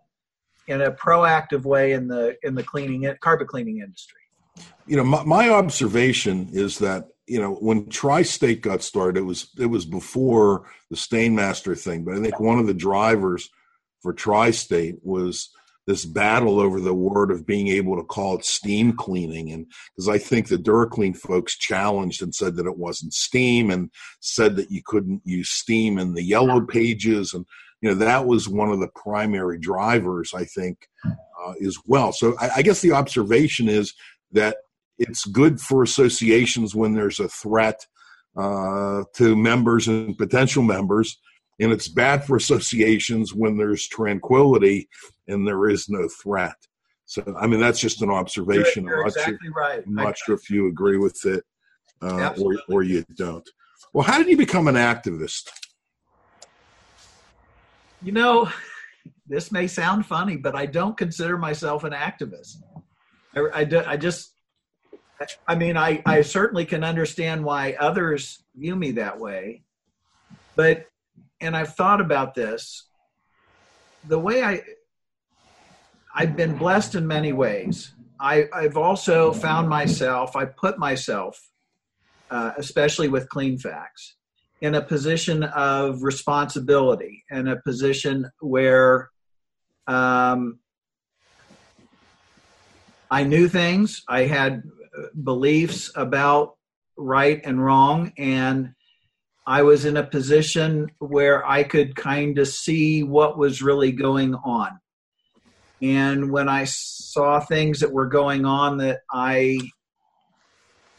in 0.67 0.81
a 0.81 0.91
proactive 0.91 1.63
way 1.63 1.91
in 1.91 2.07
the 2.07 2.35
in 2.43 2.55
the 2.55 2.63
cleaning 2.63 3.11
carpet 3.21 3.47
cleaning 3.47 3.79
industry. 3.79 4.19
You 4.85 4.97
know, 4.97 5.03
my, 5.03 5.23
my 5.23 5.49
observation 5.49 6.49
is 6.51 6.79
that 6.79 7.09
you 7.27 7.39
know 7.39 7.53
when 7.55 7.89
tri-state 7.89 8.61
got 8.61 8.81
started, 8.81 9.19
it 9.19 9.23
was 9.23 9.49
it 9.59 9.67
was 9.67 9.85
before 9.85 10.65
the 10.89 10.95
Stainmaster 10.95 11.79
thing, 11.79 12.03
but 12.03 12.15
I 12.15 12.21
think 12.21 12.39
one 12.39 12.59
of 12.59 12.67
the 12.67 12.73
drivers 12.73 13.49
for 14.01 14.13
tri-state 14.13 14.97
was 15.01 15.49
this 15.85 16.05
battle 16.05 16.59
over 16.59 16.79
the 16.79 16.93
word 16.93 17.31
of 17.31 17.45
being 17.45 17.67
able 17.67 17.97
to 17.97 18.03
call 18.03 18.37
it 18.37 18.45
steam 18.45 18.93
cleaning. 18.93 19.51
And 19.51 19.67
because 19.95 20.09
i 20.09 20.17
think 20.17 20.47
the 20.47 20.57
duraclean 20.57 21.15
folks 21.17 21.57
challenged 21.57 22.21
and 22.21 22.33
said 22.33 22.55
that 22.55 22.67
it 22.67 22.77
wasn't 22.77 23.13
steam 23.13 23.69
and 23.69 23.89
said 24.19 24.55
that 24.55 24.71
you 24.71 24.81
couldn't 24.85 25.21
use 25.25 25.49
steam 25.49 25.97
in 25.97 26.13
the 26.13 26.23
yellow 26.23 26.61
pages. 26.61 27.33
And 27.33 27.45
you 27.81 27.89
know 27.89 27.95
that 27.95 28.25
was 28.25 28.47
one 28.47 28.69
of 28.69 28.79
the 28.79 28.89
primary 28.95 29.59
drivers 29.59 30.33
i 30.33 30.45
think 30.45 30.87
uh, 31.05 31.53
as 31.65 31.77
well. 31.85 32.11
So 32.11 32.35
I, 32.39 32.49
I 32.57 32.61
guess 32.61 32.81
the 32.81 32.93
observation 32.93 33.67
is 33.67 33.93
that 34.31 34.57
it's 34.97 35.25
good 35.25 35.59
for 35.59 35.83
associations 35.83 36.75
when 36.75 36.93
there's 36.93 37.19
a 37.19 37.27
threat 37.27 37.85
uh, 38.37 39.03
to 39.15 39.35
members 39.35 39.87
and 39.87 40.17
potential 40.17 40.63
members 40.63 41.19
and 41.63 41.71
it's 41.71 41.87
bad 41.87 42.25
for 42.25 42.35
associations 42.35 43.33
when 43.33 43.57
there's 43.57 43.87
tranquility 43.87 44.89
and 45.29 45.47
there 45.47 45.69
is 45.69 45.87
no 45.87 46.09
threat. 46.21 46.55
So, 47.05 47.23
I 47.39 47.47
mean, 47.47 47.61
that's 47.61 47.79
just 47.79 48.01
an 48.01 48.09
observation. 48.09 48.83
You're, 48.83 48.97
you're 48.97 49.07
exactly 49.07 49.37
sure, 49.43 49.53
right. 49.53 49.83
I'm 49.85 49.95
not 49.95 50.17
sure 50.17 50.35
if 50.35 50.49
you 50.49 50.67
agree 50.67 50.97
with 50.97 51.25
it 51.25 51.43
uh, 52.01 52.33
or, 52.41 52.57
or 52.69 52.83
you 52.83 53.05
don't. 53.15 53.47
Well, 53.93 54.05
how 54.05 54.17
did 54.17 54.27
you 54.27 54.35
become 54.35 54.67
an 54.67 54.75
activist? 54.75 55.49
You 58.01 58.11
know, 58.11 58.49
this 59.27 59.51
may 59.51 59.67
sound 59.67 60.05
funny, 60.05 60.35
but 60.35 60.55
I 60.55 60.65
don't 60.65 60.97
consider 60.97 61.37
myself 61.37 61.85
an 61.85 61.93
activist. 61.93 62.57
I, 63.35 63.47
I, 63.53 63.63
do, 63.63 63.81
I 63.85 63.95
just, 63.95 64.33
I 65.47 65.55
mean, 65.55 65.77
I, 65.77 66.01
I 66.05 66.21
certainly 66.23 66.65
can 66.65 66.83
understand 66.83 67.45
why 67.45 67.77
others 67.79 68.43
view 68.55 68.75
me 68.75 68.91
that 68.91 69.17
way, 69.17 69.63
but 70.57 70.87
and 71.43 71.55
I've 71.55 71.75
thought 71.75 72.01
about 72.01 72.33
this. 72.33 72.87
The 74.07 74.19
way 74.19 74.43
I 74.43 74.61
I've 76.15 76.35
been 76.35 76.57
blessed 76.57 76.95
in 76.95 77.07
many 77.07 77.33
ways. 77.33 77.93
I, 78.19 78.45
I've 78.53 78.77
also 78.77 79.33
found 79.33 79.67
myself, 79.67 80.35
I 80.35 80.45
put 80.45 80.77
myself, 80.77 81.39
uh, 82.29 82.51
especially 82.57 83.07
with 83.07 83.27
Cleanfax, 83.29 84.13
in 84.61 84.75
a 84.75 84.81
position 84.81 85.43
of 85.43 86.03
responsibility, 86.03 87.23
in 87.31 87.47
a 87.47 87.59
position 87.61 88.29
where 88.39 89.09
um, 89.87 90.59
I 93.09 93.23
knew 93.23 93.49
things, 93.49 94.03
I 94.07 94.21
had 94.21 94.63
uh, 94.97 95.07
beliefs 95.23 95.91
about 95.95 96.55
right 96.95 97.41
and 97.43 97.63
wrong, 97.63 98.13
and 98.17 98.73
I 99.45 99.63
was 99.63 99.85
in 99.85 99.97
a 99.97 100.03
position 100.03 100.89
where 100.99 101.45
I 101.45 101.63
could 101.63 101.95
kind 101.95 102.37
of 102.37 102.47
see 102.47 103.03
what 103.03 103.37
was 103.37 103.61
really 103.61 103.91
going 103.91 104.35
on. 104.35 104.79
And 105.81 106.31
when 106.31 106.47
I 106.47 106.63
saw 106.63 107.41
things 107.41 107.81
that 107.81 107.91
were 107.91 108.07
going 108.07 108.45
on 108.45 108.77
that 108.77 109.01
I 109.11 109.59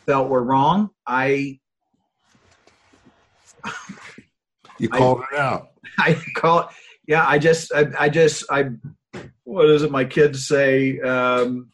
felt 0.06 0.28
were 0.28 0.42
wrong, 0.42 0.90
I 1.06 1.58
you 4.78 4.88
called 4.88 5.22
I, 5.32 5.34
it 5.34 5.40
out. 5.40 5.68
I 5.98 6.22
call 6.34 6.60
it. 6.60 6.66
Yeah, 7.06 7.26
I 7.26 7.38
just, 7.38 7.72
I, 7.72 7.86
I 7.98 8.08
just, 8.08 8.44
I. 8.50 8.70
What 9.44 9.68
is 9.68 9.82
it? 9.82 9.90
My 9.90 10.04
kids 10.04 10.48
say, 10.48 10.98
um, 11.00 11.70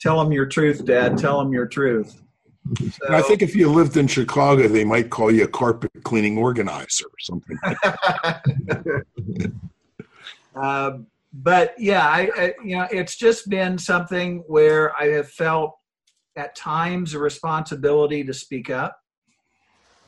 "Tell 0.00 0.22
them 0.22 0.32
your 0.32 0.46
truth, 0.46 0.84
Dad. 0.84 1.18
Tell 1.18 1.38
them 1.38 1.52
your 1.52 1.66
truth." 1.66 2.20
So, 2.76 3.08
I 3.08 3.22
think 3.22 3.42
if 3.42 3.56
you 3.56 3.70
lived 3.70 3.96
in 3.96 4.06
Chicago, 4.06 4.68
they 4.68 4.84
might 4.84 5.10
call 5.10 5.30
you 5.30 5.44
a 5.44 5.48
carpet 5.48 5.90
cleaning 6.04 6.38
organizer 6.38 7.06
or 7.06 7.18
something. 7.18 7.58
uh, 10.54 10.92
but 11.32 11.74
yeah, 11.78 12.06
I, 12.06 12.30
I, 12.36 12.54
you 12.62 12.76
know, 12.76 12.86
it's 12.90 13.16
just 13.16 13.48
been 13.48 13.78
something 13.78 14.44
where 14.46 14.96
I 14.96 15.06
have 15.08 15.30
felt 15.30 15.76
at 16.36 16.54
times 16.54 17.14
a 17.14 17.18
responsibility 17.18 18.24
to 18.24 18.34
speak 18.34 18.70
up, 18.70 19.00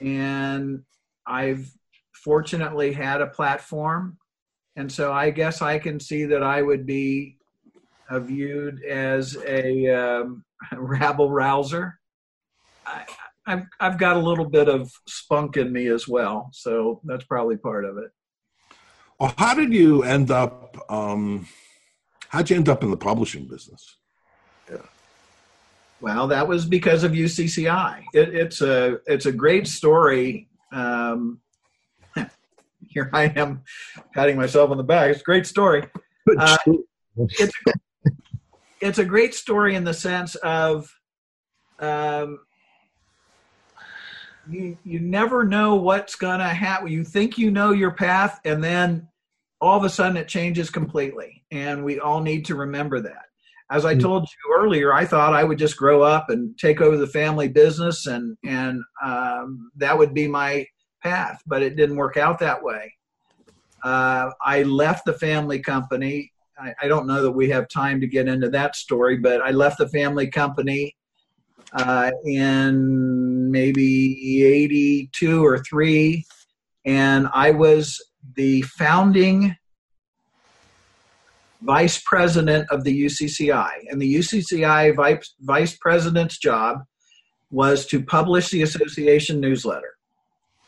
and 0.01 0.83
I've 1.27 1.69
fortunately 2.13 2.93
had 2.93 3.23
a 3.23 3.27
platform, 3.27 4.19
and 4.77 4.93
so 4.93 5.13
I 5.13 5.31
guess 5.31 5.63
I 5.63 5.79
can 5.79 5.99
see 5.99 6.27
that 6.27 6.43
I 6.43 6.63
would 6.63 6.87
be 6.87 7.39
viewed 8.11 8.85
as 8.85 9.37
a 9.47 9.89
um, 9.89 10.45
rabble 10.77 11.31
rouser. 11.31 11.99
I, 12.87 13.05
I've 13.47 13.67
I've 13.81 13.99
got 13.99 14.17
a 14.17 14.21
little 14.21 14.49
bit 14.49 14.69
of 14.69 14.91
spunk 15.07 15.57
in 15.57 15.73
me 15.73 15.89
as 15.89 16.07
well, 16.07 16.51
so 16.53 17.01
that's 17.05 17.25
probably 17.25 17.57
part 17.57 17.85
of 17.85 17.99
it. 17.99 18.11
Well, 19.19 19.35
how 19.37 19.55
did 19.55 19.73
you 19.73 20.03
end 20.03 20.31
up? 20.31 20.77
Um, 20.89 21.47
how'd 22.29 22.51
you 22.51 22.57
end 22.57 22.69
up 22.69 22.83
in 22.83 22.91
the 22.91 22.97
publishing 22.97 23.47
business? 23.47 23.97
Yeah. 24.71 24.79
Well, 26.01 26.29
that 26.29 26.47
was 26.47 26.67
because 26.67 27.05
of 27.05 27.13
UCCI. 27.13 28.05
It, 28.15 28.35
it's 28.35 28.61
a 28.61 28.99
it's 29.07 29.27
a 29.27 29.33
great 29.33 29.67
story. 29.67 30.49
Um, 30.73 31.41
here 32.89 33.11
I 33.13 33.25
am, 33.25 33.63
patting 34.15 34.37
myself 34.37 34.71
on 34.71 34.77
the 34.77 34.85
back. 34.85 35.11
It's 35.11 35.21
a 35.21 35.25
great 35.25 35.47
story. 35.47 35.87
Uh, 36.39 36.57
it's 37.17 37.53
it's 38.81 38.99
a 38.99 39.05
great 39.05 39.35
story 39.35 39.75
in 39.75 39.85
the 39.85 39.95
sense 39.95 40.35
of 40.37 40.93
um, 41.79 42.41
you 44.49 44.77
you 44.85 45.01
never 45.01 45.45
know 45.45 45.77
what's 45.77 46.17
gonna 46.17 46.49
happen. 46.49 46.89
You 46.89 47.05
think 47.05 47.39
you 47.39 47.51
know 47.51 47.73
your 47.73 47.93
path, 47.93 48.41
and 48.45 48.63
then 48.63 49.09
all 49.63 49.79
of 49.79 49.85
a 49.85 49.89
sudden 49.89 50.17
it 50.17 50.27
changes 50.27 50.69
completely. 50.71 51.45
And 51.53 51.85
we 51.85 52.01
all 52.01 52.21
need 52.21 52.45
to 52.47 52.57
remember 52.57 53.01
that. 53.01 53.27
As 53.71 53.85
I 53.85 53.95
mm. 53.95 54.01
told 54.01 54.25
you 54.25 54.55
earlier, 54.55 54.93
I 54.93 55.07
thought 55.07 55.33
I 55.33 55.45
would 55.45 55.57
just 55.57 55.77
grow 55.77 56.03
up 56.03 56.31
and 56.31 56.59
take 56.59 56.81
over 56.81 56.97
the 56.97 57.07
family 57.07 57.49
business 57.49 58.07
and, 58.07 58.37
and 58.45 58.83
um, 59.03 59.71
that 59.77 59.97
would 59.97 60.13
be 60.13 60.27
my 60.27 60.67
path, 61.03 61.41
but 61.47 61.63
it 61.63 61.77
didn't 61.77 61.97
work 61.97 62.17
out 62.17 62.41
that 62.41 62.63
way. 62.63 62.93
Uh, 63.85 64.31
I 64.45 64.65
left 64.65 65.07
the 65.07 65.15
family 65.15 65.61
company. 65.61 66.33
I, 66.59 66.75
I, 66.83 66.89
don't 66.89 67.07
know 67.07 67.23
that 67.23 67.33
we 67.33 67.49
have 67.51 67.69
time 67.69 68.01
to 68.01 68.07
get 68.07 68.29
into 68.29 68.49
that 68.51 68.77
story, 68.77 69.17
but 69.17 69.41
I 69.41 69.51
left 69.51 69.79
the 69.79 69.89
family 69.89 70.29
company 70.29 70.95
uh, 71.75 72.11
in 72.25 73.51
maybe 73.51 74.45
82 74.45 75.45
or 75.45 75.59
3, 75.59 76.25
and 76.85 77.29
I 77.33 77.51
was 77.51 78.03
the 78.37 78.63
founding 78.63 79.57
vice 81.63 82.03
president 82.05 82.67
of 82.71 82.85
the 82.85 83.05
UCCI. 83.05 83.71
And 83.89 84.01
the 84.01 84.15
UCCI 84.17 84.97
vice, 84.97 85.35
vice 85.41 85.77
president's 85.79 86.39
job 86.39 86.79
was 87.51 87.87
to 87.87 88.03
publish 88.03 88.51
the 88.51 88.63
association 88.63 89.41
newsletter. 89.41 89.95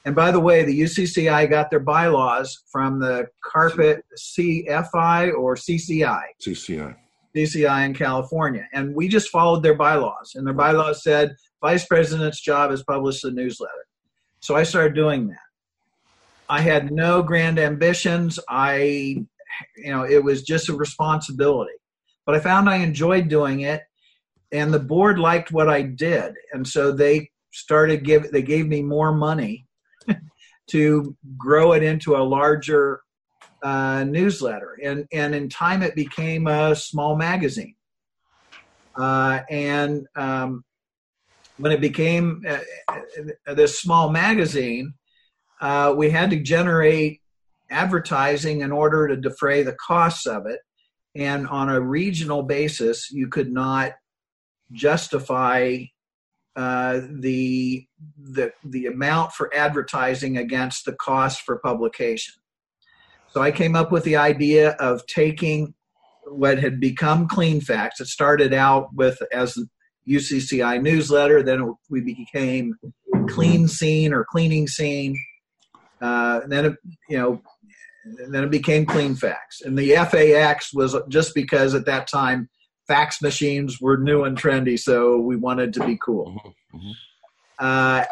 And 0.04 0.14
by 0.14 0.30
the 0.30 0.40
way, 0.40 0.64
the 0.64 0.78
UCCI 0.78 1.48
got 1.48 1.70
their 1.70 1.80
bylaws 1.80 2.62
from 2.70 3.00
the 3.00 3.26
Carpet 3.42 4.04
CFI 4.18 5.32
or 5.34 5.56
CCI. 5.56 6.22
CCI. 6.46 6.94
CCI 7.36 7.86
in 7.86 7.94
California. 7.94 8.66
And 8.72 8.94
we 8.94 9.08
just 9.08 9.30
followed 9.30 9.62
their 9.62 9.74
bylaws. 9.74 10.32
And 10.34 10.46
their 10.46 10.54
bylaws 10.54 11.02
said 11.02 11.34
vice 11.60 11.86
president's 11.86 12.40
job 12.40 12.70
is 12.70 12.82
publish 12.84 13.20
the 13.20 13.30
newsletter. 13.30 13.72
So 14.40 14.54
I 14.54 14.62
started 14.62 14.94
doing 14.94 15.28
that. 15.28 15.38
I 16.48 16.60
had 16.60 16.92
no 16.92 17.22
grand 17.22 17.58
ambitions. 17.58 18.38
I, 18.48 18.76
you 19.76 19.90
know, 19.90 20.04
it 20.04 20.22
was 20.22 20.42
just 20.42 20.68
a 20.68 20.74
responsibility. 20.74 21.72
But 22.26 22.34
I 22.34 22.40
found 22.40 22.68
I 22.68 22.76
enjoyed 22.76 23.28
doing 23.28 23.60
it, 23.60 23.82
and 24.52 24.72
the 24.72 24.78
board 24.78 25.18
liked 25.18 25.52
what 25.52 25.68
I 25.68 25.82
did, 25.82 26.34
and 26.52 26.66
so 26.66 26.90
they 26.90 27.30
started 27.52 28.04
give 28.04 28.30
they 28.32 28.42
gave 28.42 28.66
me 28.66 28.82
more 28.82 29.12
money 29.12 29.66
to 30.70 31.16
grow 31.36 31.72
it 31.72 31.82
into 31.82 32.16
a 32.16 32.24
larger 32.24 33.00
uh, 33.64 34.04
newsletter, 34.04 34.78
and 34.82 35.06
and 35.12 35.34
in 35.34 35.48
time 35.48 35.82
it 35.82 35.96
became 35.96 36.46
a 36.46 36.76
small 36.76 37.16
magazine. 37.16 37.74
Uh, 38.94 39.40
and 39.50 40.06
um, 40.14 40.62
when 41.56 41.72
it 41.72 41.80
became 41.80 42.44
uh, 42.48 42.58
uh 43.46 43.54
this 43.54 43.80
small 43.80 44.10
magazine, 44.10 44.92
uh, 45.60 45.94
we 45.96 46.10
had 46.10 46.30
to 46.30 46.40
generate 46.40 47.22
advertising 47.70 48.60
in 48.60 48.70
order 48.70 49.08
to 49.08 49.16
defray 49.16 49.62
the 49.62 49.74
costs 49.74 50.26
of 50.26 50.46
it. 50.46 50.60
And 51.14 51.48
on 51.48 51.70
a 51.70 51.80
regional 51.80 52.42
basis, 52.42 53.10
you 53.10 53.28
could 53.28 53.50
not 53.50 53.92
justify 54.72 55.84
uh, 56.56 57.00
the, 57.10 57.86
the, 58.18 58.52
the 58.64 58.86
amount 58.86 59.32
for 59.32 59.54
advertising 59.54 60.36
against 60.36 60.84
the 60.84 60.94
cost 60.94 61.42
for 61.42 61.58
publication. 61.58 62.34
So 63.34 63.42
I 63.42 63.50
came 63.50 63.74
up 63.74 63.90
with 63.90 64.04
the 64.04 64.14
idea 64.14 64.76
of 64.78 65.04
taking 65.08 65.74
what 66.26 66.60
had 66.60 66.78
become 66.78 67.26
Cleanfax. 67.26 68.00
It 68.00 68.06
started 68.06 68.54
out 68.54 68.94
with 68.94 69.20
as 69.32 69.58
UCCI 70.08 70.80
newsletter, 70.80 71.42
then 71.42 71.74
we 71.90 72.00
became 72.00 72.76
Clean 73.28 73.66
Scene 73.66 74.12
or 74.12 74.24
Cleaning 74.24 74.68
Scene, 74.68 75.18
uh, 76.00 76.42
and 76.44 76.52
then 76.52 76.64
it, 76.66 76.74
you 77.08 77.18
know, 77.18 77.42
then 78.30 78.44
it 78.44 78.52
became 78.52 78.86
Cleanfax, 78.86 79.62
and 79.64 79.76
the 79.76 79.96
FAX 79.96 80.72
was 80.72 80.94
just 81.08 81.34
because 81.34 81.74
at 81.74 81.86
that 81.86 82.06
time 82.06 82.48
fax 82.86 83.20
machines 83.20 83.80
were 83.80 83.96
new 83.96 84.22
and 84.22 84.40
trendy, 84.40 84.78
so 84.78 85.18
we 85.18 85.34
wanted 85.34 85.72
to 85.72 85.84
be 85.84 85.98
cool. 86.04 86.26
Mm-hmm. 86.28 86.76
mm-hmm. 86.76 86.90
Uh, 87.58 88.04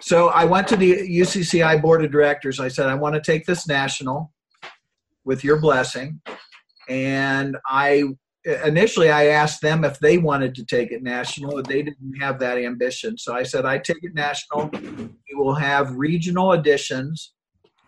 so 0.00 0.28
I 0.28 0.44
went 0.44 0.66
to 0.68 0.76
the 0.76 0.92
UCCI 0.92 1.80
board 1.80 2.04
of 2.04 2.10
directors. 2.10 2.58
I 2.58 2.68
said, 2.68 2.88
I 2.88 2.94
want 2.96 3.14
to 3.14 3.20
take 3.20 3.46
this 3.46 3.68
national 3.68 4.32
with 5.30 5.44
your 5.44 5.60
blessing. 5.60 6.20
And 6.88 7.56
I 7.64 8.02
initially 8.64 9.10
I 9.10 9.26
asked 9.26 9.60
them 9.62 9.84
if 9.84 9.96
they 10.00 10.18
wanted 10.18 10.56
to 10.56 10.64
take 10.64 10.90
it 10.90 11.04
national. 11.04 11.62
They 11.62 11.82
didn't 11.82 12.16
have 12.20 12.40
that 12.40 12.58
ambition. 12.58 13.16
So 13.16 13.32
I 13.32 13.44
said, 13.44 13.64
I 13.64 13.78
take 13.78 14.02
it 14.02 14.12
national. 14.12 14.70
We 14.72 15.34
will 15.34 15.54
have 15.54 15.94
regional 15.94 16.50
editions 16.52 17.32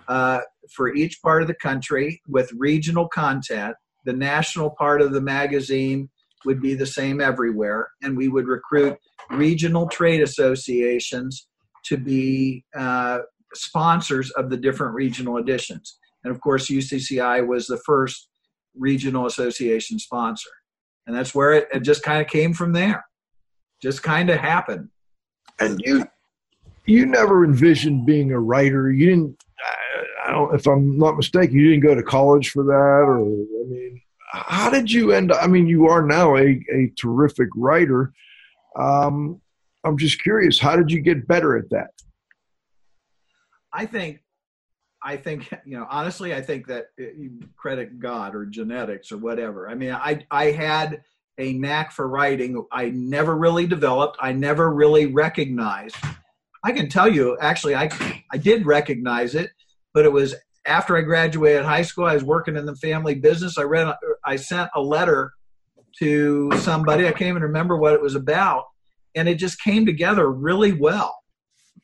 uh, 0.07 0.43
for 0.77 0.95
each 0.95 1.21
part 1.21 1.43
of 1.43 1.49
the 1.49 1.61
country 1.69 2.23
with 2.29 2.49
regional 2.57 3.09
content. 3.09 3.75
The 4.05 4.13
national 4.13 4.71
part 4.79 5.03
of 5.03 5.13
the 5.13 5.21
magazine 5.21 6.11
would 6.45 6.61
be 6.63 6.75
the 6.75 6.87
same 6.87 7.21
everywhere, 7.21 7.89
and 8.03 8.17
we 8.17 8.29
would 8.29 8.47
recruit 8.47 8.97
regional 9.33 9.89
trade 9.89 10.23
associations 10.23 11.49
to 11.87 11.97
be 11.97 12.65
uh, 12.79 13.19
sponsors 13.53 14.31
of 14.33 14.49
the 14.49 14.57
different 14.57 14.95
regional 14.95 15.39
editions. 15.39 15.99
And 16.25 16.33
of 16.33 16.41
course, 16.41 16.69
UCCI 16.69 17.47
was 17.47 17.67
the 17.67 17.81
first 17.85 18.29
regional 18.77 19.27
association 19.27 19.99
sponsor. 19.99 20.51
And 21.07 21.17
that's 21.17 21.35
where 21.35 21.53
it, 21.53 21.69
it 21.73 21.81
just 21.81 22.03
kind 22.03 22.23
of 22.23 22.29
came 22.29 22.53
from 22.53 22.73
there. 22.73 23.05
Just 23.83 24.03
kind 24.03 24.31
of 24.31 24.39
happened. 24.39 24.89
And 25.59 25.81
you 25.85 26.07
you 26.87 27.07
never 27.07 27.45
envisioned 27.45 28.07
being 28.07 28.33
a 28.33 28.39
writer. 28.39 28.91
You 28.91 29.11
didn't 29.11 29.43
I 30.25 30.31
don't 30.31 30.55
if 30.55 30.67
I'm 30.67 30.97
not 30.99 31.17
mistaken, 31.17 31.59
you 31.59 31.71
didn't 31.71 31.83
go 31.83 31.95
to 31.95 32.03
college 32.03 32.51
for 32.51 32.63
that 32.65 33.05
or 33.07 33.19
I 33.21 33.69
mean 33.69 34.03
how 34.33 34.71
did 34.71 34.91
you 34.91 35.13
end 35.13 35.31
up? 35.31 35.43
I 35.43 35.47
mean, 35.47 35.67
you 35.67 35.89
are 35.89 36.03
now 36.03 36.37
a, 36.37 36.61
a 36.73 36.91
terrific 36.99 37.49
writer. 37.55 38.13
Um, 38.79 39.41
I'm 39.85 39.99
just 39.99 40.23
curious, 40.23 40.59
how 40.59 40.75
did 40.77 40.91
you 40.91 41.01
get 41.01 41.29
better 41.29 41.57
at 41.57 41.69
that? 41.71 41.91
I 43.73 43.87
think, 43.87 44.21
I 45.05 45.17
think, 45.17 45.51
you 45.65 45.79
know, 45.79 45.87
honestly, 45.91 46.35
I 46.35 46.41
think 46.41 46.67
that 46.69 46.87
uh, 47.01 47.05
you 47.17 47.41
credit 47.57 47.99
God 47.99 48.35
or 48.35 48.47
genetics 48.47 49.13
or 49.13 49.19
whatever. 49.19 49.69
I 49.69 49.75
mean, 49.75 49.93
I, 49.93 50.25
I 50.31 50.47
had 50.47 51.03
a 51.39 51.53
knack 51.55 51.93
for 51.93 52.09
writing. 52.09 52.65
I 52.71 52.91
never 52.91 53.37
really 53.37 53.67
developed. 53.67 54.19
I 54.21 54.33
never 54.33 54.73
really 54.73 55.07
recognized. 55.07 55.97
I 56.65 56.73
can 56.73 56.89
tell 56.89 57.09
you, 57.09 57.37
actually, 57.41 57.75
I, 57.75 57.91
I 58.33 58.37
did 58.37 58.67
recognize 58.67 59.35
it, 59.35 59.51
but 59.95 60.05
it 60.05 60.13
was 60.13 60.35
after 60.65 60.97
I 60.97 61.01
graduated 61.01 61.65
high 61.65 61.83
school. 61.83 62.05
I 62.05 62.15
was 62.15 62.23
working 62.23 62.57
in 62.57 62.67
the 62.67 62.77
family 62.77 63.15
business. 63.15 63.59
I 63.59 63.63
read, 63.63 63.93
I 64.25 64.37
sent 64.37 64.71
a 64.75 64.81
letter 64.81 65.33
to 65.99 66.51
somebody. 66.59 67.07
I 67.07 67.13
can't 67.13 67.31
even 67.31 67.43
remember 67.43 67.77
what 67.77 67.95
it 67.95 68.01
was 68.01 68.15
about, 68.15 68.67
and 69.15 69.29
it 69.29 69.37
just 69.37 69.61
came 69.61 69.85
together 69.85 70.31
really 70.31 70.73
well. 70.73 71.22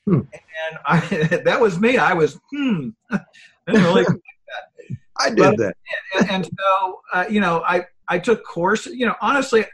Hmm. 0.09 0.21
And 0.69 0.79
I, 0.85 0.99
that 1.45 1.61
was 1.61 1.79
me. 1.79 1.97
I 1.97 2.13
was, 2.13 2.39
hmm, 2.51 2.89
I 3.11 3.19
didn't 3.67 3.83
really. 3.83 4.05
I 5.21 5.29
did 5.29 5.37
but, 5.37 5.57
that. 5.57 5.75
And, 6.17 6.31
and 6.31 6.45
so, 6.45 7.01
uh, 7.13 7.25
you 7.29 7.41
know, 7.41 7.61
I 7.67 7.85
I 8.07 8.19
took 8.19 8.43
courses. 8.45 8.95
You 8.95 9.05
know, 9.05 9.15
honestly, 9.21 9.65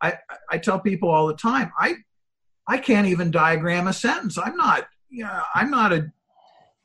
I 0.00 0.18
I 0.50 0.58
tell 0.58 0.78
people 0.78 1.10
all 1.10 1.26
the 1.26 1.34
time, 1.34 1.72
I 1.78 1.96
I 2.68 2.78
can't 2.78 3.06
even 3.06 3.30
diagram 3.30 3.88
a 3.88 3.92
sentence. 3.94 4.36
I'm 4.38 4.56
not, 4.56 4.86
you 5.08 5.24
know, 5.24 5.42
I'm 5.54 5.70
not 5.70 5.92
a 5.92 6.12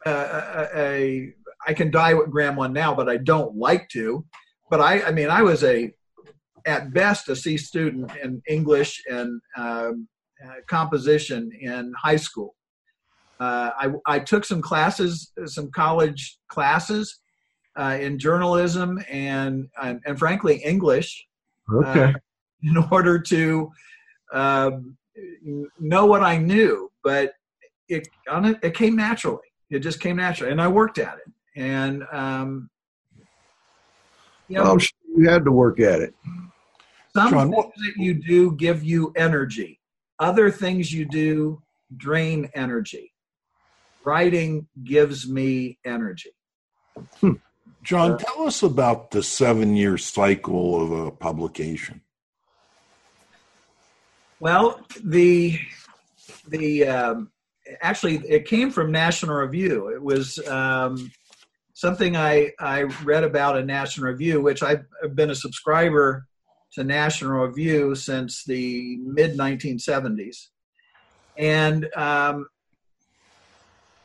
a, 0.05 0.11
a, 0.11 0.69
a 0.75 1.33
I 1.67 1.73
can 1.73 1.91
diagram 1.91 2.55
one 2.55 2.73
now, 2.73 2.95
but 2.95 3.09
I 3.09 3.17
don't 3.17 3.57
like 3.57 3.89
to. 3.89 4.25
But 4.69 4.79
I, 4.79 5.01
I 5.01 5.11
mean, 5.11 5.29
I 5.29 5.41
was 5.41 5.63
a 5.63 5.91
at 6.65 6.93
best 6.93 7.29
a 7.29 7.35
C 7.35 7.57
student 7.57 8.11
in 8.23 8.41
English 8.47 9.03
and 9.09 9.41
um, 9.57 10.07
uh, 10.43 10.55
composition 10.67 11.51
in 11.59 11.93
high 12.01 12.15
school. 12.15 12.55
Uh, 13.39 13.71
I, 13.77 13.91
I 14.05 14.19
took 14.19 14.45
some 14.45 14.61
classes, 14.61 15.31
some 15.45 15.69
college 15.71 16.37
classes 16.47 17.19
uh, 17.77 17.97
in 17.99 18.17
journalism 18.17 19.03
and, 19.09 19.67
and, 19.81 19.99
and 20.05 20.17
frankly 20.17 20.57
English. 20.63 21.25
Okay. 21.71 22.03
Uh, 22.03 22.13
in 22.63 22.77
order 22.91 23.19
to 23.19 23.71
um, 24.33 24.97
know 25.79 26.05
what 26.05 26.23
I 26.23 26.37
knew, 26.37 26.91
but 27.03 27.33
it 27.87 28.07
on 28.29 28.57
it, 28.61 28.73
came 28.73 28.95
naturally. 28.95 29.47
It 29.69 29.79
just 29.79 29.99
came 29.99 30.15
naturally, 30.17 30.51
and 30.51 30.61
I 30.61 30.67
worked 30.67 30.97
at 30.97 31.17
it. 31.17 31.31
And 31.55 32.03
um, 32.11 32.69
you 34.47 34.57
know, 34.57 34.63
well, 34.63 34.77
sure 34.79 34.91
you 35.15 35.29
had 35.29 35.45
to 35.45 35.51
work 35.51 35.79
at 35.79 36.01
it. 36.01 36.13
Some 37.15 37.31
things 37.31 37.51
that 37.53 37.93
you 37.97 38.13
do 38.15 38.51
give 38.53 38.83
you 38.83 39.13
energy. 39.15 39.79
Other 40.19 40.51
things 40.51 40.91
you 40.91 41.05
do 41.05 41.61
drain 41.97 42.49
energy. 42.55 43.13
Writing 44.05 44.67
gives 44.83 45.27
me 45.27 45.79
energy. 45.83 46.31
Hmm. 47.19 47.33
John, 47.83 48.17
tell 48.17 48.47
us 48.47 48.63
about 48.63 49.11
the 49.11 49.21
seven 49.21 49.75
year 49.75 49.97
cycle 49.97 50.81
of 50.81 50.91
a 50.91 51.11
publication. 51.11 52.01
Well, 54.39 54.81
the 55.03 55.59
the 56.47 56.87
um, 56.87 57.31
actually 57.81 58.17
it 58.27 58.45
came 58.45 58.71
from 58.71 58.91
National 58.91 59.35
Review. 59.35 59.89
It 59.89 60.01
was 60.01 60.39
um, 60.47 61.11
something 61.73 62.15
I 62.15 62.51
I 62.59 62.83
read 63.03 63.23
about 63.23 63.57
in 63.57 63.67
National 63.67 64.07
Review, 64.07 64.41
which 64.41 64.63
I've 64.63 64.85
been 65.13 65.29
a 65.29 65.35
subscriber 65.35 66.25
to 66.73 66.83
National 66.83 67.45
Review 67.45 67.95
since 67.95 68.43
the 68.45 68.97
mid 69.01 69.37
1970s, 69.37 70.47
and 71.37 71.87
um, 71.95 72.47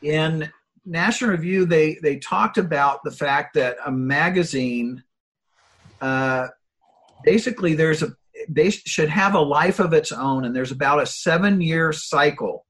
in 0.01 0.51
National 0.85 1.31
Review, 1.31 1.65
they 1.65 1.97
they 2.01 2.17
talked 2.17 2.57
about 2.57 3.03
the 3.03 3.11
fact 3.11 3.53
that 3.55 3.77
a 3.85 3.91
magazine, 3.91 5.03
uh, 5.99 6.47
basically, 7.23 7.75
there's 7.75 8.01
a 8.01 8.13
they 8.49 8.71
should 8.71 9.09
have 9.09 9.35
a 9.35 9.39
life 9.39 9.79
of 9.79 9.93
its 9.93 10.11
own, 10.11 10.45
and 10.45 10.55
there's 10.55 10.71
about 10.71 11.01
a 11.01 11.05
seven 11.05 11.61
year 11.61 11.93
cycle 11.93 12.65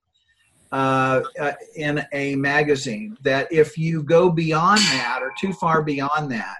uh, 0.71 1.21
uh, 1.39 1.53
in 1.75 2.05
a 2.11 2.35
magazine. 2.35 3.17
That 3.21 3.51
if 3.51 3.77
you 3.77 4.03
go 4.03 4.29
beyond 4.29 4.79
that 4.79 5.19
or 5.21 5.31
too 5.39 5.53
far 5.53 5.81
beyond 5.81 6.31
that, 6.31 6.57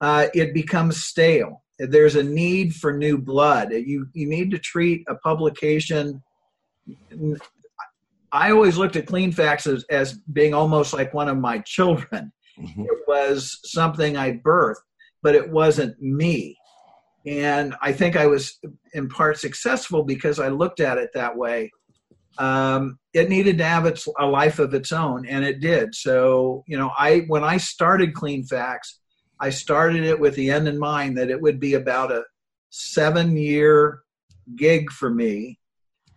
uh, 0.00 0.26
it 0.34 0.54
becomes 0.54 1.04
stale. 1.04 1.62
There's 1.78 2.16
a 2.16 2.22
need 2.22 2.74
for 2.74 2.96
new 2.96 3.18
blood. 3.18 3.72
You 3.72 4.06
you 4.14 4.26
need 4.26 4.50
to 4.52 4.58
treat 4.58 5.04
a 5.08 5.16
publication 5.16 6.22
I 8.32 8.50
always 8.50 8.78
looked 8.78 8.96
at 8.96 9.06
Cleanfax 9.06 9.72
as, 9.72 9.84
as 9.90 10.14
being 10.32 10.54
almost 10.54 10.94
like 10.94 11.12
one 11.12 11.28
of 11.28 11.36
my 11.36 11.58
children. 11.58 12.32
Mm-hmm. 12.58 12.82
It 12.82 12.98
was 13.06 13.60
something 13.64 14.16
I 14.16 14.32
birthed, 14.32 14.76
but 15.22 15.34
it 15.34 15.50
wasn't 15.50 16.00
me. 16.00 16.56
And 17.26 17.74
I 17.80 17.92
think 17.92 18.16
I 18.16 18.26
was 18.26 18.58
in 18.94 19.08
part 19.08 19.38
successful 19.38 20.02
because 20.02 20.40
I 20.40 20.48
looked 20.48 20.80
at 20.80 20.98
it 20.98 21.10
that 21.14 21.36
way. 21.36 21.70
Um, 22.38 22.98
it 23.12 23.28
needed 23.28 23.58
to 23.58 23.64
have 23.64 23.86
its 23.86 24.08
a 24.18 24.26
life 24.26 24.58
of 24.58 24.74
its 24.74 24.90
own, 24.90 25.26
and 25.26 25.44
it 25.44 25.60
did. 25.60 25.94
So, 25.94 26.64
you 26.66 26.78
know, 26.78 26.90
I 26.98 27.20
when 27.28 27.44
I 27.44 27.58
started 27.58 28.14
Cleanfax, 28.14 28.78
I 29.38 29.50
started 29.50 30.04
it 30.04 30.18
with 30.18 30.34
the 30.34 30.50
end 30.50 30.66
in 30.66 30.78
mind 30.78 31.18
that 31.18 31.30
it 31.30 31.40
would 31.40 31.60
be 31.60 31.74
about 31.74 32.10
a 32.10 32.24
seven 32.70 33.36
year 33.36 34.02
gig 34.56 34.90
for 34.90 35.10
me 35.10 35.58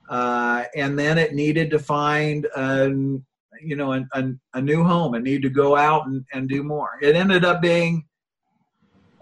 uh, 0.09 0.65
and 0.75 0.97
then 0.97 1.17
it 1.17 1.33
needed 1.33 1.69
to 1.71 1.79
find 1.79 2.45
a, 2.55 2.87
you 3.61 3.75
know 3.75 3.93
a, 3.93 4.33
a, 4.53 4.61
new 4.61 4.83
home. 4.83 5.15
It 5.15 5.23
needed 5.23 5.43
to 5.43 5.49
go 5.49 5.75
out 5.75 6.07
and, 6.07 6.25
and 6.33 6.47
do 6.47 6.63
more. 6.63 6.97
It 7.01 7.15
ended 7.15 7.45
up 7.45 7.61
being 7.61 8.05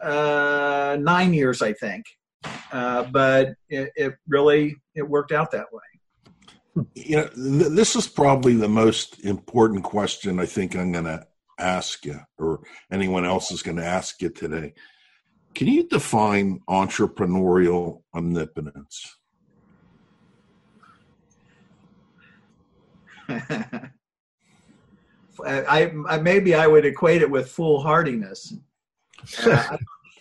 uh, 0.01 0.97
nine 0.99 1.34
years, 1.34 1.61
I 1.61 1.73
think, 1.73 2.05
uh, 2.71 3.03
but 3.03 3.53
it, 3.69 3.91
it, 3.95 4.15
really 4.27 4.75
it 4.95 5.07
worked 5.07 5.31
out 5.31 5.51
that 5.51 5.71
way. 5.71 6.86
You 6.95 7.17
know, 7.17 7.27
th- 7.27 7.71
this 7.71 7.95
is 7.95 8.07
probably 8.07 8.55
the 8.55 8.67
most 8.67 9.23
important 9.23 9.84
question 9.84 10.39
I 10.39 10.45
think 10.45 10.75
I'm 10.75 10.91
going 10.91 11.05
to 11.05 11.25
ask 11.59 12.03
you, 12.05 12.19
or 12.38 12.61
anyone 12.91 13.25
else 13.25 13.51
is 13.51 13.61
going 13.61 13.77
to 13.77 13.86
ask 13.86 14.21
you 14.21 14.29
today. 14.29 14.73
Can 15.53 15.67
you 15.67 15.88
define 15.88 16.61
entrepreneurial 16.67 18.01
omnipotence? 18.13 19.15
I, 25.45 25.91
I, 26.07 26.17
maybe 26.19 26.53
I 26.55 26.67
would 26.67 26.86
equate 26.86 27.21
it 27.21 27.30
with 27.30 27.49
foolhardiness. 27.49 28.53
Uh, 29.45 29.78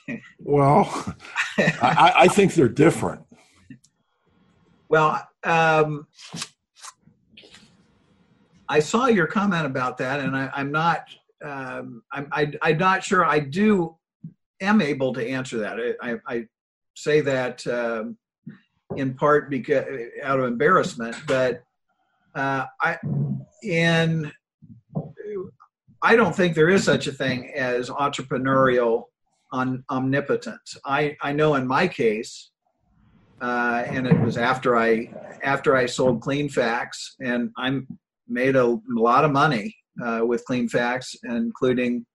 well, 0.38 1.14
I, 1.59 2.12
I, 2.16 2.28
think 2.28 2.55
they're 2.55 2.68
different. 2.68 3.22
Well, 4.88 5.26
um, 5.44 6.07
I 8.68 8.80
saw 8.80 9.07
your 9.07 9.26
comment 9.26 9.66
about 9.66 9.98
that, 9.98 10.20
and 10.20 10.36
I, 10.36 10.50
am 10.55 10.72
not. 10.72 11.09
Um, 11.44 12.03
I'm, 12.12 12.28
I, 12.32 12.53
am 12.62 12.78
not 12.78 13.05
sure. 13.05 13.24
I 13.24 13.38
do 13.40 13.96
am 14.61 14.80
able 14.80 15.12
to 15.14 15.26
answer 15.26 15.59
that. 15.59 15.96
I, 16.00 16.16
I 16.26 16.46
say 16.94 17.20
that 17.20 17.66
um, 17.66 18.16
in 18.96 19.14
part 19.14 19.50
because 19.50 19.84
out 20.22 20.38
of 20.38 20.46
embarrassment, 20.46 21.16
but 21.26 21.64
uh, 22.34 22.64
I 22.80 22.98
in 23.62 24.32
I 26.02 26.16
don't 26.16 26.34
think 26.34 26.54
there 26.54 26.68
is 26.68 26.84
such 26.84 27.06
a 27.06 27.12
thing 27.12 27.52
as 27.54 27.88
entrepreneurial 27.88 29.04
on 29.52 29.84
omnipotence. 29.88 30.76
I, 30.84 31.16
I 31.22 31.32
know 31.32 31.54
in 31.54 31.66
my 31.66 31.86
case, 31.86 32.50
uh, 33.40 33.84
and 33.86 34.06
it 34.06 34.18
was 34.20 34.36
after 34.36 34.76
I 34.76 35.12
after 35.42 35.76
I 35.76 35.86
sold 35.86 36.20
Cleanfax, 36.20 37.14
and 37.20 37.50
I 37.56 37.80
made 38.28 38.56
a, 38.56 38.78
lot 38.88 39.24
of 39.24 39.32
money 39.32 39.76
uh, 40.04 40.20
with 40.24 40.44
Facts, 40.70 41.16
including 41.24 42.06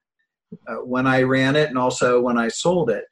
uh, 0.67 0.75
when 0.75 1.05
I 1.05 1.23
ran 1.23 1.55
it 1.55 1.69
and 1.69 1.77
also 1.77 2.21
when 2.21 2.37
I 2.37 2.47
sold 2.47 2.89
it. 2.89 3.03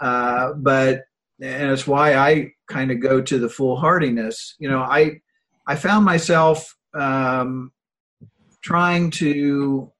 Uh, 0.00 0.52
but 0.54 1.02
and 1.40 1.70
it's 1.70 1.86
why 1.86 2.14
I 2.14 2.50
kind 2.68 2.90
of 2.90 3.00
go 3.00 3.20
to 3.20 3.38
the 3.38 3.48
foolhardiness. 3.48 4.54
You 4.58 4.68
know, 4.68 4.80
I 4.80 5.20
I 5.68 5.76
found 5.76 6.06
myself 6.06 6.74
um, 6.94 7.72
trying 8.62 9.10
to 9.10 9.92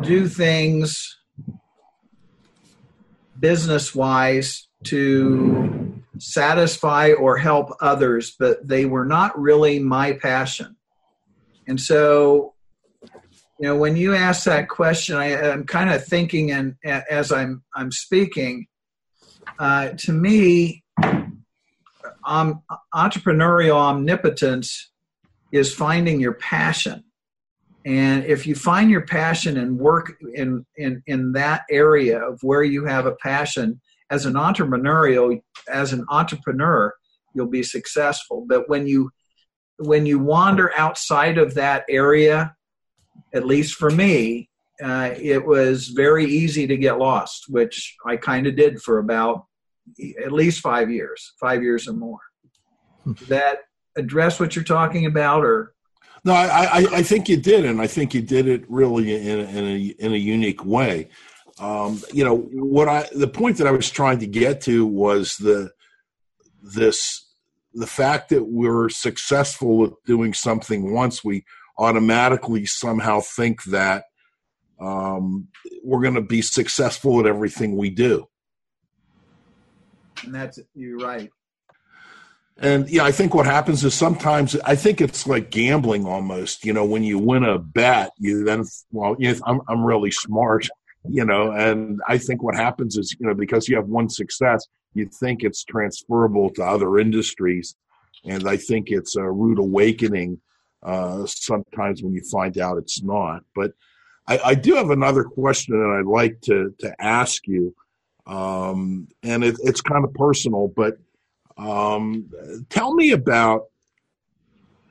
do 0.00 0.28
things 0.28 1.16
business 3.38 3.94
wise 3.94 4.66
to 4.84 6.02
satisfy 6.18 7.12
or 7.12 7.36
help 7.38 7.70
others, 7.80 8.34
but 8.38 8.66
they 8.66 8.86
were 8.86 9.04
not 9.04 9.38
really 9.38 9.78
my 9.78 10.14
passion. 10.14 10.76
And 11.68 11.80
so 11.80 12.54
you 13.60 13.68
know, 13.68 13.76
when 13.76 13.96
you 13.96 14.14
ask 14.14 14.44
that 14.44 14.68
question, 14.68 15.16
I, 15.16 15.26
am 15.26 15.64
kind 15.64 15.90
of 15.90 16.04
thinking, 16.04 16.50
and 16.50 16.74
as 16.84 17.30
I'm 17.30 17.62
I'm 17.74 17.92
speaking, 17.92 18.66
uh, 19.60 19.90
to 19.90 20.12
me, 20.12 20.83
um, 22.26 22.62
entrepreneurial 22.94 23.76
omnipotence 23.76 24.90
is 25.52 25.74
finding 25.74 26.20
your 26.20 26.34
passion. 26.34 27.04
And 27.86 28.24
if 28.24 28.46
you 28.46 28.54
find 28.54 28.90
your 28.90 29.06
passion 29.06 29.58
and 29.58 29.78
work 29.78 30.14
in, 30.34 30.64
in, 30.76 31.02
in 31.06 31.32
that 31.32 31.62
area 31.70 32.18
of 32.18 32.42
where 32.42 32.62
you 32.62 32.86
have 32.86 33.06
a 33.06 33.16
passion 33.16 33.80
as 34.10 34.26
an 34.26 34.34
entrepreneurial, 34.34 35.42
as 35.68 35.92
an 35.92 36.04
entrepreneur, 36.08 36.94
you'll 37.34 37.46
be 37.46 37.62
successful. 37.62 38.46
But 38.48 38.68
when 38.68 38.86
you 38.86 39.10
when 39.78 40.06
you 40.06 40.20
wander 40.20 40.70
outside 40.76 41.36
of 41.36 41.54
that 41.54 41.84
area, 41.88 42.54
at 43.34 43.44
least 43.44 43.74
for 43.74 43.90
me, 43.90 44.48
uh, 44.82 45.10
it 45.16 45.44
was 45.44 45.88
very 45.88 46.26
easy 46.26 46.66
to 46.68 46.76
get 46.76 46.98
lost, 46.98 47.46
which 47.48 47.96
I 48.06 48.16
kind 48.16 48.46
of 48.46 48.54
did 48.56 48.80
for 48.80 48.98
about 48.98 49.46
at 50.24 50.32
least 50.32 50.60
five 50.60 50.90
years, 50.90 51.32
five 51.40 51.62
years 51.62 51.88
or 51.88 51.92
more. 51.92 52.20
Does 53.14 53.28
that 53.28 53.58
address 53.96 54.40
what 54.40 54.56
you're 54.56 54.64
talking 54.64 55.06
about, 55.06 55.44
or? 55.44 55.74
No, 56.24 56.32
I, 56.32 56.46
I, 56.46 56.86
I 56.92 57.02
think 57.02 57.28
you 57.28 57.36
did, 57.36 57.64
and 57.64 57.80
I 57.80 57.86
think 57.86 58.14
you 58.14 58.22
did 58.22 58.48
it 58.48 58.64
really 58.68 59.14
in, 59.14 59.40
in 59.40 59.64
a 59.64 59.78
in 59.98 60.14
a 60.14 60.16
unique 60.16 60.64
way. 60.64 61.08
Um, 61.58 62.00
you 62.12 62.24
know 62.24 62.36
what 62.36 62.88
I 62.88 63.08
the 63.14 63.28
point 63.28 63.58
that 63.58 63.66
I 63.66 63.72
was 63.72 63.90
trying 63.90 64.18
to 64.20 64.26
get 64.26 64.62
to 64.62 64.86
was 64.86 65.36
the 65.36 65.70
this 66.62 67.26
the 67.74 67.86
fact 67.86 68.30
that 68.30 68.44
we're 68.44 68.88
successful 68.88 69.84
at 69.84 69.92
doing 70.06 70.32
something 70.32 70.92
once 70.92 71.22
we 71.22 71.44
automatically 71.76 72.64
somehow 72.66 73.20
think 73.20 73.64
that 73.64 74.04
um, 74.80 75.48
we're 75.82 76.02
going 76.02 76.14
to 76.14 76.20
be 76.20 76.40
successful 76.40 77.20
at 77.20 77.26
everything 77.26 77.76
we 77.76 77.90
do. 77.90 78.26
And 80.24 80.34
that's 80.34 80.58
you're 80.74 80.98
right. 80.98 81.30
And 82.56 82.88
yeah, 82.88 83.02
I 83.02 83.10
think 83.10 83.34
what 83.34 83.46
happens 83.46 83.84
is 83.84 83.94
sometimes 83.94 84.56
I 84.64 84.76
think 84.76 85.00
it's 85.00 85.26
like 85.26 85.50
gambling 85.50 86.06
almost. 86.06 86.64
You 86.64 86.72
know, 86.72 86.84
when 86.84 87.02
you 87.02 87.18
win 87.18 87.42
a 87.44 87.58
bet, 87.58 88.12
you 88.18 88.44
then 88.44 88.64
well, 88.92 89.16
you 89.18 89.32
know, 89.32 89.40
I'm 89.44 89.60
I'm 89.68 89.84
really 89.84 90.12
smart, 90.12 90.68
you 91.08 91.24
know, 91.24 91.50
and 91.50 92.00
I 92.06 92.18
think 92.18 92.42
what 92.42 92.54
happens 92.54 92.96
is 92.96 93.16
you 93.18 93.26
know 93.26 93.34
because 93.34 93.68
you 93.68 93.74
have 93.76 93.86
one 93.86 94.08
success, 94.08 94.66
you 94.94 95.06
think 95.06 95.42
it's 95.42 95.64
transferable 95.64 96.50
to 96.50 96.62
other 96.62 96.98
industries, 96.98 97.74
and 98.24 98.48
I 98.48 98.56
think 98.56 98.90
it's 98.90 99.16
a 99.16 99.28
rude 99.28 99.58
awakening 99.58 100.40
uh, 100.84 101.26
sometimes 101.26 102.02
when 102.02 102.14
you 102.14 102.22
find 102.30 102.56
out 102.58 102.78
it's 102.78 103.02
not. 103.02 103.42
But 103.56 103.72
I, 104.28 104.38
I 104.44 104.54
do 104.54 104.74
have 104.74 104.90
another 104.90 105.24
question 105.24 105.78
that 105.78 105.98
I'd 105.98 106.06
like 106.06 106.40
to 106.42 106.72
to 106.78 106.94
ask 107.00 107.48
you, 107.48 107.74
um, 108.26 109.08
and 109.22 109.44
it, 109.44 109.56
it's 109.62 109.80
kind 109.80 110.04
of 110.04 110.12
personal, 110.14 110.68
but 110.68 110.98
um, 111.56 112.30
tell 112.68 112.94
me 112.94 113.12
about 113.12 113.66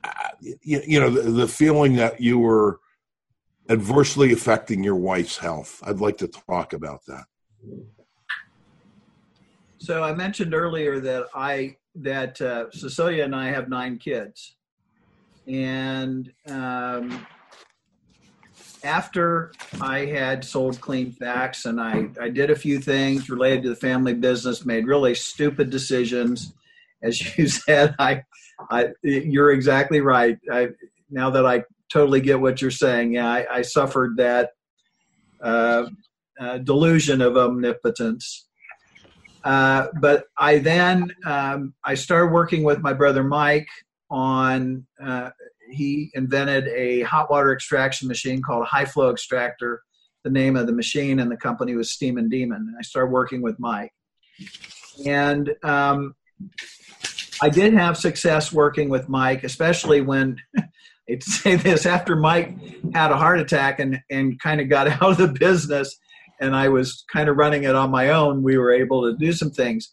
uh, 0.04 0.10
you, 0.40 0.82
you 0.86 1.00
know 1.00 1.10
the, 1.10 1.32
the, 1.32 1.48
feeling 1.48 1.96
that 1.96 2.22
you 2.22 2.38
were 2.38 2.80
adversely 3.70 4.32
affecting 4.32 4.84
your 4.84 4.96
wife's 4.96 5.38
health. 5.38 5.82
I'd 5.86 6.00
like 6.00 6.18
to 6.18 6.28
talk 6.28 6.74
about 6.74 7.06
that. 7.08 7.26
So 9.78 10.04
I 10.04 10.14
mentioned 10.14 10.54
earlier 10.54 11.00
that 11.00 11.26
I 11.34 11.78
that 11.96 12.40
uh, 12.42 12.70
Cecilia 12.72 13.24
and 13.24 13.36
I 13.36 13.50
have 13.50 13.68
nine 13.68 13.98
kids, 13.98 14.56
and 15.48 16.32
um, 16.48 17.26
after 18.84 19.52
I 19.82 20.06
had 20.06 20.44
sold 20.44 20.82
Cleanfax 20.82 21.66
and 21.66 21.80
I, 21.80 22.10
I 22.22 22.30
did 22.30 22.50
a 22.50 22.56
few 22.56 22.80
things 22.80 23.30
related 23.30 23.64
to 23.64 23.70
the 23.70 23.76
family 23.76 24.14
business, 24.14 24.66
made 24.66 24.88
really 24.88 25.16
stupid 25.16 25.70
decisions. 25.70 26.54
As 27.02 27.38
you 27.38 27.48
said, 27.48 27.96
I, 28.00 28.24
I 28.70 28.90
you're 29.02 29.52
exactly 29.52 30.02
right. 30.02 30.38
I, 30.52 30.70
now 31.10 31.30
that 31.30 31.46
I 31.46 31.64
totally 31.92 32.22
get 32.22 32.40
what 32.40 32.62
you're 32.62 32.72
saying, 32.72 33.14
yeah, 33.14 33.30
I, 33.30 33.58
I 33.58 33.62
suffered 33.62 34.18
that 34.18 34.52
uh, 35.42 35.86
uh, 36.40 36.58
delusion 36.60 37.22
of 37.22 37.38
omnipotence. 37.38 38.48
Uh, 39.44 39.88
but 40.00 40.26
I 40.38 40.60
then 40.60 41.12
um, 41.26 41.74
I 41.84 41.96
started 41.96 42.32
working 42.32 42.64
with 42.64 42.80
my 42.80 42.94
brother 42.94 43.24
Mike 43.24 43.68
on 44.10 44.86
uh, 45.04 45.32
he 45.74 46.12
invented 46.14 46.68
a 46.68 47.02
hot 47.02 47.30
water 47.30 47.54
extraction 47.54 48.08
machine 48.08 48.42
called 48.42 48.66
high 48.66 48.86
flow 48.86 49.10
extractor. 49.10 49.82
The 50.24 50.30
name 50.30 50.56
of 50.56 50.68
the 50.68 50.74
machine 50.74 51.20
and 51.20 51.30
the 51.32 51.38
company 51.38 51.76
was 51.76 51.92
Steamin' 51.92 52.30
Demon. 52.30 52.58
And 52.58 52.76
I 52.80 52.82
started 52.82 53.12
working 53.12 53.42
with 53.42 53.60
Mike. 53.60 53.92
And 55.06 55.54
um, 55.64 56.16
I 57.42 57.50
did 57.50 57.74
have 57.74 57.98
success 57.98 58.54
working 58.54 58.90
with 58.90 59.10
Mike, 59.10 59.44
especially 59.44 60.02
when, 60.02 60.38
I 60.58 61.16
to 61.16 61.32
say 61.32 61.56
this, 61.58 61.86
after 61.86 62.16
Mike 62.16 62.58
had 62.94 63.12
a 63.12 63.18
heart 63.18 63.40
attack 63.40 63.80
and, 63.80 64.00
and 64.10 64.40
kind 64.40 64.62
of 64.62 64.70
got 64.70 64.88
out 65.02 65.02
of 65.04 65.18
the 65.18 65.28
business 65.28 65.98
and 66.40 66.56
I 66.56 66.70
was 66.70 67.06
kind 67.12 67.30
of 67.30 67.38
running 67.38 67.64
it 67.64 67.76
on 67.76 67.92
my 67.92 68.10
own, 68.10 68.44
we 68.44 68.58
were 68.58 68.74
able 68.74 69.04
to 69.04 69.18
do 69.18 69.34
some 69.34 69.52
things. 69.52 69.90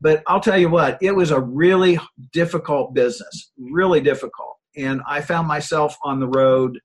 But 0.00 0.22
I'll 0.26 0.40
tell 0.40 0.58
you 0.58 0.68
what, 0.68 0.98
it 1.00 1.12
was 1.12 1.30
a 1.30 1.40
really 1.40 1.98
difficult 2.32 2.94
business, 2.94 3.52
really 3.58 4.00
difficult 4.00 4.53
and 4.76 5.02
I 5.08 5.20
found 5.20 5.48
myself 5.48 5.96
on 6.02 6.20
the 6.20 6.28
road 6.28 6.78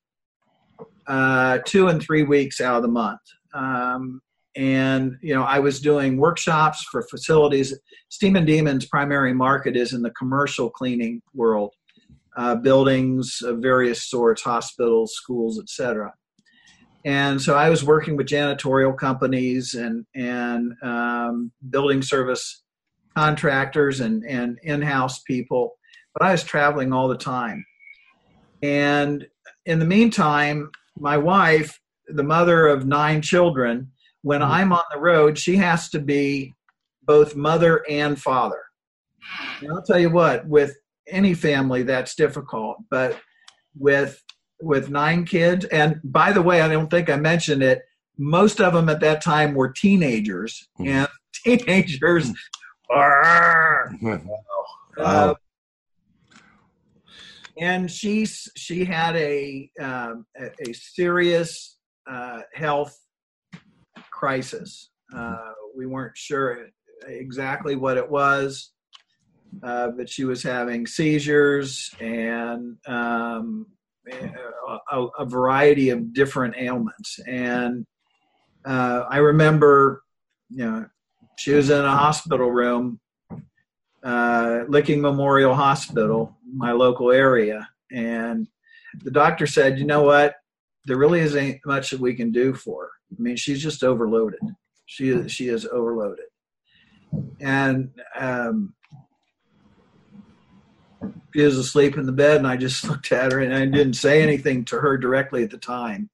uh, 1.07 1.59
two 1.65 1.87
and 1.87 2.01
three 2.01 2.23
weeks 2.23 2.61
out 2.61 2.77
of 2.77 2.81
the 2.83 2.87
month. 2.87 3.21
Um, 3.53 4.21
and 4.55 5.17
you 5.21 5.33
know, 5.33 5.43
I 5.43 5.59
was 5.59 5.79
doing 5.79 6.17
workshops 6.17 6.85
for 6.91 7.01
facilities. 7.09 7.73
Steamin' 8.09 8.45
Demon's 8.45 8.85
primary 8.85 9.33
market 9.33 9.75
is 9.75 9.93
in 9.93 10.01
the 10.01 10.11
commercial 10.11 10.69
cleaning 10.69 11.21
world, 11.33 11.73
uh, 12.37 12.55
buildings 12.55 13.39
of 13.43 13.59
various 13.59 14.09
sorts, 14.09 14.41
hospitals, 14.41 15.13
schools, 15.13 15.59
etc. 15.59 16.13
And 17.05 17.41
so 17.41 17.55
I 17.55 17.69
was 17.69 17.83
working 17.83 18.17
with 18.17 18.27
janitorial 18.27 18.97
companies 18.97 19.73
and 19.73 20.05
and 20.15 20.73
um, 20.83 21.51
building 21.69 22.01
service 22.01 22.63
contractors 23.15 23.99
and 23.99 24.23
and 24.25 24.59
in-house 24.63 25.21
people, 25.21 25.77
but 26.13 26.25
I 26.25 26.31
was 26.31 26.43
traveling 26.43 26.91
all 26.91 27.07
the 27.07 27.17
time. 27.17 27.65
And 28.61 29.27
in 29.65 29.79
the 29.79 29.85
meantime, 29.85 30.71
my 30.97 31.17
wife, 31.17 31.79
the 32.07 32.23
mother 32.23 32.67
of 32.67 32.85
nine 32.85 33.21
children, 33.21 33.91
when 34.21 34.41
mm-hmm. 34.41 34.51
I'm 34.51 34.73
on 34.73 34.83
the 34.91 34.99
road, 34.99 35.37
she 35.37 35.55
has 35.57 35.89
to 35.89 35.99
be 35.99 36.55
both 37.03 37.35
mother 37.35 37.83
and 37.89 38.19
father. 38.19 38.61
And 39.61 39.71
I'll 39.71 39.83
tell 39.83 39.99
you 39.99 40.09
what, 40.09 40.47
with 40.47 40.75
any 41.07 41.33
family, 41.33 41.83
that's 41.83 42.15
difficult. 42.15 42.77
But 42.89 43.19
with 43.77 44.21
with 44.61 44.89
nine 44.89 45.23
kids, 45.23 45.63
and 45.65 46.01
by 46.03 46.33
the 46.33 46.41
way, 46.41 46.61
I 46.61 46.67
don't 46.67 46.89
think 46.89 47.09
I 47.09 47.15
mentioned 47.15 47.63
it. 47.63 47.81
Most 48.17 48.59
of 48.59 48.73
them 48.73 48.89
at 48.89 48.99
that 48.99 49.21
time 49.21 49.53
were 49.53 49.69
teenagers, 49.69 50.67
mm-hmm. 50.79 50.89
and 50.89 51.07
teenagers 51.33 52.31
are. 52.89 53.93
Uh, 54.97 55.33
and 57.59 57.91
she's 57.91 58.49
she 58.55 58.85
had 58.85 59.15
a 59.15 59.69
um, 59.81 60.25
a, 60.37 60.49
a, 60.67 60.73
serious 60.73 61.77
uh, 62.09 62.41
health 62.53 62.97
crisis. 64.11 64.89
Uh, 65.15 65.51
we 65.75 65.85
weren't 65.85 66.17
sure 66.17 66.67
exactly 67.07 67.75
what 67.75 67.97
it 67.97 68.09
was, 68.09 68.71
uh, 69.63 69.89
but 69.89 70.09
she 70.09 70.23
was 70.23 70.43
having 70.43 70.87
seizures 70.87 71.91
and 71.99 72.77
um, 72.87 73.65
a, 74.91 75.05
a, 75.19 75.25
variety 75.25 75.89
of 75.89 76.13
different 76.13 76.55
ailments. 76.57 77.19
And 77.27 77.85
uh, 78.65 79.05
I 79.09 79.17
remember, 79.17 80.03
you 80.49 80.65
know, 80.65 80.85
she 81.37 81.53
was 81.53 81.69
in 81.69 81.83
a 81.83 81.95
hospital 81.95 82.51
room 82.51 82.99
uh, 84.03 84.63
Licking 84.67 85.01
Memorial 85.01 85.53
Hospital, 85.53 86.37
my 86.53 86.71
local 86.71 87.11
area, 87.11 87.69
and 87.91 88.47
the 89.03 89.11
doctor 89.11 89.47
said, 89.47 89.79
"You 89.79 89.85
know 89.85 90.03
what? 90.03 90.35
There 90.85 90.97
really 90.97 91.19
isn't 91.19 91.59
much 91.65 91.91
that 91.91 91.99
we 91.99 92.13
can 92.13 92.31
do 92.31 92.53
for 92.53 92.83
her. 92.83 92.89
I 93.17 93.21
mean, 93.21 93.35
she's 93.35 93.61
just 93.61 93.83
overloaded. 93.83 94.39
She 94.85 95.09
is 95.09 95.31
she 95.31 95.49
is 95.49 95.65
overloaded." 95.65 96.25
And 97.39 97.91
um, 98.15 98.73
she 101.33 101.41
was 101.41 101.57
asleep 101.57 101.97
in 101.97 102.05
the 102.05 102.11
bed, 102.11 102.37
and 102.37 102.47
I 102.47 102.57
just 102.57 102.83
looked 102.89 103.11
at 103.11 103.31
her, 103.31 103.39
and 103.39 103.53
I 103.53 103.65
didn't 103.65 103.93
say 103.93 104.21
anything 104.21 104.65
to 104.65 104.79
her 104.79 104.97
directly 104.97 105.43
at 105.43 105.51
the 105.51 105.57
time, 105.57 106.09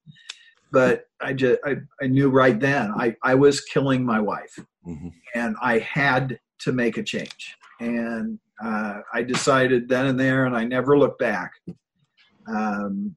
but 0.71 1.05
I 1.21 1.33
just 1.33 1.59
I, 1.63 1.77
I 2.01 2.07
knew 2.07 2.29
right 2.29 2.59
then 2.59 2.91
I 2.91 3.15
I 3.21 3.36
was 3.36 3.61
killing 3.61 4.03
my 4.03 4.19
wife, 4.19 4.57
mm-hmm. 4.86 5.09
and 5.36 5.55
I 5.61 5.79
had 5.79 6.39
to 6.59 6.71
make 6.71 6.97
a 6.97 7.03
change 7.03 7.55
and 7.80 8.39
uh, 8.63 9.01
I 9.13 9.23
decided 9.23 9.89
then 9.89 10.07
and 10.07 10.19
there, 10.19 10.45
and 10.45 10.55
I 10.55 10.63
never 10.63 10.97
looked 10.97 11.19
back. 11.19 11.51
Um, 12.47 13.15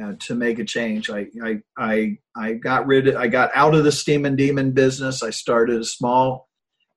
uh, 0.00 0.14
to 0.20 0.34
make 0.34 0.58
a 0.58 0.64
change. 0.64 1.10
I, 1.10 1.26
I, 1.42 1.60
I, 1.76 2.18
I 2.34 2.52
got 2.54 2.86
rid 2.86 3.08
of, 3.08 3.16
I 3.16 3.26
got 3.26 3.50
out 3.54 3.74
of 3.74 3.84
the 3.84 3.92
Steamin' 3.92 4.36
Demon 4.36 4.72
business. 4.72 5.22
I 5.22 5.30
started 5.30 5.80
a 5.80 5.84
small 5.84 6.48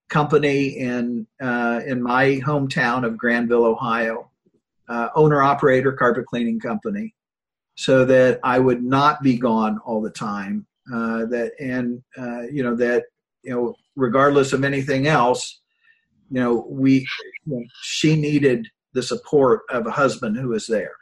company 0.09 0.77
in, 0.77 1.27
uh, 1.41 1.81
in 1.85 2.01
my 2.01 2.39
hometown 2.45 3.05
of 3.05 3.17
Granville, 3.17 3.65
Ohio, 3.65 4.31
uh, 4.87 5.09
owner 5.15 5.41
operator 5.41 5.91
carpet 5.91 6.25
cleaning 6.25 6.59
company 6.59 7.13
so 7.75 8.05
that 8.05 8.39
I 8.43 8.59
would 8.59 8.83
not 8.83 9.21
be 9.21 9.37
gone 9.37 9.79
all 9.79 10.01
the 10.01 10.11
time. 10.11 10.65
Uh, 10.93 11.25
that, 11.25 11.51
and, 11.59 12.01
uh, 12.17 12.43
you 12.43 12.63
know, 12.63 12.75
that, 12.75 13.05
you 13.43 13.51
know, 13.51 13.75
regardless 13.95 14.53
of 14.53 14.63
anything 14.63 15.07
else, 15.07 15.61
you 16.31 16.39
know, 16.39 16.65
we, 16.69 17.07
she 17.81 18.15
needed 18.15 18.67
the 18.93 19.03
support 19.03 19.61
of 19.69 19.85
a 19.85 19.91
husband 19.91 20.37
who 20.37 20.49
was 20.49 20.67
there 20.67 20.95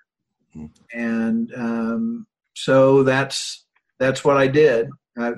and 0.94 1.54
um, 1.56 2.28
so 2.56 3.04
that's 3.04 3.66
that's 4.00 4.24
what 4.24 4.38
I 4.38 4.48
did. 4.48 4.90
Uh, 5.20 5.34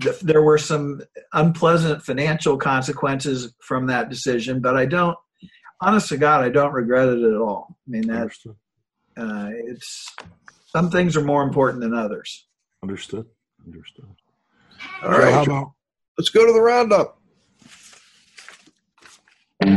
th- 0.00 0.20
there 0.20 0.42
were 0.42 0.58
some 0.58 1.02
unpleasant 1.32 2.02
financial 2.02 2.56
consequences 2.56 3.54
from 3.60 3.86
that 3.86 4.08
decision, 4.08 4.60
but 4.60 4.76
I 4.76 4.86
don't. 4.86 5.16
Honest 5.80 6.10
to 6.10 6.18
God, 6.18 6.44
I 6.44 6.50
don't 6.50 6.72
regret 6.72 7.08
it 7.08 7.22
at 7.22 7.36
all. 7.36 7.76
I 7.88 7.90
mean 7.90 8.06
that 8.08 8.32
uh, 9.16 9.48
it's 9.52 10.14
some 10.66 10.90
things 10.90 11.16
are 11.16 11.24
more 11.24 11.42
important 11.42 11.80
than 11.80 11.94
others. 11.94 12.46
Understood. 12.82 13.26
Understood. 13.66 14.06
All 15.02 15.10
right, 15.10 15.32
how 15.32 15.42
about 15.42 15.72
let's 16.16 16.30
go 16.30 16.46
to 16.46 16.52
the 16.52 16.60
roundup. 16.60 17.19
Yeah. 19.62 19.72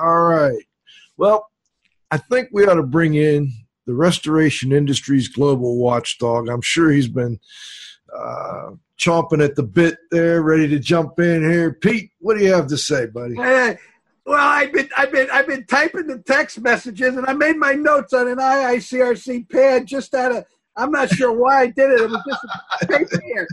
All 0.00 0.22
right. 0.22 0.62
Well, 1.16 1.48
I 2.10 2.18
think 2.18 2.50
we 2.52 2.66
ought 2.66 2.74
to 2.74 2.84
bring 2.84 3.14
in 3.14 3.52
the 3.86 3.94
restoration 3.94 4.72
industry's 4.72 5.26
global 5.28 5.76
watchdog. 5.76 6.48
I'm 6.48 6.62
sure 6.62 6.90
he's 6.90 7.08
been 7.08 7.40
uh, 8.16 8.70
chomping 8.96 9.44
at 9.44 9.56
the 9.56 9.64
bit 9.64 9.98
there, 10.12 10.42
ready 10.42 10.68
to 10.68 10.78
jump 10.78 11.18
in 11.18 11.42
here. 11.42 11.72
Pete, 11.72 12.12
what 12.20 12.38
do 12.38 12.44
you 12.44 12.52
have 12.52 12.68
to 12.68 12.78
say, 12.78 13.06
buddy? 13.06 13.34
Eh, 13.38 13.74
well, 14.24 14.38
I've 14.38 14.72
been 14.72 14.88
I've 14.96 15.10
been 15.10 15.28
I've 15.32 15.48
been 15.48 15.66
typing 15.66 16.06
the 16.06 16.18
text 16.18 16.60
messages, 16.60 17.16
and 17.16 17.26
I 17.26 17.32
made 17.32 17.56
my 17.56 17.72
notes 17.72 18.12
on 18.12 18.28
an 18.28 18.38
IICRC 18.38 19.48
pad 19.48 19.86
just 19.86 20.14
out 20.14 20.30
of 20.30 20.44
I'm 20.76 20.90
not 20.90 21.10
sure 21.10 21.32
why 21.32 21.62
I 21.62 21.66
did 21.66 21.90
it. 21.90 22.00
It 22.00 22.10
was 22.10 22.22
just 22.28 22.44
a 22.82 22.86
paper. 22.86 23.46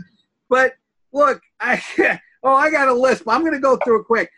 But 0.48 0.72
look, 1.12 1.40
I 1.60 1.82
oh 2.42 2.54
I 2.54 2.70
got 2.70 2.88
a 2.88 2.94
list, 2.94 3.24
but 3.24 3.34
I'm 3.34 3.42
going 3.42 3.52
to 3.52 3.60
go 3.60 3.78
through 3.84 4.00
it 4.00 4.04
quick. 4.04 4.30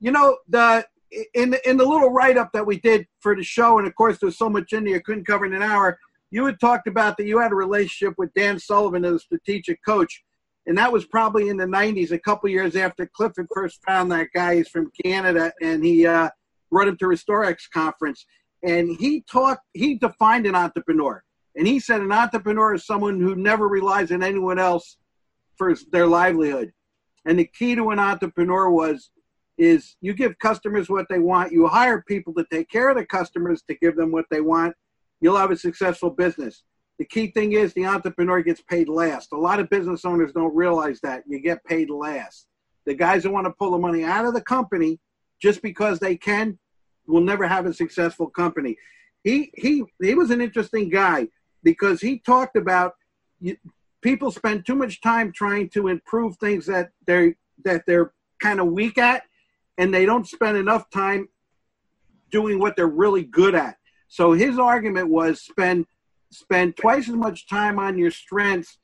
You 0.00 0.10
know 0.10 0.36
the 0.48 0.86
in 1.34 1.50
the, 1.50 1.68
in 1.68 1.76
the 1.76 1.84
little 1.84 2.10
write 2.10 2.36
up 2.36 2.50
that 2.52 2.66
we 2.66 2.80
did 2.80 3.06
for 3.20 3.34
the 3.34 3.42
show, 3.42 3.78
and 3.78 3.86
of 3.86 3.94
course 3.94 4.18
there's 4.20 4.38
so 4.38 4.50
much 4.50 4.72
in 4.72 4.84
there, 4.84 4.94
you 4.94 5.02
couldn't 5.02 5.26
cover 5.26 5.46
in 5.46 5.54
an 5.54 5.62
hour. 5.62 5.98
You 6.30 6.44
had 6.46 6.60
talked 6.60 6.88
about 6.88 7.16
that 7.16 7.26
you 7.26 7.38
had 7.38 7.52
a 7.52 7.56
relationship 7.56 8.14
with 8.18 8.34
Dan 8.34 8.58
Sullivan 8.58 9.04
as 9.04 9.14
a 9.14 9.18
strategic 9.20 9.78
coach, 9.84 10.24
and 10.66 10.76
that 10.76 10.92
was 10.92 11.06
probably 11.06 11.48
in 11.48 11.56
the 11.56 11.66
90s, 11.66 12.10
a 12.10 12.18
couple 12.18 12.50
years 12.50 12.76
after 12.76 13.08
Clifford 13.14 13.46
first 13.54 13.80
found 13.86 14.10
that 14.12 14.28
guy. 14.34 14.56
He's 14.56 14.68
from 14.68 14.90
Canada, 15.04 15.52
and 15.62 15.84
he 15.84 16.06
uh, 16.06 16.28
brought 16.70 16.88
him 16.88 16.96
to 16.98 17.06
Restorex 17.06 17.58
conference, 17.72 18.26
and 18.62 18.96
he 18.98 19.22
talked. 19.30 19.62
He 19.72 19.94
defined 19.94 20.46
an 20.46 20.56
entrepreneur, 20.56 21.22
and 21.56 21.66
he 21.66 21.80
said 21.80 22.00
an 22.00 22.12
entrepreneur 22.12 22.74
is 22.74 22.86
someone 22.86 23.18
who 23.18 23.34
never 23.34 23.66
relies 23.66 24.12
on 24.12 24.22
anyone 24.22 24.58
else 24.58 24.98
for 25.56 25.74
their 25.90 26.06
livelihood. 26.06 26.72
And 27.24 27.38
the 27.38 27.46
key 27.46 27.74
to 27.74 27.90
an 27.90 27.98
entrepreneur 27.98 28.70
was 28.70 29.10
is 29.58 29.96
you 30.02 30.12
give 30.12 30.38
customers 30.38 30.90
what 30.90 31.06
they 31.08 31.18
want, 31.18 31.50
you 31.50 31.66
hire 31.66 32.04
people 32.06 32.34
to 32.34 32.44
take 32.52 32.68
care 32.68 32.90
of 32.90 32.96
the 32.96 33.06
customers 33.06 33.62
to 33.62 33.74
give 33.76 33.96
them 33.96 34.12
what 34.12 34.26
they 34.30 34.42
want, 34.42 34.74
you'll 35.20 35.36
have 35.36 35.50
a 35.50 35.56
successful 35.56 36.10
business. 36.10 36.62
The 36.98 37.06
key 37.06 37.30
thing 37.30 37.52
is 37.52 37.72
the 37.72 37.86
entrepreneur 37.86 38.42
gets 38.42 38.60
paid 38.60 38.88
last. 38.88 39.32
A 39.32 39.38
lot 39.38 39.58
of 39.58 39.70
business 39.70 40.04
owners 40.04 40.32
don't 40.32 40.54
realize 40.54 41.00
that. 41.02 41.24
You 41.26 41.40
get 41.40 41.64
paid 41.64 41.88
last. 41.88 42.46
The 42.84 42.94
guys 42.94 43.22
that 43.22 43.32
want 43.32 43.46
to 43.46 43.52
pull 43.52 43.70
the 43.70 43.78
money 43.78 44.04
out 44.04 44.26
of 44.26 44.34
the 44.34 44.42
company 44.42 45.00
just 45.40 45.62
because 45.62 45.98
they 45.98 46.16
can 46.16 46.58
will 47.06 47.22
never 47.22 47.46
have 47.46 47.64
a 47.64 47.72
successful 47.72 48.28
company. 48.28 48.76
He 49.24 49.50
he 49.56 49.84
he 50.00 50.14
was 50.14 50.30
an 50.30 50.40
interesting 50.40 50.88
guy 50.90 51.28
because 51.66 52.00
he 52.00 52.20
talked 52.20 52.54
about 52.54 52.94
you, 53.40 53.56
people 54.00 54.30
spend 54.30 54.64
too 54.64 54.76
much 54.76 55.00
time 55.00 55.32
trying 55.32 55.68
to 55.68 55.88
improve 55.88 56.36
things 56.36 56.64
that 56.66 56.90
they're 57.08 57.34
that 57.64 57.82
they're 57.88 58.12
kind 58.40 58.60
of 58.60 58.68
weak 58.68 58.98
at 58.98 59.24
and 59.76 59.92
they 59.92 60.06
don't 60.06 60.28
spend 60.28 60.56
enough 60.56 60.88
time 60.90 61.28
doing 62.30 62.60
what 62.60 62.76
they're 62.76 62.86
really 62.86 63.24
good 63.24 63.56
at. 63.56 63.78
So 64.06 64.32
his 64.32 64.60
argument 64.60 65.08
was 65.08 65.42
spend 65.42 65.86
spend 66.30 66.76
twice 66.76 67.08
as 67.08 67.16
much 67.16 67.48
time 67.48 67.80
on 67.80 67.98
your 67.98 68.12
strengths 68.12 68.78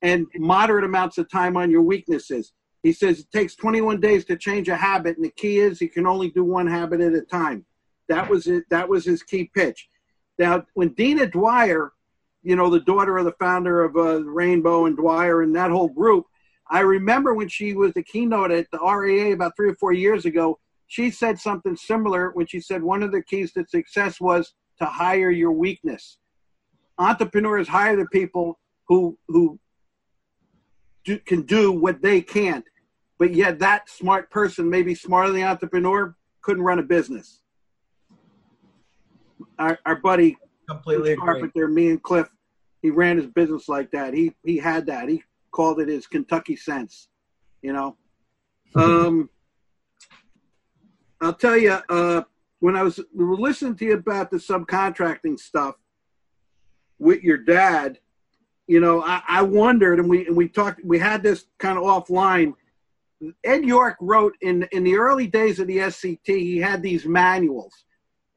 and 0.00 0.28
moderate 0.36 0.84
amounts 0.84 1.18
of 1.18 1.28
time 1.28 1.56
on 1.56 1.68
your 1.68 1.82
weaknesses. 1.82 2.52
He 2.84 2.92
says 2.92 3.18
it 3.18 3.32
takes 3.32 3.56
21 3.56 4.00
days 4.00 4.24
to 4.26 4.36
change 4.36 4.68
a 4.68 4.76
habit, 4.76 5.16
and 5.16 5.24
the 5.24 5.32
key 5.32 5.58
is 5.58 5.80
you 5.80 5.88
can 5.88 6.06
only 6.06 6.30
do 6.30 6.44
one 6.44 6.68
habit 6.68 7.00
at 7.00 7.12
a 7.12 7.22
time. 7.22 7.66
That 8.08 8.30
was 8.30 8.46
it. 8.46 8.64
That 8.70 8.88
was 8.88 9.04
his 9.04 9.24
key 9.24 9.50
pitch. 9.52 9.88
Now, 10.38 10.64
when 10.74 10.90
Dina 10.94 11.26
Dwyer, 11.26 11.92
you 12.42 12.56
know, 12.56 12.70
the 12.70 12.80
daughter 12.80 13.18
of 13.18 13.24
the 13.24 13.34
founder 13.38 13.84
of 13.84 13.96
uh, 13.96 14.22
Rainbow 14.24 14.86
and 14.86 14.96
Dwyer 14.96 15.42
and 15.42 15.54
that 15.56 15.70
whole 15.70 15.88
group, 15.88 16.26
I 16.70 16.80
remember 16.80 17.34
when 17.34 17.48
she 17.48 17.74
was 17.74 17.92
the 17.92 18.02
keynote 18.02 18.50
at 18.50 18.70
the 18.70 18.78
REA 18.78 19.32
about 19.32 19.56
three 19.56 19.70
or 19.70 19.74
four 19.74 19.92
years 19.92 20.24
ago, 20.24 20.58
she 20.86 21.10
said 21.10 21.38
something 21.38 21.76
similar 21.76 22.30
when 22.30 22.46
she 22.46 22.60
said 22.60 22.82
one 22.82 23.02
of 23.02 23.12
the 23.12 23.22
keys 23.22 23.52
to 23.52 23.64
success 23.68 24.20
was 24.20 24.54
to 24.78 24.86
hire 24.86 25.30
your 25.30 25.52
weakness. 25.52 26.18
Entrepreneurs 26.98 27.68
hire 27.68 27.96
the 27.96 28.06
people 28.06 28.58
who 28.88 29.16
who 29.28 29.58
do, 31.04 31.18
can 31.20 31.42
do 31.42 31.72
what 31.72 32.02
they 32.02 32.20
can't, 32.20 32.64
but 33.18 33.34
yet 33.34 33.58
that 33.58 33.88
smart 33.88 34.30
person, 34.30 34.68
maybe 34.68 34.94
smarter 34.94 35.28
than 35.28 35.40
the 35.40 35.46
entrepreneur, 35.46 36.14
couldn't 36.42 36.62
run 36.62 36.78
a 36.78 36.82
business. 36.82 37.40
Our, 39.58 39.78
our 39.86 39.96
buddy 39.96 40.36
Completely 40.70 41.12
agree. 41.12 41.24
Carpenter, 41.24 41.66
me 41.66 41.90
and 41.90 42.02
Cliff, 42.02 42.28
he 42.80 42.90
ran 42.90 43.16
his 43.16 43.26
business 43.26 43.68
like 43.68 43.90
that. 43.90 44.14
He 44.14 44.34
he 44.44 44.56
had 44.56 44.86
that. 44.86 45.08
He 45.08 45.22
called 45.50 45.80
it 45.80 45.88
his 45.88 46.06
Kentucky 46.06 46.54
sense, 46.54 47.08
you 47.60 47.72
know. 47.72 47.96
Um, 48.76 49.28
I'll 51.20 51.34
tell 51.34 51.56
you, 51.56 51.76
uh, 51.88 52.22
when 52.60 52.76
I 52.76 52.84
was 52.84 53.00
listening 53.12 53.74
to 53.76 53.84
you 53.84 53.94
about 53.94 54.30
the 54.30 54.36
subcontracting 54.36 55.40
stuff 55.40 55.74
with 57.00 57.24
your 57.24 57.38
dad, 57.38 57.98
you 58.68 58.78
know, 58.78 59.02
I, 59.02 59.22
I 59.26 59.42
wondered, 59.42 59.98
and 59.98 60.08
we 60.08 60.26
and 60.28 60.36
we 60.36 60.48
talked, 60.48 60.84
we 60.84 61.00
had 61.00 61.22
this 61.22 61.46
kind 61.58 61.78
of 61.78 61.84
offline. 61.84 62.54
Ed 63.42 63.64
York 63.64 63.96
wrote 64.00 64.36
in 64.40 64.68
in 64.70 64.84
the 64.84 64.94
early 64.94 65.26
days 65.26 65.58
of 65.58 65.66
the 65.66 65.78
SCT, 65.78 66.26
he 66.26 66.58
had 66.58 66.80
these 66.80 67.06
manuals, 67.06 67.84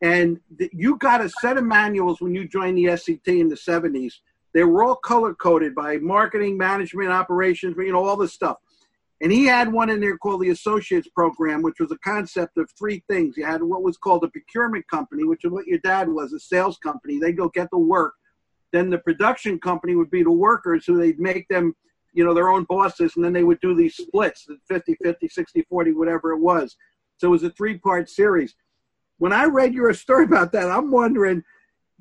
and 0.03 0.39
th- 0.57 0.69
you 0.73 0.97
got 0.97 1.21
a 1.21 1.29
set 1.29 1.57
of 1.57 1.63
manuals 1.63 2.19
when 2.19 2.35
you 2.35 2.45
joined 2.47 2.77
the 2.77 2.85
SCT 2.85 3.39
in 3.39 3.47
the 3.47 3.55
'70s. 3.55 4.15
They 4.53 4.63
were 4.63 4.83
all 4.83 4.95
color 4.95 5.33
coded 5.33 5.73
by 5.73 5.97
marketing, 5.97 6.57
management, 6.57 7.09
operations, 7.09 7.75
you 7.77 7.91
know, 7.91 8.05
all 8.05 8.17
this 8.17 8.33
stuff. 8.33 8.57
And 9.21 9.31
he 9.31 9.45
had 9.45 9.71
one 9.71 9.89
in 9.89 10.01
there 10.01 10.17
called 10.17 10.41
the 10.41 10.49
Associates 10.49 11.07
Program, 11.07 11.61
which 11.61 11.79
was 11.79 11.91
a 11.93 11.97
concept 11.99 12.57
of 12.57 12.69
three 12.77 13.01
things. 13.09 13.37
You 13.37 13.45
had 13.45 13.63
what 13.63 13.81
was 13.81 13.95
called 13.95 14.25
a 14.25 14.27
procurement 14.27 14.85
company, 14.89 15.23
which 15.23 15.45
is 15.45 15.51
what 15.51 15.65
your 15.65 15.79
dad 15.79 16.09
was, 16.09 16.33
a 16.33 16.39
sales 16.39 16.77
company. 16.77 17.17
They'd 17.17 17.37
go 17.37 17.47
get 17.47 17.69
the 17.71 17.79
work. 17.79 18.13
Then 18.73 18.89
the 18.89 18.97
production 18.97 19.57
company 19.57 19.95
would 19.95 20.11
be 20.11 20.23
the 20.23 20.31
workers 20.31 20.85
who 20.85 20.97
they'd 20.97 21.19
make 21.19 21.47
them, 21.47 21.73
you 22.11 22.25
know, 22.25 22.33
their 22.33 22.49
own 22.49 22.65
bosses, 22.65 23.15
and 23.15 23.23
then 23.23 23.31
they 23.31 23.45
would 23.45 23.61
do 23.61 23.73
these 23.73 23.95
splits, 23.95 24.43
the 24.45 24.57
50, 24.67 24.97
50, 25.01 25.29
60, 25.29 25.61
40, 25.69 25.93
whatever 25.93 26.33
it 26.33 26.39
was. 26.39 26.75
So 27.17 27.29
it 27.29 27.31
was 27.31 27.43
a 27.43 27.51
three 27.51 27.77
part 27.77 28.09
series. 28.09 28.55
When 29.23 29.31
I 29.31 29.45
read 29.45 29.73
your 29.73 29.93
story 29.93 30.25
about 30.25 30.51
that, 30.51 30.69
I'm 30.69 30.91
wondering, 30.91 31.43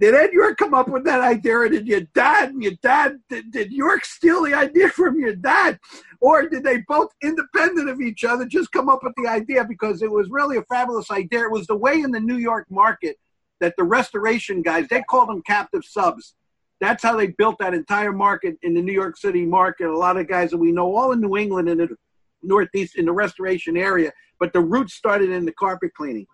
did 0.00 0.12
Ed 0.12 0.32
York 0.32 0.56
come 0.56 0.74
up 0.74 0.88
with 0.88 1.04
that 1.04 1.20
idea, 1.20 1.56
or 1.56 1.68
did 1.68 1.86
your 1.86 2.00
dad 2.16 2.48
and 2.48 2.60
your 2.60 2.72
dad 2.82 3.20
did, 3.30 3.52
did 3.52 3.70
York 3.70 4.04
steal 4.04 4.42
the 4.42 4.54
idea 4.54 4.88
from 4.88 5.20
your 5.20 5.36
dad, 5.36 5.78
or 6.20 6.48
did 6.48 6.64
they 6.64 6.78
both, 6.88 7.10
independent 7.22 7.88
of 7.88 8.00
each 8.00 8.24
other, 8.24 8.44
just 8.44 8.72
come 8.72 8.88
up 8.88 9.04
with 9.04 9.12
the 9.16 9.28
idea 9.28 9.64
because 9.64 10.02
it 10.02 10.10
was 10.10 10.30
really 10.30 10.56
a 10.56 10.64
fabulous 10.64 11.12
idea? 11.12 11.44
It 11.44 11.52
was 11.52 11.68
the 11.68 11.76
way 11.76 12.00
in 12.00 12.10
the 12.10 12.18
New 12.18 12.38
York 12.38 12.66
market 12.68 13.18
that 13.60 13.74
the 13.78 13.84
restoration 13.84 14.60
guys 14.60 14.88
they 14.88 15.02
called 15.02 15.28
them 15.28 15.42
captive 15.42 15.84
subs. 15.84 16.34
That's 16.80 17.04
how 17.04 17.16
they 17.16 17.28
built 17.28 17.60
that 17.60 17.72
entire 17.72 18.12
market 18.12 18.56
in 18.62 18.74
the 18.74 18.82
New 18.82 18.92
York 18.92 19.16
City 19.16 19.46
market. 19.46 19.86
A 19.86 19.96
lot 19.96 20.16
of 20.16 20.26
guys 20.26 20.50
that 20.50 20.58
we 20.58 20.72
know, 20.72 20.92
all 20.96 21.12
in 21.12 21.20
New 21.20 21.36
England 21.36 21.68
and 21.68 21.78
the 21.78 21.96
Northeast 22.42 22.96
in 22.96 23.04
the 23.04 23.12
restoration 23.12 23.76
area, 23.76 24.10
but 24.40 24.52
the 24.52 24.60
roots 24.60 24.94
started 24.94 25.30
in 25.30 25.44
the 25.44 25.52
carpet 25.52 25.94
cleaning. 25.94 26.26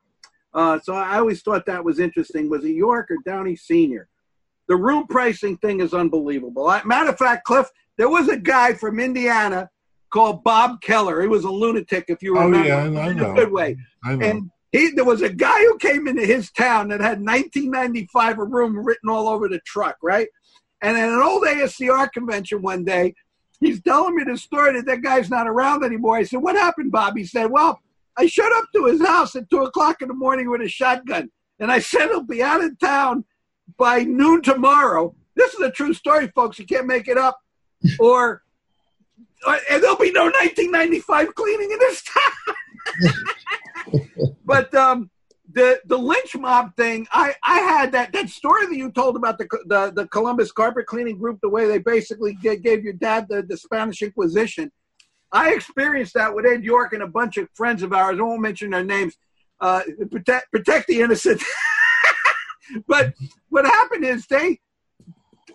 Uh, 0.58 0.76
so 0.82 0.92
I 0.92 1.18
always 1.18 1.40
thought 1.40 1.66
that 1.66 1.84
was 1.84 2.00
interesting. 2.00 2.50
Was 2.50 2.64
it 2.64 2.70
York 2.70 3.12
or 3.12 3.18
Downey 3.24 3.54
Senior? 3.54 4.08
The 4.66 4.74
room 4.74 5.06
pricing 5.06 5.56
thing 5.58 5.78
is 5.80 5.94
unbelievable. 5.94 6.66
Matter 6.84 7.10
of 7.10 7.16
fact, 7.16 7.44
Cliff, 7.44 7.68
there 7.96 8.08
was 8.08 8.28
a 8.28 8.36
guy 8.36 8.74
from 8.74 8.98
Indiana 8.98 9.70
called 10.10 10.42
Bob 10.42 10.80
Keller. 10.80 11.22
He 11.22 11.28
was 11.28 11.44
a 11.44 11.50
lunatic, 11.50 12.06
if 12.08 12.22
you 12.24 12.36
Oh, 12.36 12.42
remember, 12.44 12.66
yeah, 12.66 12.78
I 12.82 12.88
know. 12.88 13.08
in 13.08 13.20
a 13.20 13.34
good 13.34 13.52
way. 13.52 13.76
I 14.04 14.16
know. 14.16 14.26
And 14.26 14.50
he, 14.72 14.90
there 14.90 15.04
was 15.04 15.22
a 15.22 15.32
guy 15.32 15.60
who 15.60 15.78
came 15.78 16.08
into 16.08 16.26
his 16.26 16.50
town 16.50 16.88
that 16.88 17.00
had 17.00 17.20
1995 17.24 18.38
a 18.40 18.44
room 18.44 18.84
written 18.84 19.08
all 19.08 19.28
over 19.28 19.48
the 19.48 19.60
truck, 19.60 19.96
right? 20.02 20.26
And 20.82 20.96
at 20.96 21.08
an 21.08 21.22
old 21.22 21.44
ASCR 21.44 22.10
convention 22.10 22.62
one 22.62 22.84
day, 22.84 23.14
he's 23.60 23.80
telling 23.80 24.16
me 24.16 24.24
the 24.24 24.36
story 24.36 24.72
that 24.72 24.86
that 24.86 25.02
guy's 25.02 25.30
not 25.30 25.46
around 25.46 25.84
anymore. 25.84 26.16
I 26.16 26.24
said, 26.24 26.42
"What 26.42 26.56
happened, 26.56 26.90
Bob?" 26.90 27.16
He 27.16 27.24
said, 27.24 27.46
"Well, 27.52 27.80
I 28.18 28.26
showed 28.26 28.52
up 28.52 28.64
to 28.74 28.86
his 28.86 29.00
house 29.00 29.36
at 29.36 29.48
two 29.48 29.62
o'clock 29.62 30.02
in 30.02 30.08
the 30.08 30.14
morning 30.14 30.50
with 30.50 30.60
a 30.60 30.68
shotgun, 30.68 31.30
and 31.60 31.70
I 31.70 31.78
said 31.78 32.08
he'll 32.08 32.22
be 32.22 32.42
out 32.42 32.62
of 32.62 32.78
town 32.78 33.24
by 33.78 34.02
noon 34.02 34.42
tomorrow." 34.42 35.14
This 35.36 35.54
is 35.54 35.60
a 35.60 35.70
true 35.70 35.94
story, 35.94 36.26
folks. 36.34 36.58
You 36.58 36.66
can't 36.66 36.86
make 36.86 37.08
it 37.08 37.16
up. 37.16 37.38
Or, 38.00 38.42
or 39.46 39.58
and 39.70 39.80
there'll 39.80 39.96
be 39.96 40.10
no 40.10 40.24
1995 40.24 41.32
cleaning 41.36 41.70
in 41.70 41.78
this 41.78 42.02
town. 42.02 42.56
but 44.44 44.74
um, 44.74 45.10
the 45.52 45.80
the 45.86 45.96
lynch 45.96 46.36
mob 46.36 46.74
thing, 46.76 47.06
I 47.12 47.34
I 47.44 47.58
had 47.60 47.92
that 47.92 48.12
that 48.12 48.28
story 48.28 48.66
that 48.66 48.76
you 48.76 48.90
told 48.90 49.16
about 49.16 49.38
the 49.38 49.46
the, 49.66 49.92
the 49.94 50.08
Columbus 50.08 50.52
carpet 50.52 50.86
cleaning 50.86 51.18
group, 51.18 51.38
the 51.40 51.48
way 51.48 51.66
they 51.66 51.78
basically 51.78 52.34
gave, 52.34 52.62
gave 52.62 52.82
your 52.82 52.94
dad 52.94 53.26
the, 53.28 53.42
the 53.42 53.56
Spanish 53.56 54.02
Inquisition. 54.02 54.70
I 55.32 55.52
experienced 55.52 56.14
that 56.14 56.34
with 56.34 56.46
Ed 56.46 56.64
York 56.64 56.92
and 56.92 57.02
a 57.02 57.06
bunch 57.06 57.36
of 57.36 57.48
friends 57.54 57.82
of 57.82 57.92
ours. 57.92 58.18
I 58.18 58.22
won't 58.22 58.40
mention 58.40 58.70
their 58.70 58.84
names. 58.84 59.16
Uh, 59.60 59.82
protect 60.10 60.50
protect 60.52 60.86
the 60.86 61.00
innocent. 61.00 61.42
but 62.86 63.12
what 63.48 63.64
happened 63.64 64.04
is 64.04 64.26
they 64.26 64.60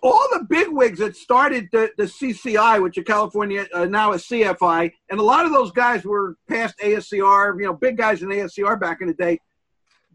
all 0.04 0.28
the 0.34 0.46
big 0.50 0.68
wigs 0.70 1.00
that 1.00 1.16
started 1.16 1.70
the, 1.72 1.90
the 1.98 2.04
CCI, 2.04 2.84
which 2.84 2.98
is 2.98 3.06
California 3.06 3.66
uh, 3.74 3.86
now 3.86 4.12
is 4.12 4.24
CFI, 4.24 4.92
and 5.10 5.20
a 5.20 5.24
lot 5.24 5.46
of 5.46 5.54
those 5.54 5.72
guys 5.72 6.04
were 6.04 6.36
past 6.50 6.78
ASCR, 6.80 7.58
you 7.58 7.66
know, 7.66 7.74
big 7.74 7.98
guys 7.98 8.22
in 8.22 8.30
ASCR 8.30 8.80
back 8.80 9.00
in 9.02 9.08
the 9.08 9.14
day. 9.14 9.40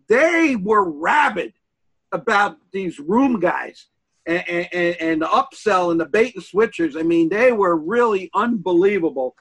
They 0.09 0.57
were 0.57 0.91
rabid 0.91 1.55
about 2.13 2.59
these 2.71 2.99
room 2.99 3.41
guys 3.41 3.87
and, 4.27 4.47
and, 4.49 4.97
and 5.01 5.23
the 5.23 5.27
upsell 5.27 5.91
and 5.91 5.99
the 5.99 6.07
bait 6.07 6.35
and 6.35 6.45
switchers. 6.45 6.99
I 6.99 7.03
mean, 7.03 7.29
they 7.29 7.53
were 7.53 7.77
really 7.77 8.31
unbelievable. 8.35 9.37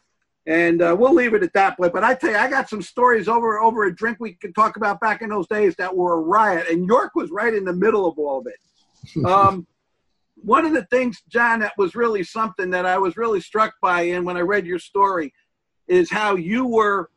And 0.48 0.82
uh, 0.82 0.96
we'll 0.98 1.14
leave 1.14 1.34
it 1.34 1.44
at 1.44 1.52
that. 1.54 1.76
But, 1.78 1.92
but 1.92 2.06
I 2.06 2.16
tell 2.16 2.32
you, 2.32 2.38
I 2.38 2.50
got 2.50 2.70
some 2.70 2.82
stories 2.82 3.28
over 3.28 3.60
over 3.60 3.84
a 3.84 3.94
drink 3.94 4.18
we 4.20 4.34
could 4.34 4.56
talk 4.56 4.78
about 4.78 5.02
back 5.02 5.22
in 5.22 5.30
those 5.30 5.48
days 5.48 5.76
that 5.76 5.94
were 5.94 6.14
a 6.14 6.22
riot. 6.22 6.68
And 6.70 6.88
York 6.88 7.16
was 7.16 7.30
right 7.30 7.54
in 7.54 7.66
the 7.66 7.74
middle 7.74 8.08
of 8.08 8.18
all 8.18 8.40
of 8.40 8.48
it. 8.48 8.56
Um, 9.26 9.68
one 10.44 10.66
of 10.66 10.74
the 10.74 10.86
things, 10.86 11.22
John, 11.30 11.60
that 11.60 11.74
was 11.78 11.96
really 11.96 12.24
something 12.24 12.70
that 12.72 12.86
I 12.86 12.98
was 12.98 13.18
really 13.18 13.42
struck 13.42 13.74
by, 13.82 14.04
and 14.04 14.26
when 14.26 14.38
I 14.38 14.42
read 14.42 14.66
your 14.66 14.80
story, 14.80 15.34
is 15.88 16.12
how 16.12 16.36
you 16.36 16.66
were, 16.66 17.10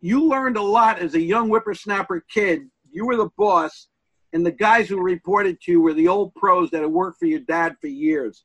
you 0.00 0.24
learned 0.24 0.56
a 0.56 0.62
lot 0.62 0.98
as 0.98 1.14
a 1.14 1.20
young 1.20 1.48
whippersnapper 1.48 2.24
kid. 2.32 2.68
You 2.90 3.06
were 3.06 3.16
the 3.16 3.30
boss, 3.36 3.88
and 4.32 4.44
the 4.44 4.52
guys 4.52 4.88
who 4.88 5.00
reported 5.00 5.60
to 5.62 5.72
you 5.72 5.80
were 5.80 5.94
the 5.94 6.08
old 6.08 6.34
pros 6.34 6.70
that 6.70 6.82
had 6.82 6.90
worked 6.90 7.18
for 7.18 7.26
your 7.26 7.40
dad 7.40 7.76
for 7.80 7.88
years. 7.88 8.44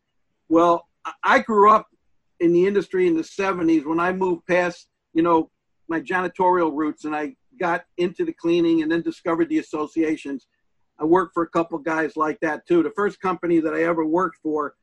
Well, 0.49 0.87
I 1.23 1.39
grew 1.39 1.69
up 1.69 1.87
in 2.39 2.53
the 2.53 2.65
industry 2.65 3.07
in 3.07 3.15
the 3.15 3.23
70s 3.23 3.85
when 3.85 3.99
I 3.99 4.11
moved 4.11 4.45
past, 4.47 4.87
you 5.13 5.21
know, 5.21 5.49
my 5.87 5.99
janitorial 5.99 6.73
roots 6.73 7.05
and 7.05 7.15
I 7.15 7.35
got 7.59 7.85
into 7.97 8.25
the 8.25 8.33
cleaning 8.33 8.81
and 8.81 8.91
then 8.91 9.01
discovered 9.01 9.49
the 9.49 9.59
associations. 9.59 10.47
I 10.99 11.05
worked 11.05 11.33
for 11.33 11.43
a 11.43 11.49
couple 11.49 11.77
guys 11.79 12.15
like 12.15 12.39
that 12.41 12.65
too. 12.67 12.83
The 12.83 12.91
first 12.91 13.19
company 13.19 13.59
that 13.59 13.73
I 13.73 13.83
ever 13.83 14.05
worked 14.05 14.39
for 14.41 14.75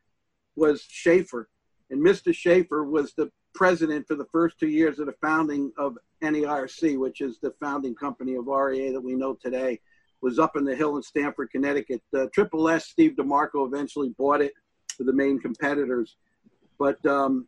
was 0.56 0.84
Schaefer, 0.88 1.48
and 1.90 2.04
Mr. 2.04 2.34
Schaefer 2.34 2.84
was 2.84 3.14
the 3.14 3.30
president 3.54 4.06
for 4.06 4.14
the 4.14 4.26
first 4.26 4.58
two 4.58 4.68
years 4.68 4.98
of 4.98 5.06
the 5.06 5.14
founding 5.20 5.72
of 5.76 5.98
NERC, 6.22 6.98
which 6.98 7.20
is 7.20 7.38
the 7.38 7.52
founding 7.60 7.94
company 7.94 8.34
of 8.34 8.46
RIA 8.46 8.92
that 8.92 9.00
we 9.00 9.14
know 9.14 9.34
today. 9.34 9.80
Was 10.22 10.38
up 10.38 10.54
in 10.54 10.64
the 10.64 10.76
hill 10.76 10.96
in 10.96 11.02
Stamford, 11.02 11.50
Connecticut. 11.50 12.02
Uh, 12.14 12.26
Triple 12.34 12.68
S, 12.68 12.86
Steve 12.86 13.12
DeMarco 13.16 13.66
eventually 13.66 14.10
bought 14.10 14.42
it 14.42 14.52
for 14.94 15.04
the 15.04 15.14
main 15.14 15.40
competitors. 15.40 16.16
But 16.80 17.04
um, 17.04 17.46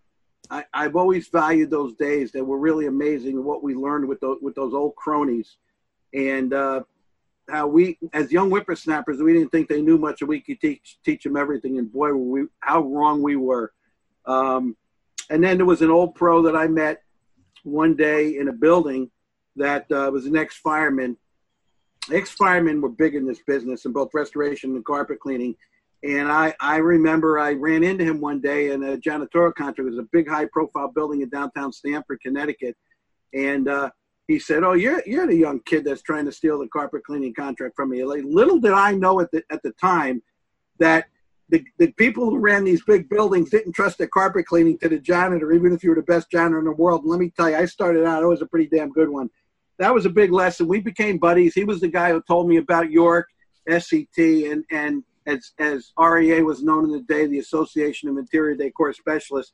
I, 0.50 0.64
have 0.74 0.94
always 0.94 1.28
valued 1.28 1.70
those 1.70 1.94
days. 1.94 2.30
They 2.30 2.42
were 2.42 2.58
really 2.58 2.86
amazing 2.86 3.42
what 3.42 3.62
we 3.62 3.74
learned 3.74 4.06
with 4.06 4.20
those, 4.20 4.36
with 4.42 4.54
those 4.54 4.74
old 4.74 4.94
cronies. 4.94 5.56
And 6.12 6.52
uh, 6.52 6.82
how 7.48 7.66
we, 7.66 7.98
as 8.12 8.30
young 8.30 8.50
whippersnappers, 8.50 9.22
we 9.22 9.32
didn't 9.32 9.50
think 9.50 9.70
they 9.70 9.80
knew 9.80 9.96
much, 9.96 10.20
and 10.20 10.28
we 10.28 10.40
could 10.40 10.60
teach 10.60 10.98
teach 11.02 11.24
them 11.24 11.38
everything. 11.38 11.78
And 11.78 11.90
boy, 11.90 12.12
we 12.12 12.44
how 12.60 12.82
wrong 12.82 13.22
we 13.22 13.36
were. 13.36 13.72
Um, 14.26 14.76
and 15.30 15.42
then 15.42 15.56
there 15.56 15.66
was 15.66 15.80
an 15.80 15.90
old 15.90 16.14
pro 16.14 16.42
that 16.42 16.54
I 16.54 16.66
met 16.66 17.02
one 17.64 17.96
day 17.96 18.36
in 18.36 18.48
a 18.48 18.52
building 18.52 19.10
that 19.56 19.90
uh, 19.90 20.10
was 20.12 20.26
an 20.26 20.36
ex 20.36 20.58
fireman. 20.58 21.16
Ex 22.12 22.30
firemen 22.32 22.82
were 22.82 22.90
big 22.90 23.14
in 23.14 23.26
this 23.26 23.40
business 23.46 23.86
in 23.86 23.92
both 23.92 24.12
restoration 24.12 24.74
and 24.74 24.84
carpet 24.84 25.20
cleaning. 25.20 25.56
And 26.04 26.30
I, 26.30 26.54
I 26.58 26.76
remember 26.78 27.38
I 27.38 27.52
ran 27.52 27.84
into 27.84 28.04
him 28.04 28.20
one 28.20 28.40
day 28.40 28.72
in 28.72 28.82
a 28.82 28.96
janitorial 28.96 29.54
contract. 29.54 29.78
It 29.78 29.84
was 29.84 29.98
a 29.98 30.08
big, 30.10 30.28
high 30.28 30.46
profile 30.46 30.88
building 30.88 31.22
in 31.22 31.28
downtown 31.28 31.72
Stamford, 31.72 32.20
Connecticut. 32.20 32.76
And 33.32 33.68
uh, 33.68 33.90
he 34.26 34.38
said, 34.38 34.64
"Oh, 34.64 34.72
you're 34.72 35.02
you're 35.06 35.26
the 35.26 35.36
young 35.36 35.60
kid 35.60 35.84
that's 35.84 36.02
trying 36.02 36.24
to 36.26 36.32
steal 36.32 36.58
the 36.58 36.68
carpet 36.68 37.04
cleaning 37.04 37.34
contract 37.34 37.76
from 37.76 37.90
me." 37.90 38.04
Like, 38.04 38.22
little 38.24 38.58
did 38.58 38.72
I 38.72 38.92
know 38.92 39.20
at 39.20 39.30
the 39.30 39.42
at 39.50 39.62
the 39.62 39.72
time 39.72 40.22
that 40.78 41.06
the, 41.48 41.64
the 41.78 41.92
people 41.92 42.30
who 42.30 42.38
ran 42.38 42.64
these 42.64 42.82
big 42.82 43.08
buildings 43.08 43.50
didn't 43.50 43.72
trust 43.72 43.98
the 43.98 44.08
carpet 44.08 44.46
cleaning 44.46 44.78
to 44.78 44.88
the 44.88 44.98
janitor, 44.98 45.52
even 45.52 45.72
if 45.72 45.84
you 45.84 45.90
were 45.90 45.96
the 45.96 46.02
best 46.02 46.30
janitor 46.30 46.58
in 46.58 46.64
the 46.64 46.72
world. 46.72 47.02
And 47.02 47.10
let 47.10 47.20
me 47.20 47.30
tell 47.30 47.50
you, 47.50 47.56
I 47.56 47.66
started 47.66 48.04
out; 48.04 48.22
I 48.22 48.26
was 48.26 48.42
a 48.42 48.46
pretty 48.46 48.74
damn 48.74 48.90
good 48.90 49.08
one. 49.08 49.28
That 49.78 49.94
was 49.94 50.06
a 50.06 50.10
big 50.10 50.32
lesson. 50.32 50.66
We 50.66 50.80
became 50.80 51.18
buddies. 51.18 51.54
He 51.54 51.64
was 51.64 51.80
the 51.80 51.88
guy 51.88 52.10
who 52.10 52.22
told 52.22 52.48
me 52.48 52.56
about 52.56 52.90
York, 52.90 53.28
SCT, 53.68 54.50
and 54.50 54.64
and 54.70 55.04
as 55.26 55.52
as 55.58 55.92
RIA 55.98 56.44
was 56.44 56.62
known 56.62 56.84
in 56.84 56.92
the 56.92 57.02
day, 57.02 57.26
the 57.26 57.38
Association 57.38 58.08
of 58.08 58.16
Interior 58.16 58.56
Decor 58.56 58.92
Specialists. 58.92 59.52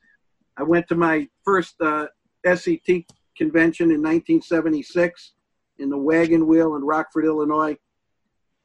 I 0.57 0.63
went 0.63 0.87
to 0.89 0.95
my 0.95 1.27
first 1.43 1.75
uh, 1.81 2.07
SCT 2.45 3.05
convention 3.37 3.85
in 3.85 4.01
1976 4.01 5.33
in 5.77 5.89
the 5.89 5.97
Wagon 5.97 6.47
Wheel 6.47 6.75
in 6.75 6.83
Rockford, 6.83 7.25
Illinois. 7.25 7.77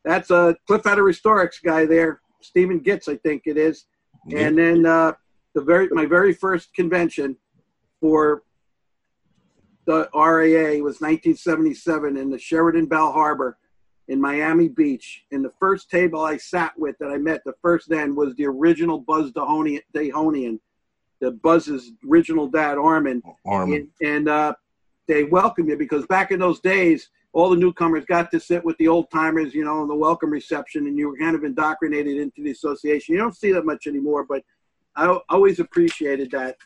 That's 0.05 0.31
a 0.31 0.57
Cliff 0.67 0.85
Hatter 0.85 1.05
Restorix 1.05 1.63
guy 1.65 1.87
there, 1.87 2.21
Stephen 2.43 2.81
Gitz, 2.81 3.09
I 3.09 3.17
think 3.17 3.43
it 3.47 3.57
is. 3.57 3.87
Yeah. 4.27 4.41
And 4.41 4.59
then 4.59 4.87
uh, 4.87 5.13
the 5.55 5.63
very 5.63 5.89
my 5.91 6.07
very 6.07 6.33
first 6.33 6.75
convention 6.75 7.37
for 8.01 8.43
the 9.87 10.09
RIA 10.15 10.83
was 10.83 11.01
1977 11.01 12.17
in 12.17 12.31
the 12.31 12.39
Sheraton 12.39 12.87
Bal 12.87 13.13
Harbour 13.13 13.59
in 14.09 14.21
Miami 14.21 14.69
Beach. 14.69 15.25
And 15.33 15.45
the 15.45 15.53
first 15.59 15.91
table 15.91 16.21
I 16.21 16.37
sat 16.37 16.79
with 16.79 16.97
that 16.99 17.11
I 17.11 17.17
met 17.17 17.43
the 17.45 17.55
first 17.63 17.89
then 17.89 18.15
was 18.15 18.35
the 18.37 18.47
original 18.47 18.99
Buzz 18.99 19.33
Dahonian, 19.33 20.59
the 21.21 21.31
Buzz's 21.31 21.93
original 22.09 22.47
dad, 22.49 22.79
Armin. 22.79 23.23
Armin. 23.47 23.91
And, 24.01 24.09
and 24.09 24.29
uh, 24.29 24.55
they 25.07 25.25
welcome 25.25 25.69
you 25.69 25.77
because 25.77 26.07
back 26.07 26.31
in 26.31 26.39
those 26.39 26.61
days, 26.61 27.11
all 27.33 27.51
the 27.51 27.57
newcomers 27.57 28.05
got 28.05 28.31
to 28.31 28.39
sit 28.39 28.65
with 28.65 28.77
the 28.79 28.87
old 28.87 29.11
timers, 29.11 29.55
you 29.55 29.65
know, 29.65 29.83
in 29.83 29.89
the 29.89 29.95
welcome 29.95 30.31
reception, 30.31 30.87
and 30.87 30.97
you 30.97 31.09
were 31.09 31.17
kind 31.17 31.35
of 31.35 31.43
indoctrinated 31.43 32.17
into 32.17 32.43
the 32.43 32.53
association. 32.53 33.15
You 33.15 33.21
don't 33.21 33.37
see 33.37 33.51
that 33.53 33.67
much 33.67 33.89
anymore, 33.89 34.25
but 34.25 34.45
I 34.95 35.19
always 35.29 35.59
appreciated 35.59 36.31
that. 36.31 36.57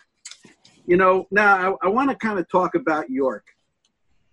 You 0.87 0.97
know, 0.97 1.27
now 1.31 1.79
I, 1.83 1.87
I 1.87 1.89
want 1.89 2.11
to 2.11 2.17
kind 2.17 2.39
of 2.39 2.49
talk 2.51 2.75
about 2.75 3.09
York. 3.11 3.47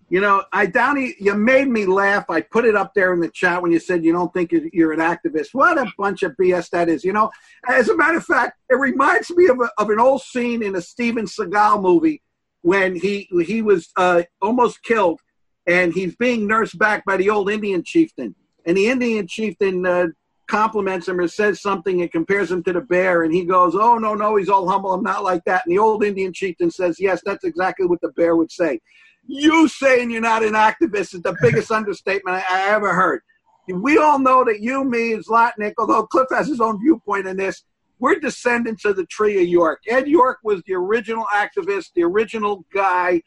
You 0.09 0.21
know, 0.21 0.43
I 0.53 0.67
Downey, 0.67 1.15
you 1.19 1.33
made 1.33 1.67
me 1.67 1.87
laugh. 1.87 2.25
I 2.29 2.41
put 2.41 2.65
it 2.65 2.75
up 2.75 2.93
there 2.93 3.13
in 3.13 3.19
the 3.19 3.29
chat 3.29 3.61
when 3.61 3.71
you 3.71 3.79
said 3.79 4.05
you 4.05 4.13
don't 4.13 4.31
think 4.33 4.51
you're 4.51 4.93
an 4.93 4.99
activist. 4.99 5.47
What 5.53 5.79
a 5.79 5.91
bunch 5.97 6.21
of 6.21 6.33
BS 6.39 6.69
that 6.69 6.89
is. 6.89 7.03
You 7.03 7.11
know, 7.11 7.31
as 7.67 7.89
a 7.89 7.97
matter 7.97 8.17
of 8.17 8.25
fact, 8.25 8.59
it 8.69 8.75
reminds 8.75 9.31
me 9.31 9.47
of, 9.47 9.59
a, 9.59 9.69
of 9.79 9.89
an 9.89 9.99
old 9.99 10.21
scene 10.21 10.61
in 10.61 10.75
a 10.75 10.81
Steven 10.81 11.25
Seagal 11.25 11.81
movie 11.81 12.21
when 12.61 12.95
he 12.95 13.27
he 13.45 13.63
was 13.63 13.89
uh, 13.97 14.21
almost 14.41 14.83
killed, 14.83 15.21
and 15.65 15.91
he's 15.91 16.15
being 16.17 16.45
nursed 16.45 16.77
back 16.77 17.03
by 17.05 17.17
the 17.17 17.31
old 17.31 17.49
Indian 17.49 17.83
chieftain, 17.83 18.35
and 18.67 18.77
the 18.77 18.87
Indian 18.87 19.25
chieftain 19.25 19.87
uh, 19.87 20.07
compliments 20.47 21.07
him 21.07 21.19
or 21.19 21.27
says 21.27 21.61
something 21.61 22.01
and 22.01 22.11
compares 22.11 22.51
him 22.51 22.61
to 22.63 22.73
the 22.73 22.81
bear, 22.81 23.23
and 23.23 23.33
he 23.33 23.43
goes, 23.43 23.73
"Oh 23.73 23.97
no, 23.97 24.13
no, 24.13 24.35
he's 24.35 24.49
all 24.49 24.69
humble. 24.69 24.93
I'm 24.93 25.03
not 25.03 25.23
like 25.23 25.43
that." 25.45 25.63
And 25.65 25.75
the 25.75 25.79
old 25.79 26.03
Indian 26.03 26.31
chieftain 26.31 26.69
says, 26.69 26.99
"Yes, 26.99 27.21
that's 27.25 27.43
exactly 27.43 27.87
what 27.87 28.01
the 28.01 28.09
bear 28.09 28.35
would 28.35 28.51
say." 28.51 28.79
You 29.27 29.67
saying 29.67 30.11
you're 30.11 30.21
not 30.21 30.43
an 30.43 30.53
activist 30.53 31.13
is 31.13 31.21
the 31.21 31.35
biggest 31.41 31.71
understatement 31.71 32.37
I, 32.37 32.43
I, 32.49 32.69
ever 32.69 32.93
heard. 32.93 33.21
We 33.67 33.97
all 33.97 34.19
know 34.19 34.43
that 34.43 34.61
you, 34.61 34.83
me, 34.83 35.15
Zlotnick, 35.15 35.73
although 35.77 36.05
Cliff 36.05 36.27
has 36.29 36.47
his 36.47 36.61
own 36.61 36.79
viewpoint 36.79 37.27
in 37.27 37.37
this, 37.37 37.63
we're 37.97 38.19
descendants 38.19 38.85
of 38.85 38.97
the 38.97 39.05
tree 39.05 39.41
of 39.41 39.47
York. 39.47 39.81
Ed 39.87 40.07
York 40.07 40.39
was 40.43 40.61
the 40.67 40.75
original 40.75 41.25
activist, 41.33 41.93
the 41.95 42.03
original 42.03 42.65
guy, 42.73 43.21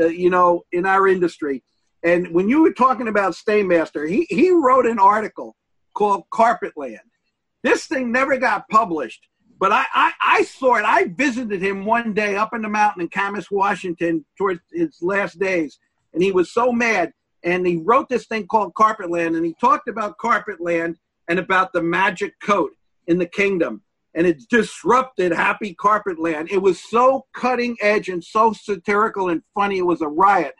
uh, 0.00 0.06
you 0.06 0.30
know, 0.30 0.62
in 0.72 0.86
our 0.86 1.08
industry. 1.08 1.62
And 2.02 2.32
when 2.32 2.48
you 2.48 2.62
were 2.62 2.72
talking 2.72 3.08
about 3.08 3.34
Staymaster, 3.34 4.08
he, 4.08 4.26
he 4.30 4.50
wrote 4.50 4.86
an 4.86 4.98
article 4.98 5.56
called 5.94 6.24
Carpetland. 6.32 6.98
This 7.62 7.86
thing 7.86 8.10
never 8.10 8.38
got 8.38 8.68
published, 8.68 9.28
but 9.62 9.70
I, 9.70 9.84
I, 9.94 10.12
I 10.20 10.42
saw 10.42 10.74
it. 10.74 10.84
I 10.84 11.04
visited 11.04 11.62
him 11.62 11.84
one 11.84 12.14
day 12.14 12.34
up 12.34 12.52
in 12.52 12.62
the 12.62 12.68
mountain 12.68 13.02
in 13.02 13.08
Camas, 13.08 13.48
Washington, 13.48 14.24
towards 14.36 14.60
his 14.72 14.98
last 15.00 15.38
days, 15.38 15.78
and 16.12 16.20
he 16.20 16.32
was 16.32 16.52
so 16.52 16.72
mad. 16.72 17.12
And 17.44 17.64
he 17.64 17.76
wrote 17.76 18.08
this 18.08 18.26
thing 18.26 18.48
called 18.48 18.74
Carpetland, 18.74 19.36
and 19.36 19.46
he 19.46 19.54
talked 19.60 19.86
about 19.86 20.18
Carpetland 20.18 20.96
and 21.28 21.38
about 21.38 21.72
the 21.72 21.80
magic 21.80 22.34
coat 22.42 22.72
in 23.06 23.18
the 23.18 23.26
kingdom. 23.26 23.82
And 24.16 24.26
it 24.26 24.42
disrupted 24.50 25.30
Happy 25.30 25.76
Carpetland. 25.76 26.50
It 26.50 26.60
was 26.60 26.82
so 26.82 27.26
cutting 27.32 27.76
edge 27.80 28.08
and 28.08 28.22
so 28.22 28.52
satirical 28.52 29.28
and 29.28 29.44
funny. 29.54 29.78
It 29.78 29.86
was 29.86 30.00
a 30.00 30.08
riot. 30.08 30.56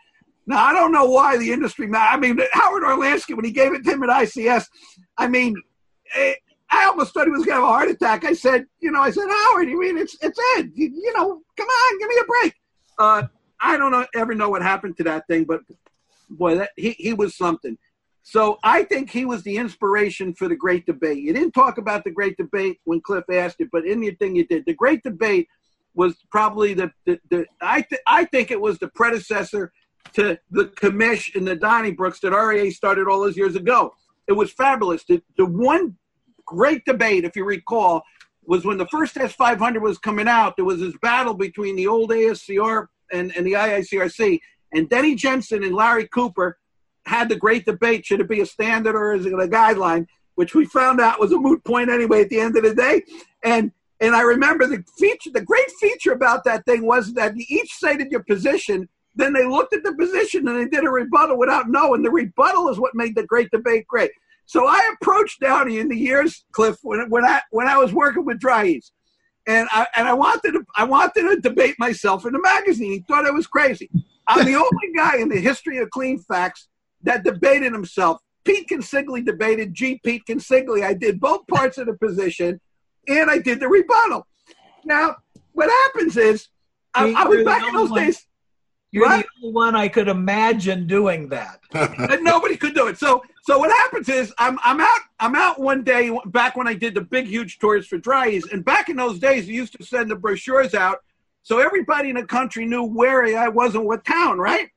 Now 0.47 0.63
I 0.63 0.71
don't 0.71 0.93
know 0.93 1.09
why 1.09 1.35
the 1.35 1.51
industry. 1.51 1.89
I 1.93 2.15
mean, 2.15 2.39
Howard 2.53 2.83
Orlansky 2.83 3.35
when 3.35 3.43
he 3.43 3.51
gave 3.51 3.73
it 3.73 3.83
to 3.83 3.91
him 3.91 4.03
at 4.03 4.09
ICS, 4.23 4.63
I 5.17 5.27
mean, 5.27 5.61
eh, 6.15 6.35
I 6.73 6.85
almost 6.85 7.13
thought 7.13 7.27
he 7.27 7.31
was 7.31 7.45
going 7.45 7.59
to 7.59 7.61
have 7.61 7.63
a 7.63 7.67
heart 7.67 7.89
attack. 7.89 8.25
I 8.25 8.33
said, 8.33 8.65
you 8.79 8.91
know, 8.91 9.01
I 9.01 9.11
said, 9.11 9.27
Howard, 9.29 9.69
you 9.69 9.79
mean 9.79 9.97
it's 9.97 10.17
it's 10.21 10.39
Ed? 10.57 10.71
You, 10.73 10.89
you 10.89 11.13
know, 11.15 11.41
come 11.55 11.67
on, 11.67 11.99
give 11.99 12.09
me 12.09 12.17
a 12.19 12.25
break. 12.25 12.53
Uh, 12.97 13.23
I 13.61 13.77
don't 13.77 13.91
know, 13.91 14.05
ever 14.15 14.33
know 14.33 14.49
what 14.49 14.63
happened 14.63 14.97
to 14.97 15.03
that 15.03 15.27
thing, 15.27 15.43
but 15.43 15.61
boy, 16.29 16.57
that, 16.57 16.71
he 16.75 16.91
he 16.91 17.13
was 17.13 17.37
something. 17.37 17.77
So 18.23 18.57
I 18.63 18.83
think 18.83 19.11
he 19.11 19.25
was 19.25 19.43
the 19.43 19.57
inspiration 19.57 20.33
for 20.33 20.47
the 20.47 20.55
Great 20.55 20.85
Debate. 20.85 21.19
You 21.19 21.33
didn't 21.33 21.51
talk 21.51 21.77
about 21.77 22.03
the 22.05 22.11
Great 22.11 22.37
Debate 22.37 22.79
when 22.85 23.01
Cliff 23.01 23.25
asked 23.31 23.57
you, 23.59 23.69
but 23.71 23.85
in 23.85 23.99
the 23.99 24.11
thing 24.11 24.35
you 24.35 24.47
did, 24.47 24.65
the 24.65 24.73
Great 24.73 25.03
Debate 25.03 25.47
was 25.93 26.15
probably 26.31 26.73
the 26.73 26.91
the, 27.05 27.19
the 27.29 27.45
I 27.61 27.81
th- 27.81 28.01
I 28.07 28.25
think 28.25 28.49
it 28.49 28.59
was 28.59 28.79
the 28.79 28.87
predecessor 28.87 29.71
to 30.13 30.39
the 30.49 30.65
commish 30.65 31.35
and 31.35 31.47
the 31.47 31.55
Donnybrooks 31.55 32.19
that 32.21 32.31
RIA 32.31 32.71
started 32.71 33.07
all 33.07 33.21
those 33.21 33.37
years 33.37 33.55
ago. 33.55 33.93
It 34.27 34.33
was 34.33 34.51
fabulous. 34.51 35.03
The, 35.05 35.21
the 35.37 35.45
one 35.45 35.97
great 36.45 36.83
debate, 36.85 37.25
if 37.25 37.35
you 37.35 37.45
recall, 37.45 38.03
was 38.45 38.65
when 38.65 38.77
the 38.77 38.87
first 38.87 39.15
S500 39.15 39.81
was 39.81 39.97
coming 39.97 40.27
out, 40.27 40.55
there 40.55 40.65
was 40.65 40.79
this 40.79 40.95
battle 41.01 41.33
between 41.33 41.75
the 41.75 41.87
old 41.87 42.11
ASCR 42.11 42.87
and, 43.11 43.35
and 43.35 43.45
the 43.45 43.53
IICRC. 43.53 44.39
And 44.73 44.89
Denny 44.89 45.15
Jensen 45.15 45.63
and 45.63 45.73
Larry 45.73 46.07
Cooper 46.07 46.57
had 47.05 47.29
the 47.29 47.35
great 47.35 47.65
debate 47.65 48.05
should 48.05 48.21
it 48.21 48.29
be 48.29 48.41
a 48.41 48.45
standard 48.45 48.95
or 48.95 49.13
is 49.13 49.25
it 49.25 49.33
a 49.33 49.47
guideline, 49.47 50.07
which 50.35 50.55
we 50.55 50.65
found 50.65 50.99
out 50.99 51.19
was 51.19 51.31
a 51.31 51.37
moot 51.37 51.63
point 51.63 51.89
anyway 51.89 52.21
at 52.21 52.29
the 52.29 52.39
end 52.39 52.57
of 52.57 52.63
the 52.63 52.75
day. 52.75 53.03
And 53.43 53.71
and 53.99 54.15
I 54.15 54.21
remember 54.21 54.67
the 54.67 54.83
feature, 54.97 55.29
the 55.31 55.45
great 55.45 55.69
feature 55.79 56.11
about 56.11 56.43
that 56.43 56.65
thing 56.65 56.85
was 56.85 57.13
that 57.13 57.35
each 57.37 57.71
stated 57.71 58.11
your 58.11 58.23
position 58.23 58.89
then 59.15 59.33
they 59.33 59.45
looked 59.45 59.73
at 59.73 59.83
the 59.83 59.93
position 59.93 60.47
and 60.47 60.57
they 60.57 60.67
did 60.67 60.85
a 60.85 60.89
rebuttal 60.89 61.37
without 61.37 61.69
knowing. 61.69 62.01
The 62.01 62.11
rebuttal 62.11 62.69
is 62.69 62.79
what 62.79 62.95
made 62.95 63.15
the 63.15 63.25
great 63.25 63.51
debate 63.51 63.87
great. 63.87 64.11
So 64.45 64.67
I 64.67 64.93
approached 64.93 65.39
Downey 65.39 65.79
in 65.79 65.87
the 65.87 65.97
years, 65.97 66.45
Cliff, 66.51 66.77
when, 66.81 67.09
when 67.09 67.25
I 67.25 67.41
when 67.51 67.67
I 67.67 67.77
was 67.77 67.93
working 67.93 68.25
with 68.25 68.39
Dri-Eaz, 68.39 68.91
and 69.47 69.67
I 69.71 69.87
and 69.95 70.07
I 70.07 70.13
wanted 70.13 70.51
to 70.53 70.63
I 70.75 70.83
wanted 70.83 71.21
to 71.21 71.39
debate 71.41 71.75
myself 71.79 72.25
in 72.25 72.33
the 72.33 72.41
magazine. 72.41 72.91
He 72.91 72.99
thought 73.07 73.25
I 73.25 73.31
was 73.31 73.47
crazy. 73.47 73.89
I'm 74.27 74.45
the 74.45 74.55
only 74.55 74.93
guy 74.95 75.17
in 75.17 75.29
the 75.29 75.39
history 75.39 75.77
of 75.79 75.89
Cleanfax 75.89 76.67
that 77.03 77.23
debated 77.23 77.73
himself. 77.73 78.19
Pete 78.45 78.67
Consigli 78.67 79.25
debated 79.25 79.73
G. 79.73 79.99
Pete 80.03 80.23
Consigli. 80.27 80.83
I 80.83 80.93
did 80.93 81.19
both 81.19 81.47
parts 81.47 81.77
of 81.77 81.87
the 81.87 81.93
position, 81.93 82.59
and 83.07 83.29
I 83.29 83.37
did 83.37 83.59
the 83.59 83.69
rebuttal. 83.69 84.27
Now, 84.83 85.15
what 85.53 85.69
happens 85.69 86.17
is, 86.17 86.47
I, 86.93 87.13
I 87.13 87.25
was 87.25 87.43
back 87.45 87.65
in 87.65 87.73
those 87.73 87.91
days. 87.91 88.25
You're 88.93 89.09
the 89.09 89.25
only 89.41 89.53
one 89.53 89.75
I 89.75 89.87
could 89.87 90.07
imagine 90.07 90.85
doing 90.85 91.27
that. 91.29 91.59
and 91.73 92.23
nobody 92.23 92.55
could 92.55 92.75
do 92.75 92.87
it. 92.87 92.97
So 92.97 93.23
so 93.41 93.57
what 93.57 93.71
happens 93.71 94.07
is 94.07 94.33
I'm 94.37 94.59
I'm 94.63 94.79
out 94.79 94.99
I'm 95.19 95.35
out 95.35 95.59
one 95.59 95.83
day 95.83 96.15
back 96.27 96.55
when 96.55 96.67
I 96.67 96.75
did 96.75 96.93
the 96.93 97.01
big 97.01 97.25
huge 97.25 97.59
tours 97.59 97.87
for 97.87 97.97
Dri-Eaz, 97.97 98.51
and 98.51 98.63
back 98.63 98.89
in 98.89 98.95
those 98.95 99.19
days 99.19 99.47
we 99.47 99.55
used 99.55 99.75
to 99.77 99.83
send 99.83 100.11
the 100.11 100.15
brochures 100.15 100.75
out 100.75 100.99
so 101.43 101.59
everybody 101.59 102.09
in 102.09 102.15
the 102.15 102.25
country 102.25 102.65
knew 102.65 102.83
where 102.83 103.25
I 103.37 103.49
was 103.49 103.75
and 103.75 103.85
what 103.85 104.05
town, 104.05 104.37
right? 104.37 104.69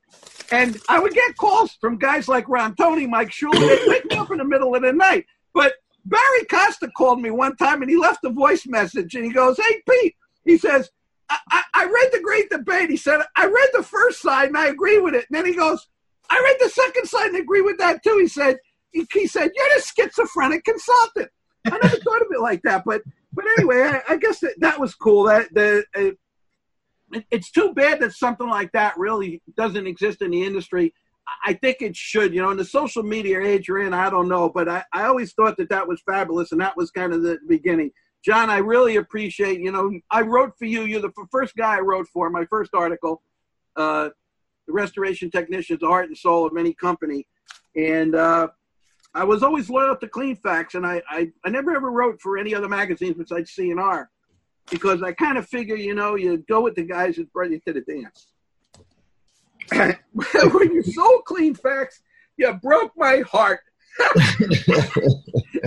And 0.51 0.77
I 0.89 0.99
would 0.99 1.13
get 1.13 1.37
calls 1.37 1.73
from 1.79 1.97
guys 1.97 2.27
like 2.27 2.47
Ron 2.49 2.75
Tony, 2.75 3.07
Mike 3.07 3.31
Schuler. 3.31 3.57
They'd 3.57 3.87
wake 3.87 4.05
me 4.05 4.17
up 4.17 4.31
in 4.31 4.37
the 4.37 4.45
middle 4.45 4.75
of 4.75 4.81
the 4.81 4.91
night. 4.91 5.25
But 5.53 5.75
Barry 6.05 6.45
Costa 6.49 6.89
called 6.95 7.21
me 7.21 7.31
one 7.31 7.55
time 7.55 7.81
and 7.81 7.89
he 7.89 7.97
left 7.97 8.23
a 8.25 8.29
voice 8.29 8.65
message 8.65 9.15
and 9.15 9.25
he 9.25 9.31
goes, 9.31 9.57
Hey 9.57 9.81
Pete, 9.89 10.15
he 10.45 10.57
says, 10.57 10.89
I, 11.29 11.63
I, 11.73 11.85
read 11.85 12.09
the 12.11 12.21
great 12.21 12.49
debate. 12.49 12.89
He 12.89 12.97
said, 12.97 13.19
I 13.35 13.45
read 13.45 13.69
the 13.73 13.83
first 13.83 14.21
side 14.21 14.47
and 14.47 14.57
I 14.57 14.67
agree 14.67 14.99
with 14.99 15.13
it. 15.13 15.25
And 15.29 15.37
then 15.37 15.45
he 15.45 15.55
goes, 15.55 15.85
I 16.29 16.41
read 16.41 16.57
the 16.59 16.69
second 16.69 17.05
side 17.05 17.27
and 17.27 17.37
agree 17.37 17.61
with 17.61 17.77
that 17.79 18.03
too. 18.03 18.17
He 18.19 18.27
said, 18.27 18.57
he, 18.91 19.05
he 19.11 19.27
said, 19.27 19.51
you're 19.53 19.69
the 19.75 19.81
schizophrenic 19.81 20.63
consultant. 20.63 21.29
I 21.65 21.77
never 21.81 21.97
thought 21.97 22.21
of 22.21 22.27
it 22.31 22.39
like 22.39 22.61
that, 22.63 22.83
but 22.85 23.01
but 23.33 23.45
anyway, 23.57 23.81
I, 23.81 24.13
I 24.13 24.17
guess 24.17 24.39
that, 24.39 24.55
that 24.59 24.79
was 24.79 24.95
cool. 24.95 25.25
That 25.25 25.53
the 25.53 25.83
it, 25.93 26.17
it's 27.29 27.51
too 27.51 27.73
bad 27.73 27.99
that 27.99 28.13
something 28.13 28.49
like 28.49 28.71
that 28.71 28.97
really 28.97 29.41
doesn't 29.55 29.87
exist 29.87 30.21
in 30.21 30.31
the 30.31 30.43
industry. 30.43 30.93
I 31.45 31.53
think 31.53 31.81
it 31.81 31.95
should. 31.95 32.33
You 32.33 32.41
know, 32.41 32.51
in 32.51 32.57
the 32.57 32.65
social 32.65 33.03
media 33.03 33.41
age 33.41 33.67
you're 33.67 33.83
in, 33.83 33.93
I 33.93 34.09
don't 34.09 34.29
know, 34.29 34.49
but 34.49 34.69
I, 34.69 34.83
I 34.93 35.05
always 35.05 35.33
thought 35.33 35.57
that 35.57 35.69
that 35.69 35.87
was 35.87 36.01
fabulous, 36.05 36.51
and 36.51 36.61
that 36.61 36.77
was 36.77 36.89
kind 36.89 37.13
of 37.13 37.21
the 37.21 37.37
beginning. 37.47 37.91
John, 38.23 38.49
I 38.49 38.57
really 38.57 38.97
appreciate, 38.97 39.59
you 39.61 39.71
know, 39.71 39.91
I 40.11 40.21
wrote 40.21 40.57
for 40.57 40.65
you. 40.65 40.83
You're 40.83 41.01
the 41.01 41.13
first 41.31 41.55
guy 41.55 41.77
I 41.77 41.79
wrote 41.79 42.07
for, 42.07 42.29
my 42.29 42.45
first 42.45 42.71
article, 42.73 43.21
uh, 43.75 44.09
The 44.65 44.73
Restoration 44.73 45.31
Technicians, 45.31 45.79
the 45.79 45.87
Heart 45.87 46.07
and 46.07 46.17
Soul 46.17 46.45
of 46.45 46.57
Any 46.57 46.73
Company. 46.73 47.27
And 47.75 48.15
uh, 48.15 48.49
I 49.13 49.23
was 49.23 49.43
always 49.43 49.69
loyal 49.69 49.95
to 49.95 50.07
Cleanfax, 50.07 50.75
and 50.75 50.85
I, 50.85 51.01
I, 51.09 51.31
I 51.45 51.49
never 51.49 51.75
ever 51.75 51.91
wrote 51.91 52.19
for 52.21 52.37
any 52.37 52.53
other 52.53 52.67
magazines 52.67 53.15
besides 53.17 53.51
C&R 53.51 54.09
because 54.69 55.01
I 55.01 55.13
kind 55.13 55.37
of 55.37 55.47
figure, 55.47 55.75
you 55.75 55.95
know, 55.95 56.15
you 56.15 56.37
go 56.49 56.61
with 56.61 56.75
the 56.75 56.83
guys 56.83 57.15
that 57.15 57.31
brought 57.31 57.51
you 57.51 57.59
to 57.65 57.73
the 57.73 57.81
dance. 57.81 58.27
when 60.53 60.73
you 60.73 60.83
sold 60.83 61.23
Cleanfax, 61.25 61.99
you 62.37 62.51
broke 62.61 62.91
my 62.97 63.21
heart. 63.21 63.61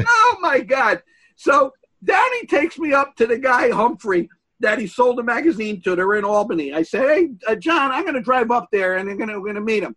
oh 0.07 0.37
my 0.41 0.61
God. 0.61 1.03
So 1.37 1.73
Downey 2.03 2.47
takes 2.47 2.79
me 2.79 2.93
up 2.93 3.15
to 3.17 3.27
the 3.27 3.39
guy 3.39 3.71
Humphrey 3.71 4.29
that 4.61 4.79
he 4.79 4.87
sold 4.87 5.19
the 5.19 5.23
magazine 5.23 5.81
to. 5.83 5.97
They're 5.97 6.15
in 6.17 6.25
Albany. 6.25 6.73
I 6.73 6.83
say, 6.83 6.99
hey, 6.99 7.29
uh, 7.47 7.57
John, 7.57 7.91
I'm 7.91 8.05
going 8.05 8.15
to 8.15 8.21
drive 8.21 8.51
up 8.51 8.69
there 8.71 8.97
and 8.97 9.09
I'm 9.11 9.19
going 9.19 9.55
to 9.55 9.61
meet 9.61 9.83
him. 9.83 9.97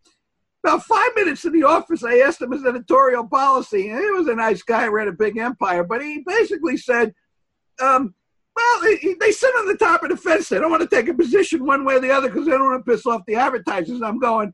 About 0.64 0.84
five 0.84 1.10
minutes 1.16 1.44
in 1.44 1.52
the 1.52 1.64
office, 1.64 2.04
I 2.04 2.20
asked 2.20 2.42
him 2.42 2.52
his 2.52 2.66
editorial 2.66 3.28
policy, 3.28 3.90
and 3.90 4.00
he 4.00 4.12
was 4.12 4.30
a 4.30 4.36
nice 4.36 4.62
guy, 4.64 4.88
ran 4.88 5.10
a 5.10 5.12
big 5.12 5.38
empire, 5.38 5.84
but 5.84 6.02
he 6.02 6.24
basically 6.26 6.78
said, 6.78 7.14
um, 7.82 8.16
well, 8.56 8.82
he, 8.84 9.16
they 9.20 9.32
sit 9.32 9.54
on 9.56 9.68
the 9.68 9.76
top 9.76 10.04
of 10.04 10.10
the 10.10 10.16
fence. 10.16 10.48
They 10.48 10.60
don't 10.60 10.72
want 10.72 10.90
to 10.90 10.96
take 10.96 11.10
a 11.10 11.14
position 11.14 11.66
one 11.66 11.84
way 11.84 11.96
or 11.96 12.00
the 12.00 12.12
other 12.12 12.30
because 12.30 12.46
they 12.46 12.52
don't 12.52 12.72
want 12.72 12.86
to 12.86 12.92
piss 12.92 13.06
off 13.06 13.26
the 13.28 13.36
advertisers. 13.36 14.02
I'm 14.02 14.20
going, 14.20 14.54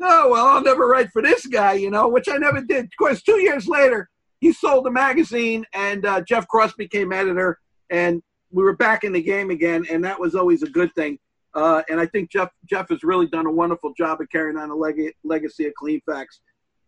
oh, 0.00 0.30
well, 0.30 0.46
I'll 0.46 0.62
never 0.62 0.86
write 0.86 1.10
for 1.10 1.22
this 1.22 1.44
guy, 1.46 1.72
you 1.72 1.90
know, 1.90 2.08
which 2.08 2.28
I 2.28 2.36
never 2.36 2.60
did. 2.60 2.84
Of 2.84 2.96
course, 2.96 3.22
two 3.22 3.40
years 3.40 3.66
later, 3.66 4.08
he 4.40 4.52
sold 4.52 4.84
the 4.84 4.90
magazine, 4.90 5.64
and 5.72 6.06
uh, 6.06 6.20
Jeff 6.20 6.46
Cross 6.48 6.74
became 6.74 7.12
editor, 7.12 7.58
and 7.90 8.22
we 8.50 8.62
were 8.62 8.76
back 8.76 9.04
in 9.04 9.12
the 9.12 9.22
game 9.22 9.50
again, 9.50 9.84
and 9.90 10.04
that 10.04 10.18
was 10.18 10.34
always 10.34 10.62
a 10.62 10.70
good 10.70 10.94
thing. 10.94 11.18
Uh, 11.54 11.82
and 11.88 12.00
I 12.00 12.06
think 12.06 12.30
Jeff 12.30 12.50
Jeff 12.68 12.88
has 12.90 13.02
really 13.02 13.26
done 13.26 13.46
a 13.46 13.50
wonderful 13.50 13.92
job 13.96 14.20
of 14.20 14.28
carrying 14.30 14.56
on 14.56 14.68
the 14.68 14.74
leg- 14.74 15.14
legacy 15.24 15.66
of 15.66 15.72
Cleanfax. 15.80 16.26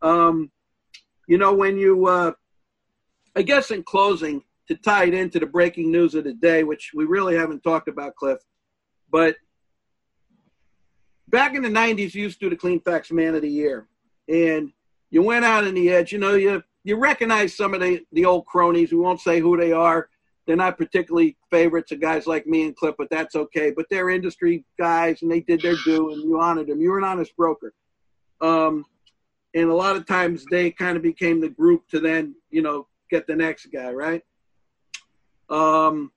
Um, 0.03 0.51
you 1.27 1.39
know, 1.39 1.53
when 1.53 1.77
you, 1.77 2.07
uh, 2.07 2.33
I 3.37 3.43
guess, 3.43 3.71
in 3.71 3.83
closing, 3.83 4.43
to 4.69 4.77
tie 4.77 5.05
it 5.05 5.15
into 5.15 5.41
the 5.41 5.47
breaking 5.47 5.91
news 5.91 6.15
of 6.15 6.25
the 6.25 6.35
day, 6.35 6.63
which 6.63 6.93
we 6.95 7.05
really 7.05 7.37
haven't 7.37 7.63
talked 7.63 7.89
about, 7.89 8.15
Cliff, 8.15 8.39
but 9.11 9.37
back 11.29 11.55
in 11.55 11.63
the 11.63 11.69
'90s, 11.69 12.15
you 12.15 12.23
used 12.23 12.39
to 12.41 12.49
do 12.49 12.51
the 12.51 12.57
Cleanfax 12.57 13.11
Man 13.11 13.35
of 13.35 13.43
the 13.43 13.51
Year, 13.51 13.89
and 14.29 14.71
you 15.11 15.23
went 15.23 15.45
out 15.45 15.65
in 15.65 15.75
the 15.75 15.91
edge. 15.91 16.13
You 16.13 16.19
know, 16.19 16.35
you 16.35 16.63
you 16.85 16.97
recognize 16.97 17.57
some 17.57 17.75
of 17.75 17.81
the, 17.81 18.01
the 18.13 18.25
old 18.25 18.47
cronies. 18.47 18.93
We 18.93 18.99
won't 18.99 19.21
say 19.21 19.41
who 19.41 19.57
they 19.57 19.73
are. 19.73 20.09
They're 20.47 20.57
not 20.57 20.79
particularly 20.79 21.37
favorites 21.51 21.93
of 21.93 22.01
guys 22.01 22.27
like 22.27 22.47
me 22.47 22.65
and 22.65 22.75
Cliff, 22.75 22.95
but 22.99 23.11
that's 23.11 23.37
okay. 23.37 23.71
But 23.71 23.87
they're 23.91 24.11
industry 24.11 24.65
guys, 24.79 25.23
and 25.23 25.31
they 25.31 25.41
did 25.41 25.61
their 25.61 25.77
due, 25.85 26.13
and 26.13 26.23
you 26.23 26.41
honored 26.41 26.69
them. 26.69 26.81
You 26.81 26.91
were 26.91 26.99
an 26.99 27.05
honest 27.05 27.37
broker. 27.37 27.73
Um, 28.41 28.85
and 29.55 29.69
a 29.69 29.75
lot 29.75 29.97
of 29.97 30.07
times 30.07 30.45
they 30.51 30.71
kind 30.71 30.97
of 30.97 31.03
became 31.03 31.41
the 31.41 31.49
group 31.49 31.87
to 31.89 32.01
then, 32.01 32.35
you 32.51 32.63
know, 32.63 32.87
get 33.11 33.27
the 33.27 33.37
next 33.37 33.67
guy, 33.67 33.93
right? 33.93 34.23
Um, 35.51 36.13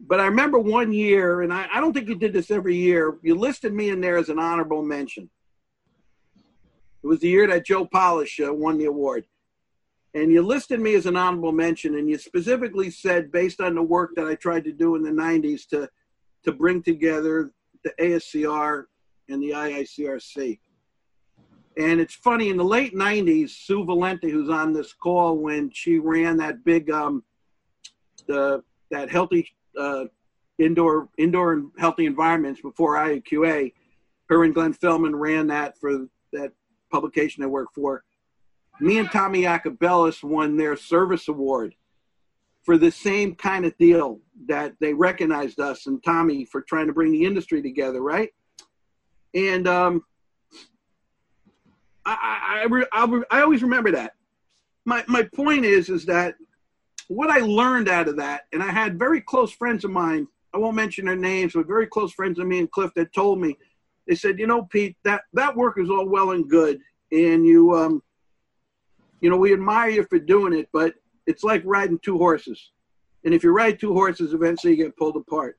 but 0.00 0.20
I 0.20 0.26
remember 0.26 0.58
one 0.58 0.92
year, 0.92 1.42
and 1.42 1.52
I, 1.52 1.68
I 1.72 1.80
don't 1.80 1.92
think 1.92 2.08
you 2.08 2.14
did 2.14 2.32
this 2.32 2.50
every 2.50 2.76
year, 2.76 3.18
you 3.22 3.34
listed 3.34 3.72
me 3.72 3.90
in 3.90 4.00
there 4.00 4.16
as 4.16 4.28
an 4.28 4.38
honorable 4.38 4.82
mention. 4.82 5.28
It 7.08 7.12
was 7.12 7.20
the 7.20 7.28
year 7.30 7.46
that 7.46 7.64
Joe 7.64 7.86
Polish 7.86 8.38
uh, 8.38 8.52
won 8.52 8.76
the 8.76 8.84
award. 8.84 9.24
And 10.12 10.30
you 10.30 10.42
listed 10.42 10.78
me 10.78 10.94
as 10.94 11.06
an 11.06 11.16
honorable 11.16 11.52
mention, 11.52 11.94
and 11.94 12.06
you 12.06 12.18
specifically 12.18 12.90
said, 12.90 13.32
based 13.32 13.62
on 13.62 13.74
the 13.74 13.82
work 13.82 14.10
that 14.16 14.26
I 14.26 14.34
tried 14.34 14.64
to 14.64 14.72
do 14.72 14.94
in 14.94 15.02
the 15.02 15.10
90s 15.10 15.66
to, 15.68 15.88
to 16.44 16.52
bring 16.52 16.82
together 16.82 17.50
the 17.82 17.94
ASCR 17.98 18.84
and 19.30 19.42
the 19.42 19.52
IICRC. 19.52 20.58
And 21.78 21.98
it's 21.98 22.14
funny, 22.14 22.50
in 22.50 22.58
the 22.58 22.64
late 22.64 22.94
90s, 22.94 23.52
Sue 23.52 23.86
Valente, 23.86 24.30
who's 24.30 24.50
on 24.50 24.74
this 24.74 24.92
call, 24.92 25.38
when 25.38 25.70
she 25.70 25.98
ran 25.98 26.36
that 26.36 26.62
big, 26.62 26.90
um, 26.90 27.24
the 28.26 28.62
that 28.90 29.08
healthy 29.08 29.48
uh, 29.78 30.04
indoor 30.58 31.08
indoor 31.16 31.54
and 31.54 31.70
healthy 31.78 32.04
environments 32.04 32.60
before 32.60 32.96
IAQA. 32.96 33.72
Her 34.28 34.44
and 34.44 34.52
Glenn 34.52 34.74
Feldman 34.74 35.16
ran 35.16 35.46
that 35.46 35.78
for 35.78 36.06
that 36.34 36.52
publication 36.90 37.42
I 37.42 37.46
work 37.46 37.68
for. 37.74 38.04
Me 38.80 38.98
and 38.98 39.10
Tommy 39.10 39.42
Yacobellis 39.42 40.22
won 40.22 40.56
their 40.56 40.76
service 40.76 41.28
award 41.28 41.74
for 42.62 42.76
the 42.78 42.90
same 42.90 43.34
kind 43.34 43.64
of 43.64 43.76
deal 43.78 44.20
that 44.46 44.74
they 44.80 44.92
recognized 44.92 45.58
us 45.58 45.86
and 45.86 46.02
Tommy 46.04 46.44
for 46.44 46.60
trying 46.60 46.86
to 46.86 46.92
bring 46.92 47.12
the 47.12 47.24
industry 47.24 47.62
together, 47.62 48.00
right? 48.00 48.30
And 49.34 49.66
um, 49.66 50.04
I, 52.04 52.66
I, 52.68 52.84
I, 52.92 53.20
I 53.30 53.40
always 53.42 53.62
remember 53.62 53.90
that. 53.92 54.14
My, 54.84 55.04
my 55.08 55.22
point 55.34 55.64
is, 55.64 55.88
is 55.88 56.06
that 56.06 56.36
what 57.08 57.30
I 57.30 57.38
learned 57.38 57.88
out 57.88 58.08
of 58.08 58.16
that, 58.18 58.42
and 58.52 58.62
I 58.62 58.70
had 58.70 58.98
very 58.98 59.20
close 59.20 59.50
friends 59.50 59.84
of 59.84 59.90
mine, 59.90 60.28
I 60.54 60.58
won't 60.58 60.76
mention 60.76 61.06
their 61.06 61.16
names, 61.16 61.52
but 61.54 61.66
very 61.66 61.86
close 61.86 62.12
friends 62.12 62.38
of 62.38 62.46
me 62.46 62.58
and 62.58 62.70
Cliff 62.70 62.92
that 62.94 63.12
told 63.12 63.40
me, 63.40 63.56
they 64.08 64.14
said, 64.14 64.38
you 64.38 64.46
know, 64.46 64.62
Pete, 64.62 64.96
that, 65.04 65.22
that 65.34 65.54
work 65.54 65.78
is 65.78 65.90
all 65.90 66.08
well 66.08 66.30
and 66.30 66.48
good. 66.48 66.80
And 67.12 67.44
you, 67.46 67.76
um, 67.76 68.02
you 69.20 69.28
know, 69.28 69.36
we 69.36 69.52
admire 69.52 69.90
you 69.90 70.04
for 70.04 70.18
doing 70.18 70.54
it, 70.54 70.70
but 70.72 70.94
it's 71.26 71.44
like 71.44 71.62
riding 71.64 71.98
two 71.98 72.16
horses. 72.16 72.70
And 73.24 73.34
if 73.34 73.44
you 73.44 73.50
ride 73.50 73.78
two 73.78 73.92
horses, 73.92 74.32
eventually 74.32 74.74
you 74.74 74.84
get 74.84 74.96
pulled 74.96 75.16
apart. 75.16 75.58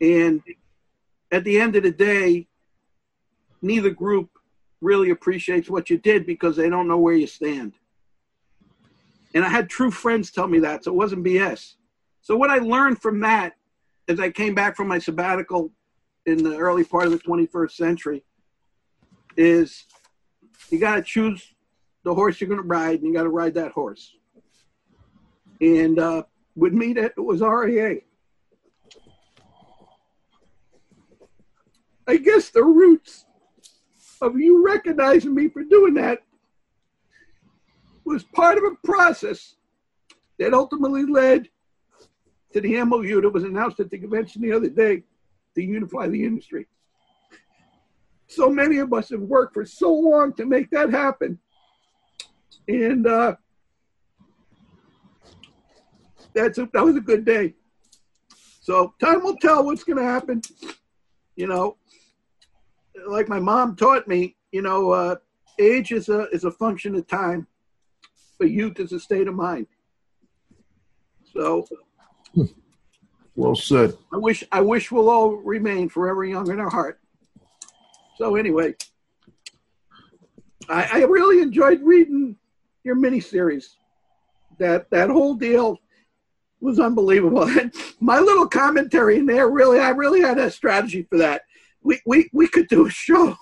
And 0.00 0.42
at 1.30 1.44
the 1.44 1.60
end 1.60 1.76
of 1.76 1.82
the 1.82 1.90
day, 1.90 2.48
neither 3.60 3.90
group 3.90 4.30
really 4.80 5.10
appreciates 5.10 5.68
what 5.68 5.90
you 5.90 5.98
did 5.98 6.24
because 6.24 6.56
they 6.56 6.70
don't 6.70 6.88
know 6.88 6.96
where 6.96 7.14
you 7.14 7.26
stand. 7.26 7.74
And 9.34 9.44
I 9.44 9.50
had 9.50 9.68
true 9.68 9.90
friends 9.90 10.30
tell 10.30 10.48
me 10.48 10.60
that, 10.60 10.84
so 10.84 10.90
it 10.90 10.96
wasn't 10.96 11.24
BS. 11.24 11.74
So 12.22 12.34
what 12.34 12.50
I 12.50 12.58
learned 12.58 13.02
from 13.02 13.20
that 13.20 13.52
as 14.08 14.18
I 14.18 14.30
came 14.30 14.54
back 14.54 14.74
from 14.74 14.88
my 14.88 14.98
sabbatical 14.98 15.70
in 16.26 16.42
the 16.42 16.56
early 16.56 16.84
part 16.84 17.06
of 17.06 17.12
the 17.12 17.18
21st 17.18 17.72
century 17.72 18.24
is 19.36 19.84
you 20.70 20.78
got 20.78 20.96
to 20.96 21.02
choose 21.02 21.54
the 22.04 22.14
horse 22.14 22.40
you're 22.40 22.48
going 22.48 22.60
to 22.60 22.66
ride 22.66 23.00
and 23.00 23.08
you 23.08 23.14
got 23.14 23.24
to 23.24 23.30
ride 23.30 23.54
that 23.54 23.72
horse. 23.72 24.14
And 25.60 25.98
uh, 25.98 26.22
with 26.56 26.72
me, 26.72 26.92
that 26.94 27.12
was 27.16 27.40
RIA. 27.40 28.00
I 32.06 32.16
guess 32.16 32.50
the 32.50 32.64
roots 32.64 33.24
of 34.20 34.38
you 34.38 34.64
recognizing 34.64 35.34
me 35.34 35.48
for 35.48 35.62
doing 35.62 35.94
that 35.94 36.20
was 38.04 38.24
part 38.24 38.58
of 38.58 38.64
a 38.64 38.86
process 38.86 39.54
that 40.38 40.54
ultimately 40.54 41.04
led 41.04 41.48
to 42.52 42.60
the 42.60 42.82
MOU 42.82 43.20
that 43.20 43.32
was 43.32 43.44
announced 43.44 43.78
at 43.78 43.90
the 43.90 43.98
convention 43.98 44.42
the 44.42 44.52
other 44.52 44.68
day 44.68 45.04
to 45.54 45.62
unify 45.62 46.08
the 46.08 46.24
industry. 46.24 46.66
So 48.26 48.48
many 48.48 48.78
of 48.78 48.92
us 48.92 49.10
have 49.10 49.20
worked 49.20 49.54
for 49.54 49.64
so 49.64 49.92
long 49.92 50.32
to 50.34 50.46
make 50.46 50.70
that 50.70 50.90
happen. 50.90 51.38
And 52.68 53.06
uh, 53.06 53.34
that's 56.34 56.58
a, 56.58 56.68
that 56.72 56.84
was 56.84 56.96
a 56.96 57.00
good 57.00 57.24
day. 57.24 57.54
So 58.60 58.94
time 59.00 59.24
will 59.24 59.36
tell 59.36 59.64
what's 59.64 59.82
going 59.82 59.98
to 59.98 60.04
happen. 60.04 60.42
You 61.34 61.48
know, 61.48 61.76
like 63.08 63.28
my 63.28 63.40
mom 63.40 63.74
taught 63.74 64.06
me, 64.06 64.36
you 64.52 64.62
know, 64.62 64.92
uh, 64.92 65.16
age 65.58 65.92
is 65.92 66.08
a 66.08 66.28
is 66.28 66.44
a 66.44 66.50
function 66.50 66.94
of 66.94 67.06
time, 67.06 67.46
but 68.38 68.50
youth 68.50 68.78
is 68.78 68.92
a 68.92 69.00
state 69.00 69.26
of 69.26 69.34
mind. 69.34 69.66
So, 71.32 71.66
well 73.40 73.54
said. 73.54 73.96
I 74.12 74.16
wish 74.16 74.44
I 74.52 74.60
wish 74.60 74.90
we'll 74.90 75.10
all 75.10 75.36
remain 75.36 75.88
forever 75.88 76.24
young 76.24 76.50
in 76.50 76.60
our 76.60 76.70
heart. 76.70 77.00
So 78.16 78.36
anyway, 78.36 78.74
I, 80.68 80.88
I 80.92 80.98
really 81.04 81.42
enjoyed 81.42 81.80
reading 81.82 82.36
your 82.84 82.96
miniseries. 82.96 83.74
That 84.58 84.90
that 84.90 85.10
whole 85.10 85.34
deal 85.34 85.78
was 86.60 86.78
unbelievable. 86.78 87.48
And 87.58 87.74
my 88.00 88.18
little 88.18 88.46
commentary 88.46 89.18
in 89.18 89.26
there 89.26 89.48
really, 89.48 89.80
I 89.80 89.90
really 89.90 90.20
had 90.20 90.38
a 90.38 90.50
strategy 90.50 91.06
for 91.08 91.18
that 91.18 91.42
we, 91.82 92.00
we, 92.06 92.28
we 92.32 92.48
could 92.48 92.68
do 92.68 92.86
a 92.86 92.90
show. 92.90 93.36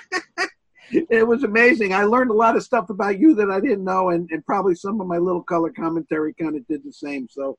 it 0.90 1.26
was 1.26 1.44
amazing. 1.44 1.92
I 1.92 2.04
learned 2.04 2.30
a 2.30 2.34
lot 2.34 2.56
of 2.56 2.62
stuff 2.62 2.90
about 2.90 3.18
you 3.18 3.34
that 3.34 3.50
I 3.50 3.60
didn't 3.60 3.84
know, 3.84 4.10
and, 4.10 4.28
and 4.30 4.44
probably 4.46 4.74
some 4.74 5.00
of 5.00 5.06
my 5.06 5.18
little 5.18 5.42
color 5.42 5.70
commentary 5.70 6.34
kind 6.34 6.56
of 6.56 6.66
did 6.66 6.84
the 6.84 6.92
same. 6.92 7.26
So, 7.30 7.58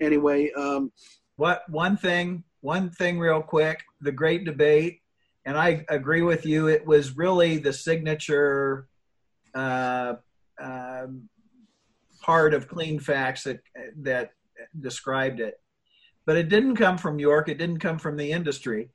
anyway, 0.00 0.50
um, 0.52 0.92
what 1.36 1.62
one 1.68 1.96
thing, 1.96 2.44
one 2.60 2.90
thing, 2.90 3.18
real 3.18 3.42
quick, 3.42 3.82
the 4.00 4.12
great 4.12 4.44
debate, 4.44 5.00
and 5.44 5.56
I 5.58 5.84
agree 5.88 6.22
with 6.22 6.46
you. 6.46 6.68
It 6.68 6.86
was 6.86 7.16
really 7.16 7.58
the 7.58 7.72
signature 7.72 8.88
uh, 9.54 10.14
uh, 10.60 11.06
part 12.22 12.54
of 12.54 12.68
Cleanfax 12.68 13.42
that 13.44 13.60
that 14.02 14.30
described 14.80 15.40
it. 15.40 15.60
But 16.26 16.36
it 16.36 16.48
didn't 16.48 16.76
come 16.76 16.96
from 16.96 17.18
York. 17.18 17.48
It 17.48 17.58
didn't 17.58 17.80
come 17.80 17.98
from 17.98 18.16
the 18.16 18.32
industry 18.32 18.90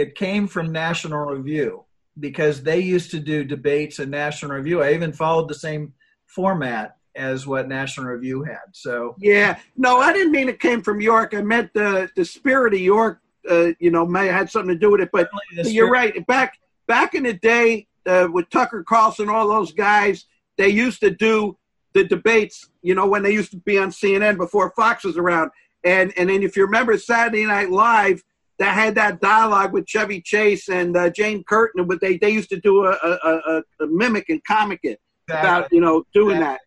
it 0.00 0.14
came 0.14 0.46
from 0.46 0.72
National 0.72 1.26
Review 1.26 1.84
because 2.18 2.62
they 2.62 2.80
used 2.80 3.10
to 3.10 3.20
do 3.20 3.44
debates 3.44 3.98
in 3.98 4.08
National 4.08 4.52
Review. 4.52 4.82
I 4.82 4.94
even 4.94 5.12
followed 5.12 5.48
the 5.48 5.54
same 5.54 5.92
format 6.26 6.96
as 7.16 7.46
what 7.46 7.68
National 7.68 8.06
Review 8.06 8.42
had. 8.42 8.58
So 8.72 9.16
yeah, 9.18 9.58
no, 9.76 9.98
I 9.98 10.12
didn't 10.12 10.32
mean 10.32 10.48
it 10.48 10.60
came 10.60 10.82
from 10.82 11.00
York. 11.00 11.34
I 11.34 11.42
meant 11.42 11.72
the 11.74 12.08
the 12.16 12.24
spirit 12.24 12.74
of 12.74 12.80
York. 12.80 13.20
Uh, 13.48 13.72
you 13.78 13.90
know, 13.90 14.04
may 14.06 14.26
have 14.26 14.34
had 14.34 14.50
something 14.50 14.74
to 14.74 14.78
do 14.78 14.90
with 14.90 15.00
it. 15.00 15.10
But 15.12 15.30
you're 15.52 15.90
right. 15.90 16.26
Back 16.26 16.58
back 16.86 17.14
in 17.14 17.22
the 17.22 17.32
day 17.32 17.86
uh, 18.06 18.28
with 18.30 18.50
Tucker 18.50 18.82
Carlson, 18.82 19.28
all 19.28 19.48
those 19.48 19.72
guys, 19.72 20.26
they 20.58 20.68
used 20.68 21.00
to 21.00 21.10
do 21.10 21.56
the 21.94 22.04
debates. 22.04 22.68
You 22.82 22.94
know, 22.94 23.06
when 23.06 23.22
they 23.22 23.32
used 23.32 23.50
to 23.52 23.56
be 23.56 23.78
on 23.78 23.90
CNN 23.90 24.36
before 24.36 24.72
Fox 24.76 25.04
was 25.04 25.16
around. 25.16 25.50
And 25.84 26.12
and 26.16 26.28
then 26.28 26.42
if 26.42 26.56
you 26.56 26.64
remember 26.64 26.98
Saturday 26.98 27.46
Night 27.46 27.70
Live, 27.70 28.22
that 28.60 28.74
had 28.74 28.94
that 28.96 29.20
dialogue 29.22 29.72
with 29.72 29.86
Chevy 29.86 30.20
Chase 30.20 30.68
and 30.68 30.94
uh, 30.94 31.08
Jane 31.08 31.42
Curtin, 31.44 31.86
but 31.86 31.98
they, 32.02 32.18
they 32.18 32.28
used 32.28 32.50
to 32.50 32.60
do 32.60 32.84
a, 32.84 32.90
a, 32.90 33.18
a, 33.24 33.62
a 33.80 33.86
mimic 33.86 34.28
and 34.28 34.44
comic 34.44 34.80
it 34.82 35.00
exactly. 35.26 35.48
about 35.48 35.72
you 35.72 35.80
know 35.80 36.04
doing 36.12 36.36
exactly. 36.36 36.54
that. 36.54 36.60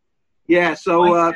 Yeah. 0.53 0.75
So, 0.75 1.15
uh, 1.15 1.33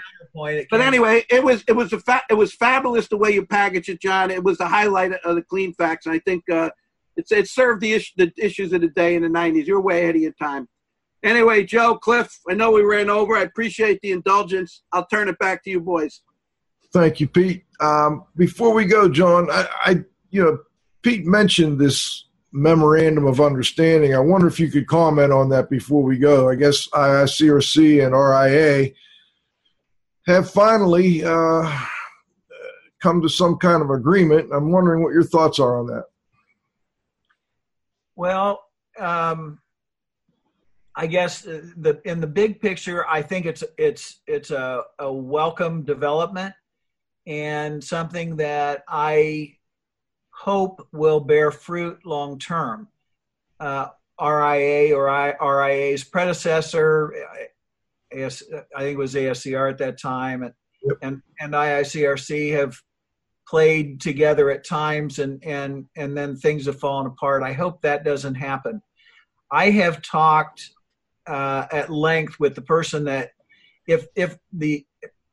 but 0.70 0.82
anyway, 0.82 1.26
it 1.32 1.44
was 1.44 1.64
it 1.68 1.76
was 1.76 1.92
a 1.92 2.00
fa- 2.00 2.22
it 2.30 2.36
was 2.36 2.54
fabulous 2.54 3.08
the 3.08 3.18
way 3.18 3.32
you 3.32 3.48
package 3.48 3.90
it, 3.90 4.00
John. 4.00 4.30
It 4.30 4.44
was 4.44 4.60
the 4.60 4.68
highlight 4.68 5.12
of 5.12 5.36
the 5.36 5.42
Cleanfax, 5.42 6.06
and 6.06 6.14
I 6.14 6.20
think 6.20 6.48
uh, 6.52 6.70
it's 7.16 7.32
it 7.32 7.48
served 7.48 7.82
the 7.82 7.94
issue 7.94 8.14
the 8.18 8.32
issues 8.38 8.74
of 8.74 8.82
the 8.82 8.90
day 8.90 9.16
in 9.16 9.24
the 9.24 9.28
'90s. 9.30 9.66
You're 9.66 9.82
way 9.82 10.04
ahead 10.04 10.16
of 10.16 10.22
your 10.22 10.34
time. 10.34 10.70
Anyway, 11.24 11.64
Joe, 11.64 11.98
Cliff, 11.98 12.40
I 12.48 12.54
know 12.54 12.72
we 12.72 12.84
ran 12.84 13.10
over. 13.10 13.36
I 13.36 13.42
appreciate 13.42 14.00
the 14.02 14.12
indulgence. 14.12 14.84
I'll 14.94 15.08
turn 15.08 15.30
it 15.30 15.40
back 15.40 15.64
to 15.64 15.72
you, 15.72 15.82
boys. 15.82 16.22
Thank 16.94 17.20
you, 17.20 17.28
Pete. 17.28 17.64
Um, 17.80 18.26
before 18.36 18.72
we 18.72 18.86
go, 18.86 19.10
John, 19.10 19.50
I, 19.50 19.68
I 19.82 19.92
you 20.30 20.44
know, 20.44 20.60
Pete 21.02 21.26
mentioned 21.26 21.80
this 21.80 22.26
memorandum 22.52 23.26
of 23.26 23.42
understanding. 23.42 24.14
I 24.14 24.20
wonder 24.20 24.46
if 24.46 24.60
you 24.60 24.70
could 24.70 24.86
comment 24.86 25.34
on 25.34 25.50
that 25.50 25.72
before 25.72 26.04
we 26.04 26.20
go. 26.20 26.50
I 26.50 26.56
guess 26.56 26.88
IICRC 26.90 28.06
and 28.06 28.14
RIA 28.14 28.94
have 30.28 30.50
finally 30.52 31.24
uh, 31.24 31.80
come 33.02 33.22
to 33.22 33.30
some 33.30 33.58
kind 33.58 33.82
of 33.82 33.90
agreement. 33.90 34.50
I'm 34.54 34.72
wondering 34.72 35.02
what 35.02 35.14
your 35.14 35.24
thoughts 35.24 35.60
are 35.60 35.80
on 35.80 35.88
that. 35.88 36.06
Well, 38.16 38.64
um, 39.00 39.60
I 40.96 41.08
guess 41.08 41.42
the 41.42 42.02
in 42.06 42.20
the 42.20 42.28
big 42.28 42.60
picture, 42.60 43.08
I 43.08 43.22
think 43.22 43.46
it's 43.46 43.64
it's 43.78 44.22
it's 44.28 44.52
a, 44.52 44.84
a 45.00 45.12
welcome 45.12 45.84
development 45.84 46.54
and 47.28 47.84
something 47.84 48.38
that 48.38 48.84
I 48.88 49.58
hope 50.32 50.88
will 50.92 51.20
bear 51.20 51.52
fruit 51.52 52.06
long 52.06 52.40
term. 52.40 52.88
Uh, 53.60 53.90
RIA 54.20 54.96
or 54.96 55.10
I, 55.10 55.36
RIA's 55.40 56.04
predecessor, 56.04 57.14
AS, 58.12 58.44
I 58.76 58.82
think 58.82 58.96
it 58.96 58.98
was 58.98 59.16
ASCR 59.16 59.70
at 59.70 59.78
that 59.80 60.00
time, 60.00 60.44
and, 60.44 60.54
yep. 60.84 60.98
and, 61.02 61.22
and 61.40 61.54
IICRC 61.54 62.54
have 62.54 62.76
played 63.48 64.02
together 64.02 64.50
at 64.50 64.66
times 64.66 65.20
and, 65.20 65.42
and, 65.44 65.86
and 65.96 66.18
then 66.18 66.36
things 66.36 66.66
have 66.66 66.80
fallen 66.80 67.08
apart. 67.08 67.44
I 67.44 67.54
hope 67.54 67.82
that 67.82 68.04
doesn't 68.04 68.36
happen. 68.36 68.82
I 69.52 69.70
have 69.70 70.02
talked 70.02 70.70
uh, 71.28 71.66
at 71.72 71.90
length 71.90 72.40
with 72.40 72.56
the 72.56 72.62
person 72.62 73.06
that 73.06 73.32
if 73.88 74.06
if 74.16 74.38
the 74.52 74.86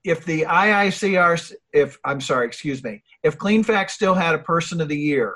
if 0.05 0.25
the 0.25 0.43
IICR, 0.43 1.53
if 1.73 1.99
I'm 2.05 2.21
sorry, 2.21 2.47
excuse 2.47 2.85
me, 2.85 3.03
if 3.23 3.39
Cleanfax 3.39 3.91
still 3.91 4.15
had 4.15 4.35
a 4.35 4.39
person 4.39 4.81
of 4.81 4.89
the 4.89 4.99
year, 4.99 5.35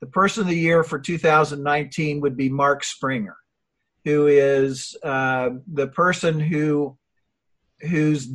the 0.00 0.06
person 0.06 0.42
of 0.42 0.48
the 0.48 0.56
year 0.56 0.82
for 0.82 0.98
2019 0.98 2.20
would 2.20 2.36
be 2.36 2.48
Mark 2.48 2.84
Springer, 2.84 3.36
who 4.04 4.26
is 4.26 4.96
uh, 5.02 5.50
the 5.72 5.88
person 5.88 6.40
who 6.40 6.96
who's 7.80 8.28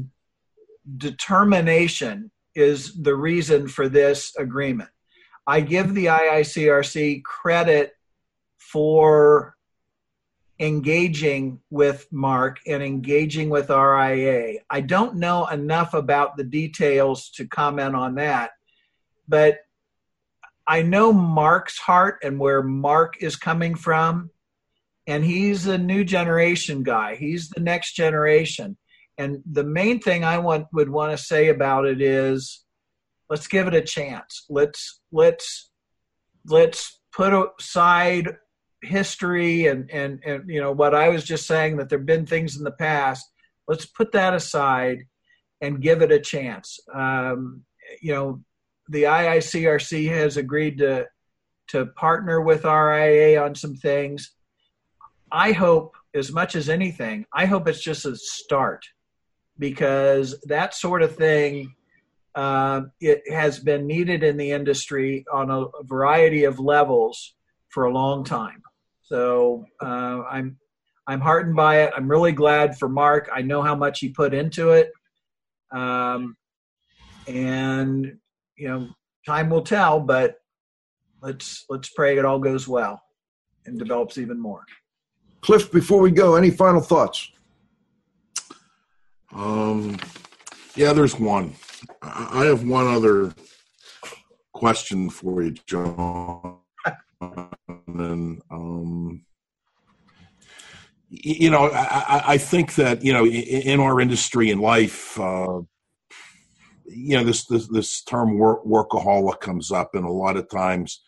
determination 0.97 2.31
is 2.55 3.01
the 3.01 3.15
reason 3.15 3.67
for 3.67 3.87
this 3.87 4.35
agreement. 4.37 4.89
I 5.45 5.61
give 5.61 5.93
the 5.93 6.05
IICRC 6.07 7.23
credit 7.23 7.93
for 8.57 9.55
engaging 10.59 11.59
with 11.69 12.07
Mark 12.11 12.59
and 12.67 12.81
engaging 12.81 13.49
with 13.49 13.69
RIA. 13.69 14.59
I 14.69 14.81
don't 14.81 15.17
know 15.17 15.45
enough 15.47 15.93
about 15.93 16.35
the 16.35 16.43
details 16.43 17.29
to 17.31 17.47
comment 17.47 17.95
on 17.95 18.15
that, 18.15 18.51
but 19.27 19.59
I 20.67 20.81
know 20.81 21.13
Mark's 21.13 21.77
heart 21.77 22.19
and 22.23 22.39
where 22.39 22.63
Mark 22.63 23.21
is 23.21 23.35
coming 23.35 23.75
from. 23.75 24.31
And 25.07 25.23
he's 25.23 25.65
a 25.65 25.77
new 25.77 26.03
generation 26.03 26.83
guy. 26.83 27.15
He's 27.15 27.49
the 27.49 27.61
next 27.61 27.93
generation. 27.93 28.77
And 29.17 29.41
the 29.49 29.63
main 29.63 29.99
thing 29.99 30.23
I 30.23 30.37
want 30.37 30.67
would 30.73 30.89
want 30.89 31.17
to 31.17 31.23
say 31.23 31.47
about 31.47 31.85
it 31.85 32.01
is 32.01 32.63
let's 33.29 33.47
give 33.47 33.67
it 33.67 33.73
a 33.73 33.81
chance. 33.81 34.45
Let's 34.49 34.99
let's 35.11 35.71
let's 36.45 36.99
put 37.11 37.33
aside 37.59 38.35
history 38.83 39.67
and 39.67 39.89
and 39.89 40.19
and 40.23 40.43
you 40.47 40.61
know 40.61 40.71
what 40.71 40.93
I 40.93 41.09
was 41.09 41.23
just 41.23 41.47
saying 41.47 41.77
that 41.77 41.89
there've 41.89 42.05
been 42.05 42.25
things 42.25 42.57
in 42.57 42.63
the 42.63 42.71
past. 42.71 43.25
Let's 43.67 43.85
put 43.85 44.11
that 44.11 44.33
aside 44.33 45.05
and 45.61 45.81
give 45.81 46.01
it 46.01 46.11
a 46.11 46.19
chance. 46.19 46.79
Um, 46.93 47.63
you 48.01 48.13
know, 48.13 48.43
the 48.89 49.03
IICRC 49.03 50.09
has 50.09 50.37
agreed 50.37 50.77
to 50.79 51.07
to 51.69 51.85
partner 51.87 52.39
with 52.39 52.63
RIA 52.63 53.41
on 53.41 53.55
some 53.55 53.75
things. 53.75 54.31
I 55.31 55.51
hope, 55.51 55.95
as 56.13 56.31
much 56.31 56.55
as 56.55 56.69
anything, 56.69 57.25
I 57.33 57.45
hope 57.45 57.67
it's 57.67 57.81
just 57.81 58.05
a 58.05 58.15
start 58.15 58.85
because 59.59 60.39
that 60.47 60.73
sort 60.73 61.01
of 61.01 61.15
thing 61.15 61.73
uh, 62.35 62.81
it 63.01 63.23
has 63.31 63.59
been 63.59 63.87
needed 63.87 64.23
in 64.23 64.37
the 64.37 64.51
industry 64.51 65.25
on 65.33 65.49
a, 65.49 65.65
variety 65.83 66.43
of 66.43 66.59
levels 66.59 67.33
for 67.69 67.85
a 67.85 67.91
long 67.91 68.23
time. 68.23 68.61
So 69.01 69.65
uh, 69.81 70.21
I'm 70.29 70.57
I'm 71.07 71.21
heartened 71.21 71.55
by 71.55 71.83
it. 71.83 71.93
I'm 71.95 72.07
really 72.07 72.33
glad 72.33 72.77
for 72.77 72.89
Mark. 72.89 73.29
I 73.33 73.41
know 73.41 73.61
how 73.61 73.75
much 73.75 74.01
he 74.01 74.09
put 74.09 74.33
into 74.33 74.71
it, 74.71 74.91
um, 75.71 76.35
and 77.27 78.17
you 78.55 78.67
know, 78.67 78.89
time 79.25 79.49
will 79.49 79.63
tell. 79.63 79.99
But 79.99 80.35
let's 81.21 81.65
let's 81.69 81.89
pray 81.89 82.17
it 82.17 82.25
all 82.25 82.39
goes 82.39 82.67
well 82.67 83.01
and 83.65 83.79
develops 83.79 84.17
even 84.17 84.39
more. 84.39 84.63
Cliff, 85.41 85.71
before 85.71 86.01
we 86.01 86.11
go, 86.11 86.35
any 86.35 86.49
final 86.49 86.81
thoughts? 86.81 87.31
Um, 89.33 89.97
yeah, 90.75 90.93
there's 90.93 91.19
one. 91.19 91.55
I 92.01 92.45
have 92.45 92.63
one 92.63 92.87
other 92.87 93.33
question 94.53 95.09
for 95.09 95.43
you, 95.43 95.51
John 95.65 96.57
and 97.21 98.41
um, 98.51 99.23
you 101.09 101.49
know, 101.49 101.69
I, 101.71 102.23
I, 102.33 102.37
think 102.37 102.75
that 102.75 103.03
you 103.03 103.13
know, 103.13 103.25
in 103.25 103.79
our 103.79 104.01
industry 104.01 104.51
and 104.51 104.59
life, 104.59 105.17
uh, 105.19 105.61
you 106.85 107.17
know, 107.17 107.23
this, 107.23 107.45
this 107.45 107.67
this 107.67 108.03
term 108.03 108.37
work, 108.37 108.65
workaholic 108.65 109.39
comes 109.39 109.71
up, 109.71 109.95
and 109.95 110.05
a 110.05 110.11
lot 110.11 110.35
of 110.35 110.49
times, 110.49 111.01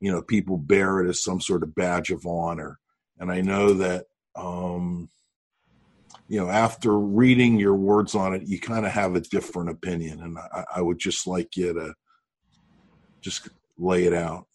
you 0.00 0.10
know, 0.10 0.22
people 0.22 0.58
bear 0.58 1.00
it 1.00 1.08
as 1.08 1.22
some 1.22 1.40
sort 1.40 1.62
of 1.62 1.74
badge 1.74 2.10
of 2.10 2.26
honor. 2.26 2.78
And 3.18 3.30
I 3.30 3.40
know 3.40 3.74
that, 3.74 4.06
um, 4.36 5.08
you 6.28 6.40
know, 6.40 6.48
after 6.48 6.98
reading 6.98 7.58
your 7.58 7.74
words 7.74 8.14
on 8.14 8.34
it, 8.34 8.42
you 8.46 8.58
kind 8.58 8.86
of 8.86 8.92
have 8.92 9.14
a 9.14 9.20
different 9.20 9.70
opinion, 9.70 10.20
and 10.20 10.38
I, 10.38 10.64
I 10.76 10.80
would 10.80 10.98
just 10.98 11.26
like 11.26 11.56
you 11.56 11.72
to 11.74 11.94
just 13.20 13.48
lay 13.78 14.04
it 14.04 14.14
out 14.14 14.46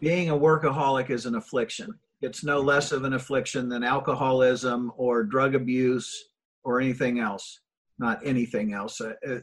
being 0.00 0.30
a 0.30 0.36
workaholic 0.36 1.10
is 1.10 1.26
an 1.26 1.36
affliction. 1.36 1.94
It's 2.22 2.42
no 2.42 2.60
less 2.60 2.92
of 2.92 3.04
an 3.04 3.12
affliction 3.12 3.68
than 3.68 3.84
alcoholism 3.84 4.92
or 4.96 5.22
drug 5.22 5.54
abuse 5.54 6.30
or 6.64 6.80
anything 6.80 7.20
else. 7.20 7.60
Not 7.98 8.20
anything 8.24 8.72
else. 8.72 9.00
Uh, 9.00 9.12
uh, 9.28 9.38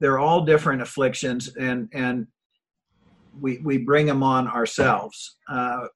they're 0.00 0.18
all 0.18 0.44
different 0.44 0.82
afflictions, 0.82 1.54
and 1.56 1.88
and 1.92 2.26
we 3.40 3.58
we 3.58 3.78
bring 3.78 4.06
them 4.06 4.22
on 4.22 4.48
ourselves. 4.48 5.36
Uh, 5.48 5.86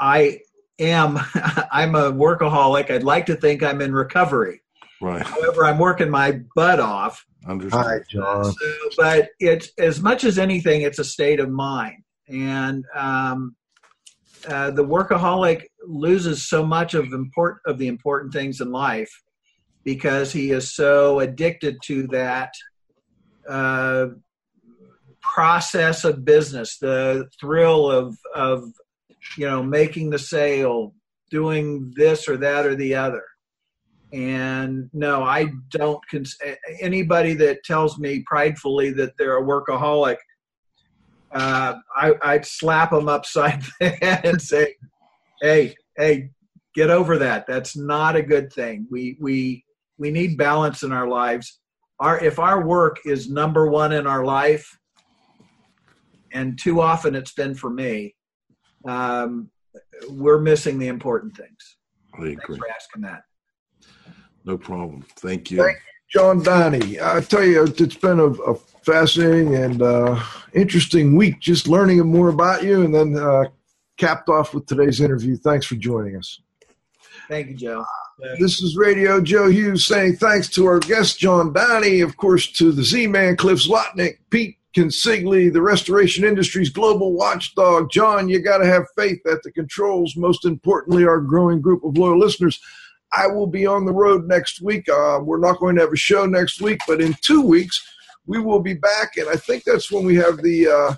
I 0.00 0.40
am 0.78 1.18
I'm 1.72 1.94
a 1.94 2.12
workaholic. 2.12 2.90
I'd 2.90 3.02
like 3.02 3.26
to 3.26 3.36
think 3.36 3.62
I'm 3.62 3.80
in 3.80 3.92
recovery. 3.92 4.62
Right. 5.00 5.24
However, 5.24 5.64
I'm 5.64 5.78
working 5.78 6.10
my 6.10 6.40
butt 6.56 6.80
off. 6.80 7.24
Understood. 7.46 7.84
Hi, 7.84 7.98
John. 8.10 8.44
So, 8.44 8.72
but 8.96 9.28
it's 9.38 9.70
as 9.78 10.00
much 10.00 10.24
as 10.24 10.38
anything, 10.38 10.82
it's 10.82 10.98
a 10.98 11.04
state 11.04 11.38
of 11.38 11.48
mind 11.48 12.02
and 12.28 12.84
um, 12.94 13.56
uh, 14.46 14.70
the 14.70 14.84
workaholic 14.84 15.64
loses 15.86 16.48
so 16.48 16.64
much 16.64 16.94
of 16.94 17.12
import 17.12 17.60
of 17.66 17.78
the 17.78 17.88
important 17.88 18.32
things 18.32 18.60
in 18.60 18.70
life 18.70 19.10
because 19.84 20.32
he 20.32 20.50
is 20.50 20.74
so 20.74 21.20
addicted 21.20 21.78
to 21.84 22.06
that 22.08 22.52
uh, 23.48 24.06
process 25.22 26.04
of 26.04 26.24
business, 26.24 26.78
the 26.78 27.28
thrill 27.40 27.90
of 27.90 28.16
of 28.34 28.64
you 29.36 29.46
know 29.46 29.62
making 29.62 30.10
the 30.10 30.18
sale, 30.18 30.94
doing 31.30 31.92
this 31.96 32.28
or 32.28 32.36
that 32.38 32.66
or 32.66 32.74
the 32.74 32.94
other. 32.94 33.24
And 34.12 34.88
no, 34.94 35.22
I 35.22 35.48
don't. 35.70 36.00
Cons- 36.10 36.38
anybody 36.80 37.34
that 37.34 37.62
tells 37.64 37.98
me 37.98 38.24
pridefully 38.26 38.90
that 38.92 39.12
they're 39.18 39.38
a 39.38 39.42
workaholic 39.42 40.16
uh, 41.32 41.74
I, 41.96 42.14
would 42.24 42.46
slap 42.46 42.90
them 42.90 43.08
upside 43.08 43.62
the 43.80 43.90
head 43.90 44.24
and 44.24 44.40
say, 44.40 44.74
"Hey, 45.40 45.74
hey, 45.96 46.30
get 46.74 46.90
over 46.90 47.18
that. 47.18 47.46
That's 47.46 47.76
not 47.76 48.16
a 48.16 48.22
good 48.22 48.52
thing. 48.52 48.86
We 48.90 49.16
we 49.20 49.64
we 49.98 50.10
need 50.10 50.38
balance 50.38 50.82
in 50.82 50.92
our 50.92 51.08
lives. 51.08 51.60
Our 52.00 52.22
if 52.22 52.38
our 52.38 52.66
work 52.66 52.98
is 53.04 53.28
number 53.28 53.68
one 53.68 53.92
in 53.92 54.06
our 54.06 54.24
life, 54.24 54.66
and 56.32 56.58
too 56.58 56.80
often 56.80 57.14
it's 57.14 57.32
been 57.32 57.54
for 57.54 57.70
me, 57.70 58.14
um, 58.88 59.50
we're 60.08 60.38
missing 60.38 60.78
the 60.78 60.88
important 60.88 61.36
things. 61.36 61.76
I 62.14 62.28
agree. 62.28 62.36
Thanks 62.36 62.56
for 62.56 62.70
asking 62.70 63.02
that. 63.02 63.22
No 64.44 64.56
problem. 64.56 65.04
Thank 65.16 65.50
you. 65.50 65.62
Thank 65.62 65.76
you, 65.76 66.20
John 66.20 66.42
Downey. 66.42 67.00
I 67.00 67.20
tell 67.20 67.44
you, 67.44 67.64
it's 67.64 67.96
been 67.96 68.18
a, 68.18 68.26
a 68.26 68.54
fascinating 68.82 69.54
and 69.54 69.82
uh, 69.82 70.22
interesting 70.54 71.16
week 71.16 71.40
just 71.40 71.68
learning 71.68 71.98
more 72.06 72.28
about 72.28 72.62
you 72.64 72.82
and 72.82 72.94
then 72.94 73.16
uh, 73.16 73.44
capped 73.98 74.28
off 74.28 74.54
with 74.54 74.66
today's 74.66 75.00
interview. 75.00 75.36
Thanks 75.36 75.66
for 75.66 75.74
joining 75.76 76.16
us. 76.16 76.40
Thank 77.28 77.48
you, 77.48 77.54
Joe. 77.54 77.84
This 78.40 78.60
is 78.60 78.76
Radio 78.76 79.20
Joe 79.20 79.48
Hughes 79.48 79.84
saying 79.84 80.16
thanks 80.16 80.48
to 80.50 80.66
our 80.66 80.80
guest, 80.80 81.20
John 81.20 81.52
Downey, 81.52 82.00
of 82.00 82.16
course, 82.16 82.50
to 82.52 82.72
the 82.72 82.82
Z 82.82 83.06
Man, 83.06 83.36
Cliff 83.36 83.60
Zlotnick, 83.60 84.18
Pete 84.30 84.57
Consigli, 84.76 85.52
the 85.52 85.62
restoration 85.62 86.24
industry's 86.24 86.70
global 86.70 87.14
watchdog. 87.14 87.90
John, 87.90 88.28
you 88.28 88.40
got 88.40 88.58
to 88.58 88.66
have 88.66 88.84
faith 88.96 89.18
that 89.24 89.42
the 89.42 89.50
controls, 89.50 90.16
most 90.16 90.44
importantly, 90.44 91.04
our 91.04 91.20
growing 91.20 91.60
group 91.60 91.84
of 91.84 91.96
loyal 91.96 92.18
listeners. 92.18 92.60
I 93.12 93.26
will 93.26 93.46
be 93.46 93.66
on 93.66 93.86
the 93.86 93.92
road 93.92 94.26
next 94.26 94.60
week. 94.60 94.88
Uh, 94.88 95.20
we're 95.22 95.40
not 95.40 95.58
going 95.58 95.76
to 95.76 95.82
have 95.82 95.92
a 95.92 95.96
show 95.96 96.26
next 96.26 96.60
week, 96.60 96.80
but 96.86 97.00
in 97.00 97.14
two 97.22 97.40
weeks, 97.40 97.82
we 98.26 98.38
will 98.38 98.60
be 98.60 98.74
back, 98.74 99.16
and 99.16 99.28
I 99.28 99.36
think 99.36 99.64
that's 99.64 99.90
when 99.90 100.04
we 100.04 100.14
have 100.16 100.42
the 100.42 100.68
uh, 100.68 100.94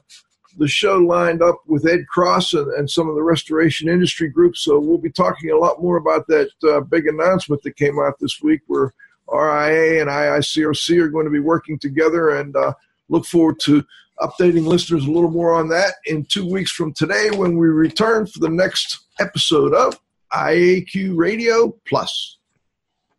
the 0.59 0.67
show 0.67 0.97
lined 0.97 1.43
up 1.43 1.61
with 1.67 1.87
Ed 1.87 2.07
Cross 2.09 2.55
and, 2.55 2.67
and, 2.73 2.91
some 2.91 3.09
of 3.09 3.15
the 3.15 3.23
restoration 3.23 3.89
industry 3.89 4.29
groups. 4.29 4.65
So 4.65 4.81
we'll 4.81 4.99
be 4.99 5.13
talking 5.13 5.51
a 5.51 5.57
lot 5.57 5.81
more 5.81 5.97
about 5.97 6.27
that 6.27 6.51
uh, 6.69 6.81
big 6.81 7.07
announcement 7.07 7.63
that 7.63 7.77
came 7.77 8.01
out 8.01 8.19
this 8.19 8.43
week, 8.43 8.63
where 8.67 8.93
RIA 9.33 10.01
and 10.01 10.11
IICRC 10.11 10.99
are 10.99 11.09
going 11.09 11.25
to 11.25 11.31
be 11.31 11.39
working 11.39 11.79
together, 11.79 12.31
and 12.31 12.57
uh, 12.57 12.73
look 13.11 13.27
forward 13.27 13.61
to 13.61 13.85
updating 14.21 14.67
listeners 14.67 15.05
a 15.05 15.11
little 15.11 15.31
more 15.31 15.53
on 15.55 15.69
that 15.69 15.95
in 16.07 16.25
two 16.25 16.47
weeks 16.51 16.71
from 16.71 16.93
today 16.93 17.31
when 17.35 17.57
we 17.57 17.69
return 17.69 18.27
for 18.27 18.39
the 18.39 18.49
next 18.49 18.99
episode 19.19 19.75
of 19.75 19.99
IAQ 20.33 21.17
Radio 21.17 21.75
Plus. 21.89 22.39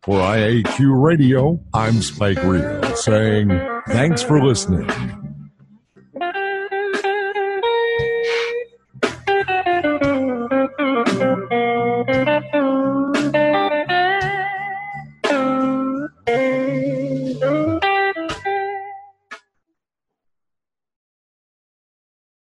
For 0.02 0.18
IAQ 0.18 1.00
Radio, 1.00 1.60
I'm 1.74 2.02
Spike 2.02 2.42
Reed 2.42 2.96
saying 2.96 3.48
thanks 3.86 4.22
for 4.22 4.42
listening. 4.42 4.88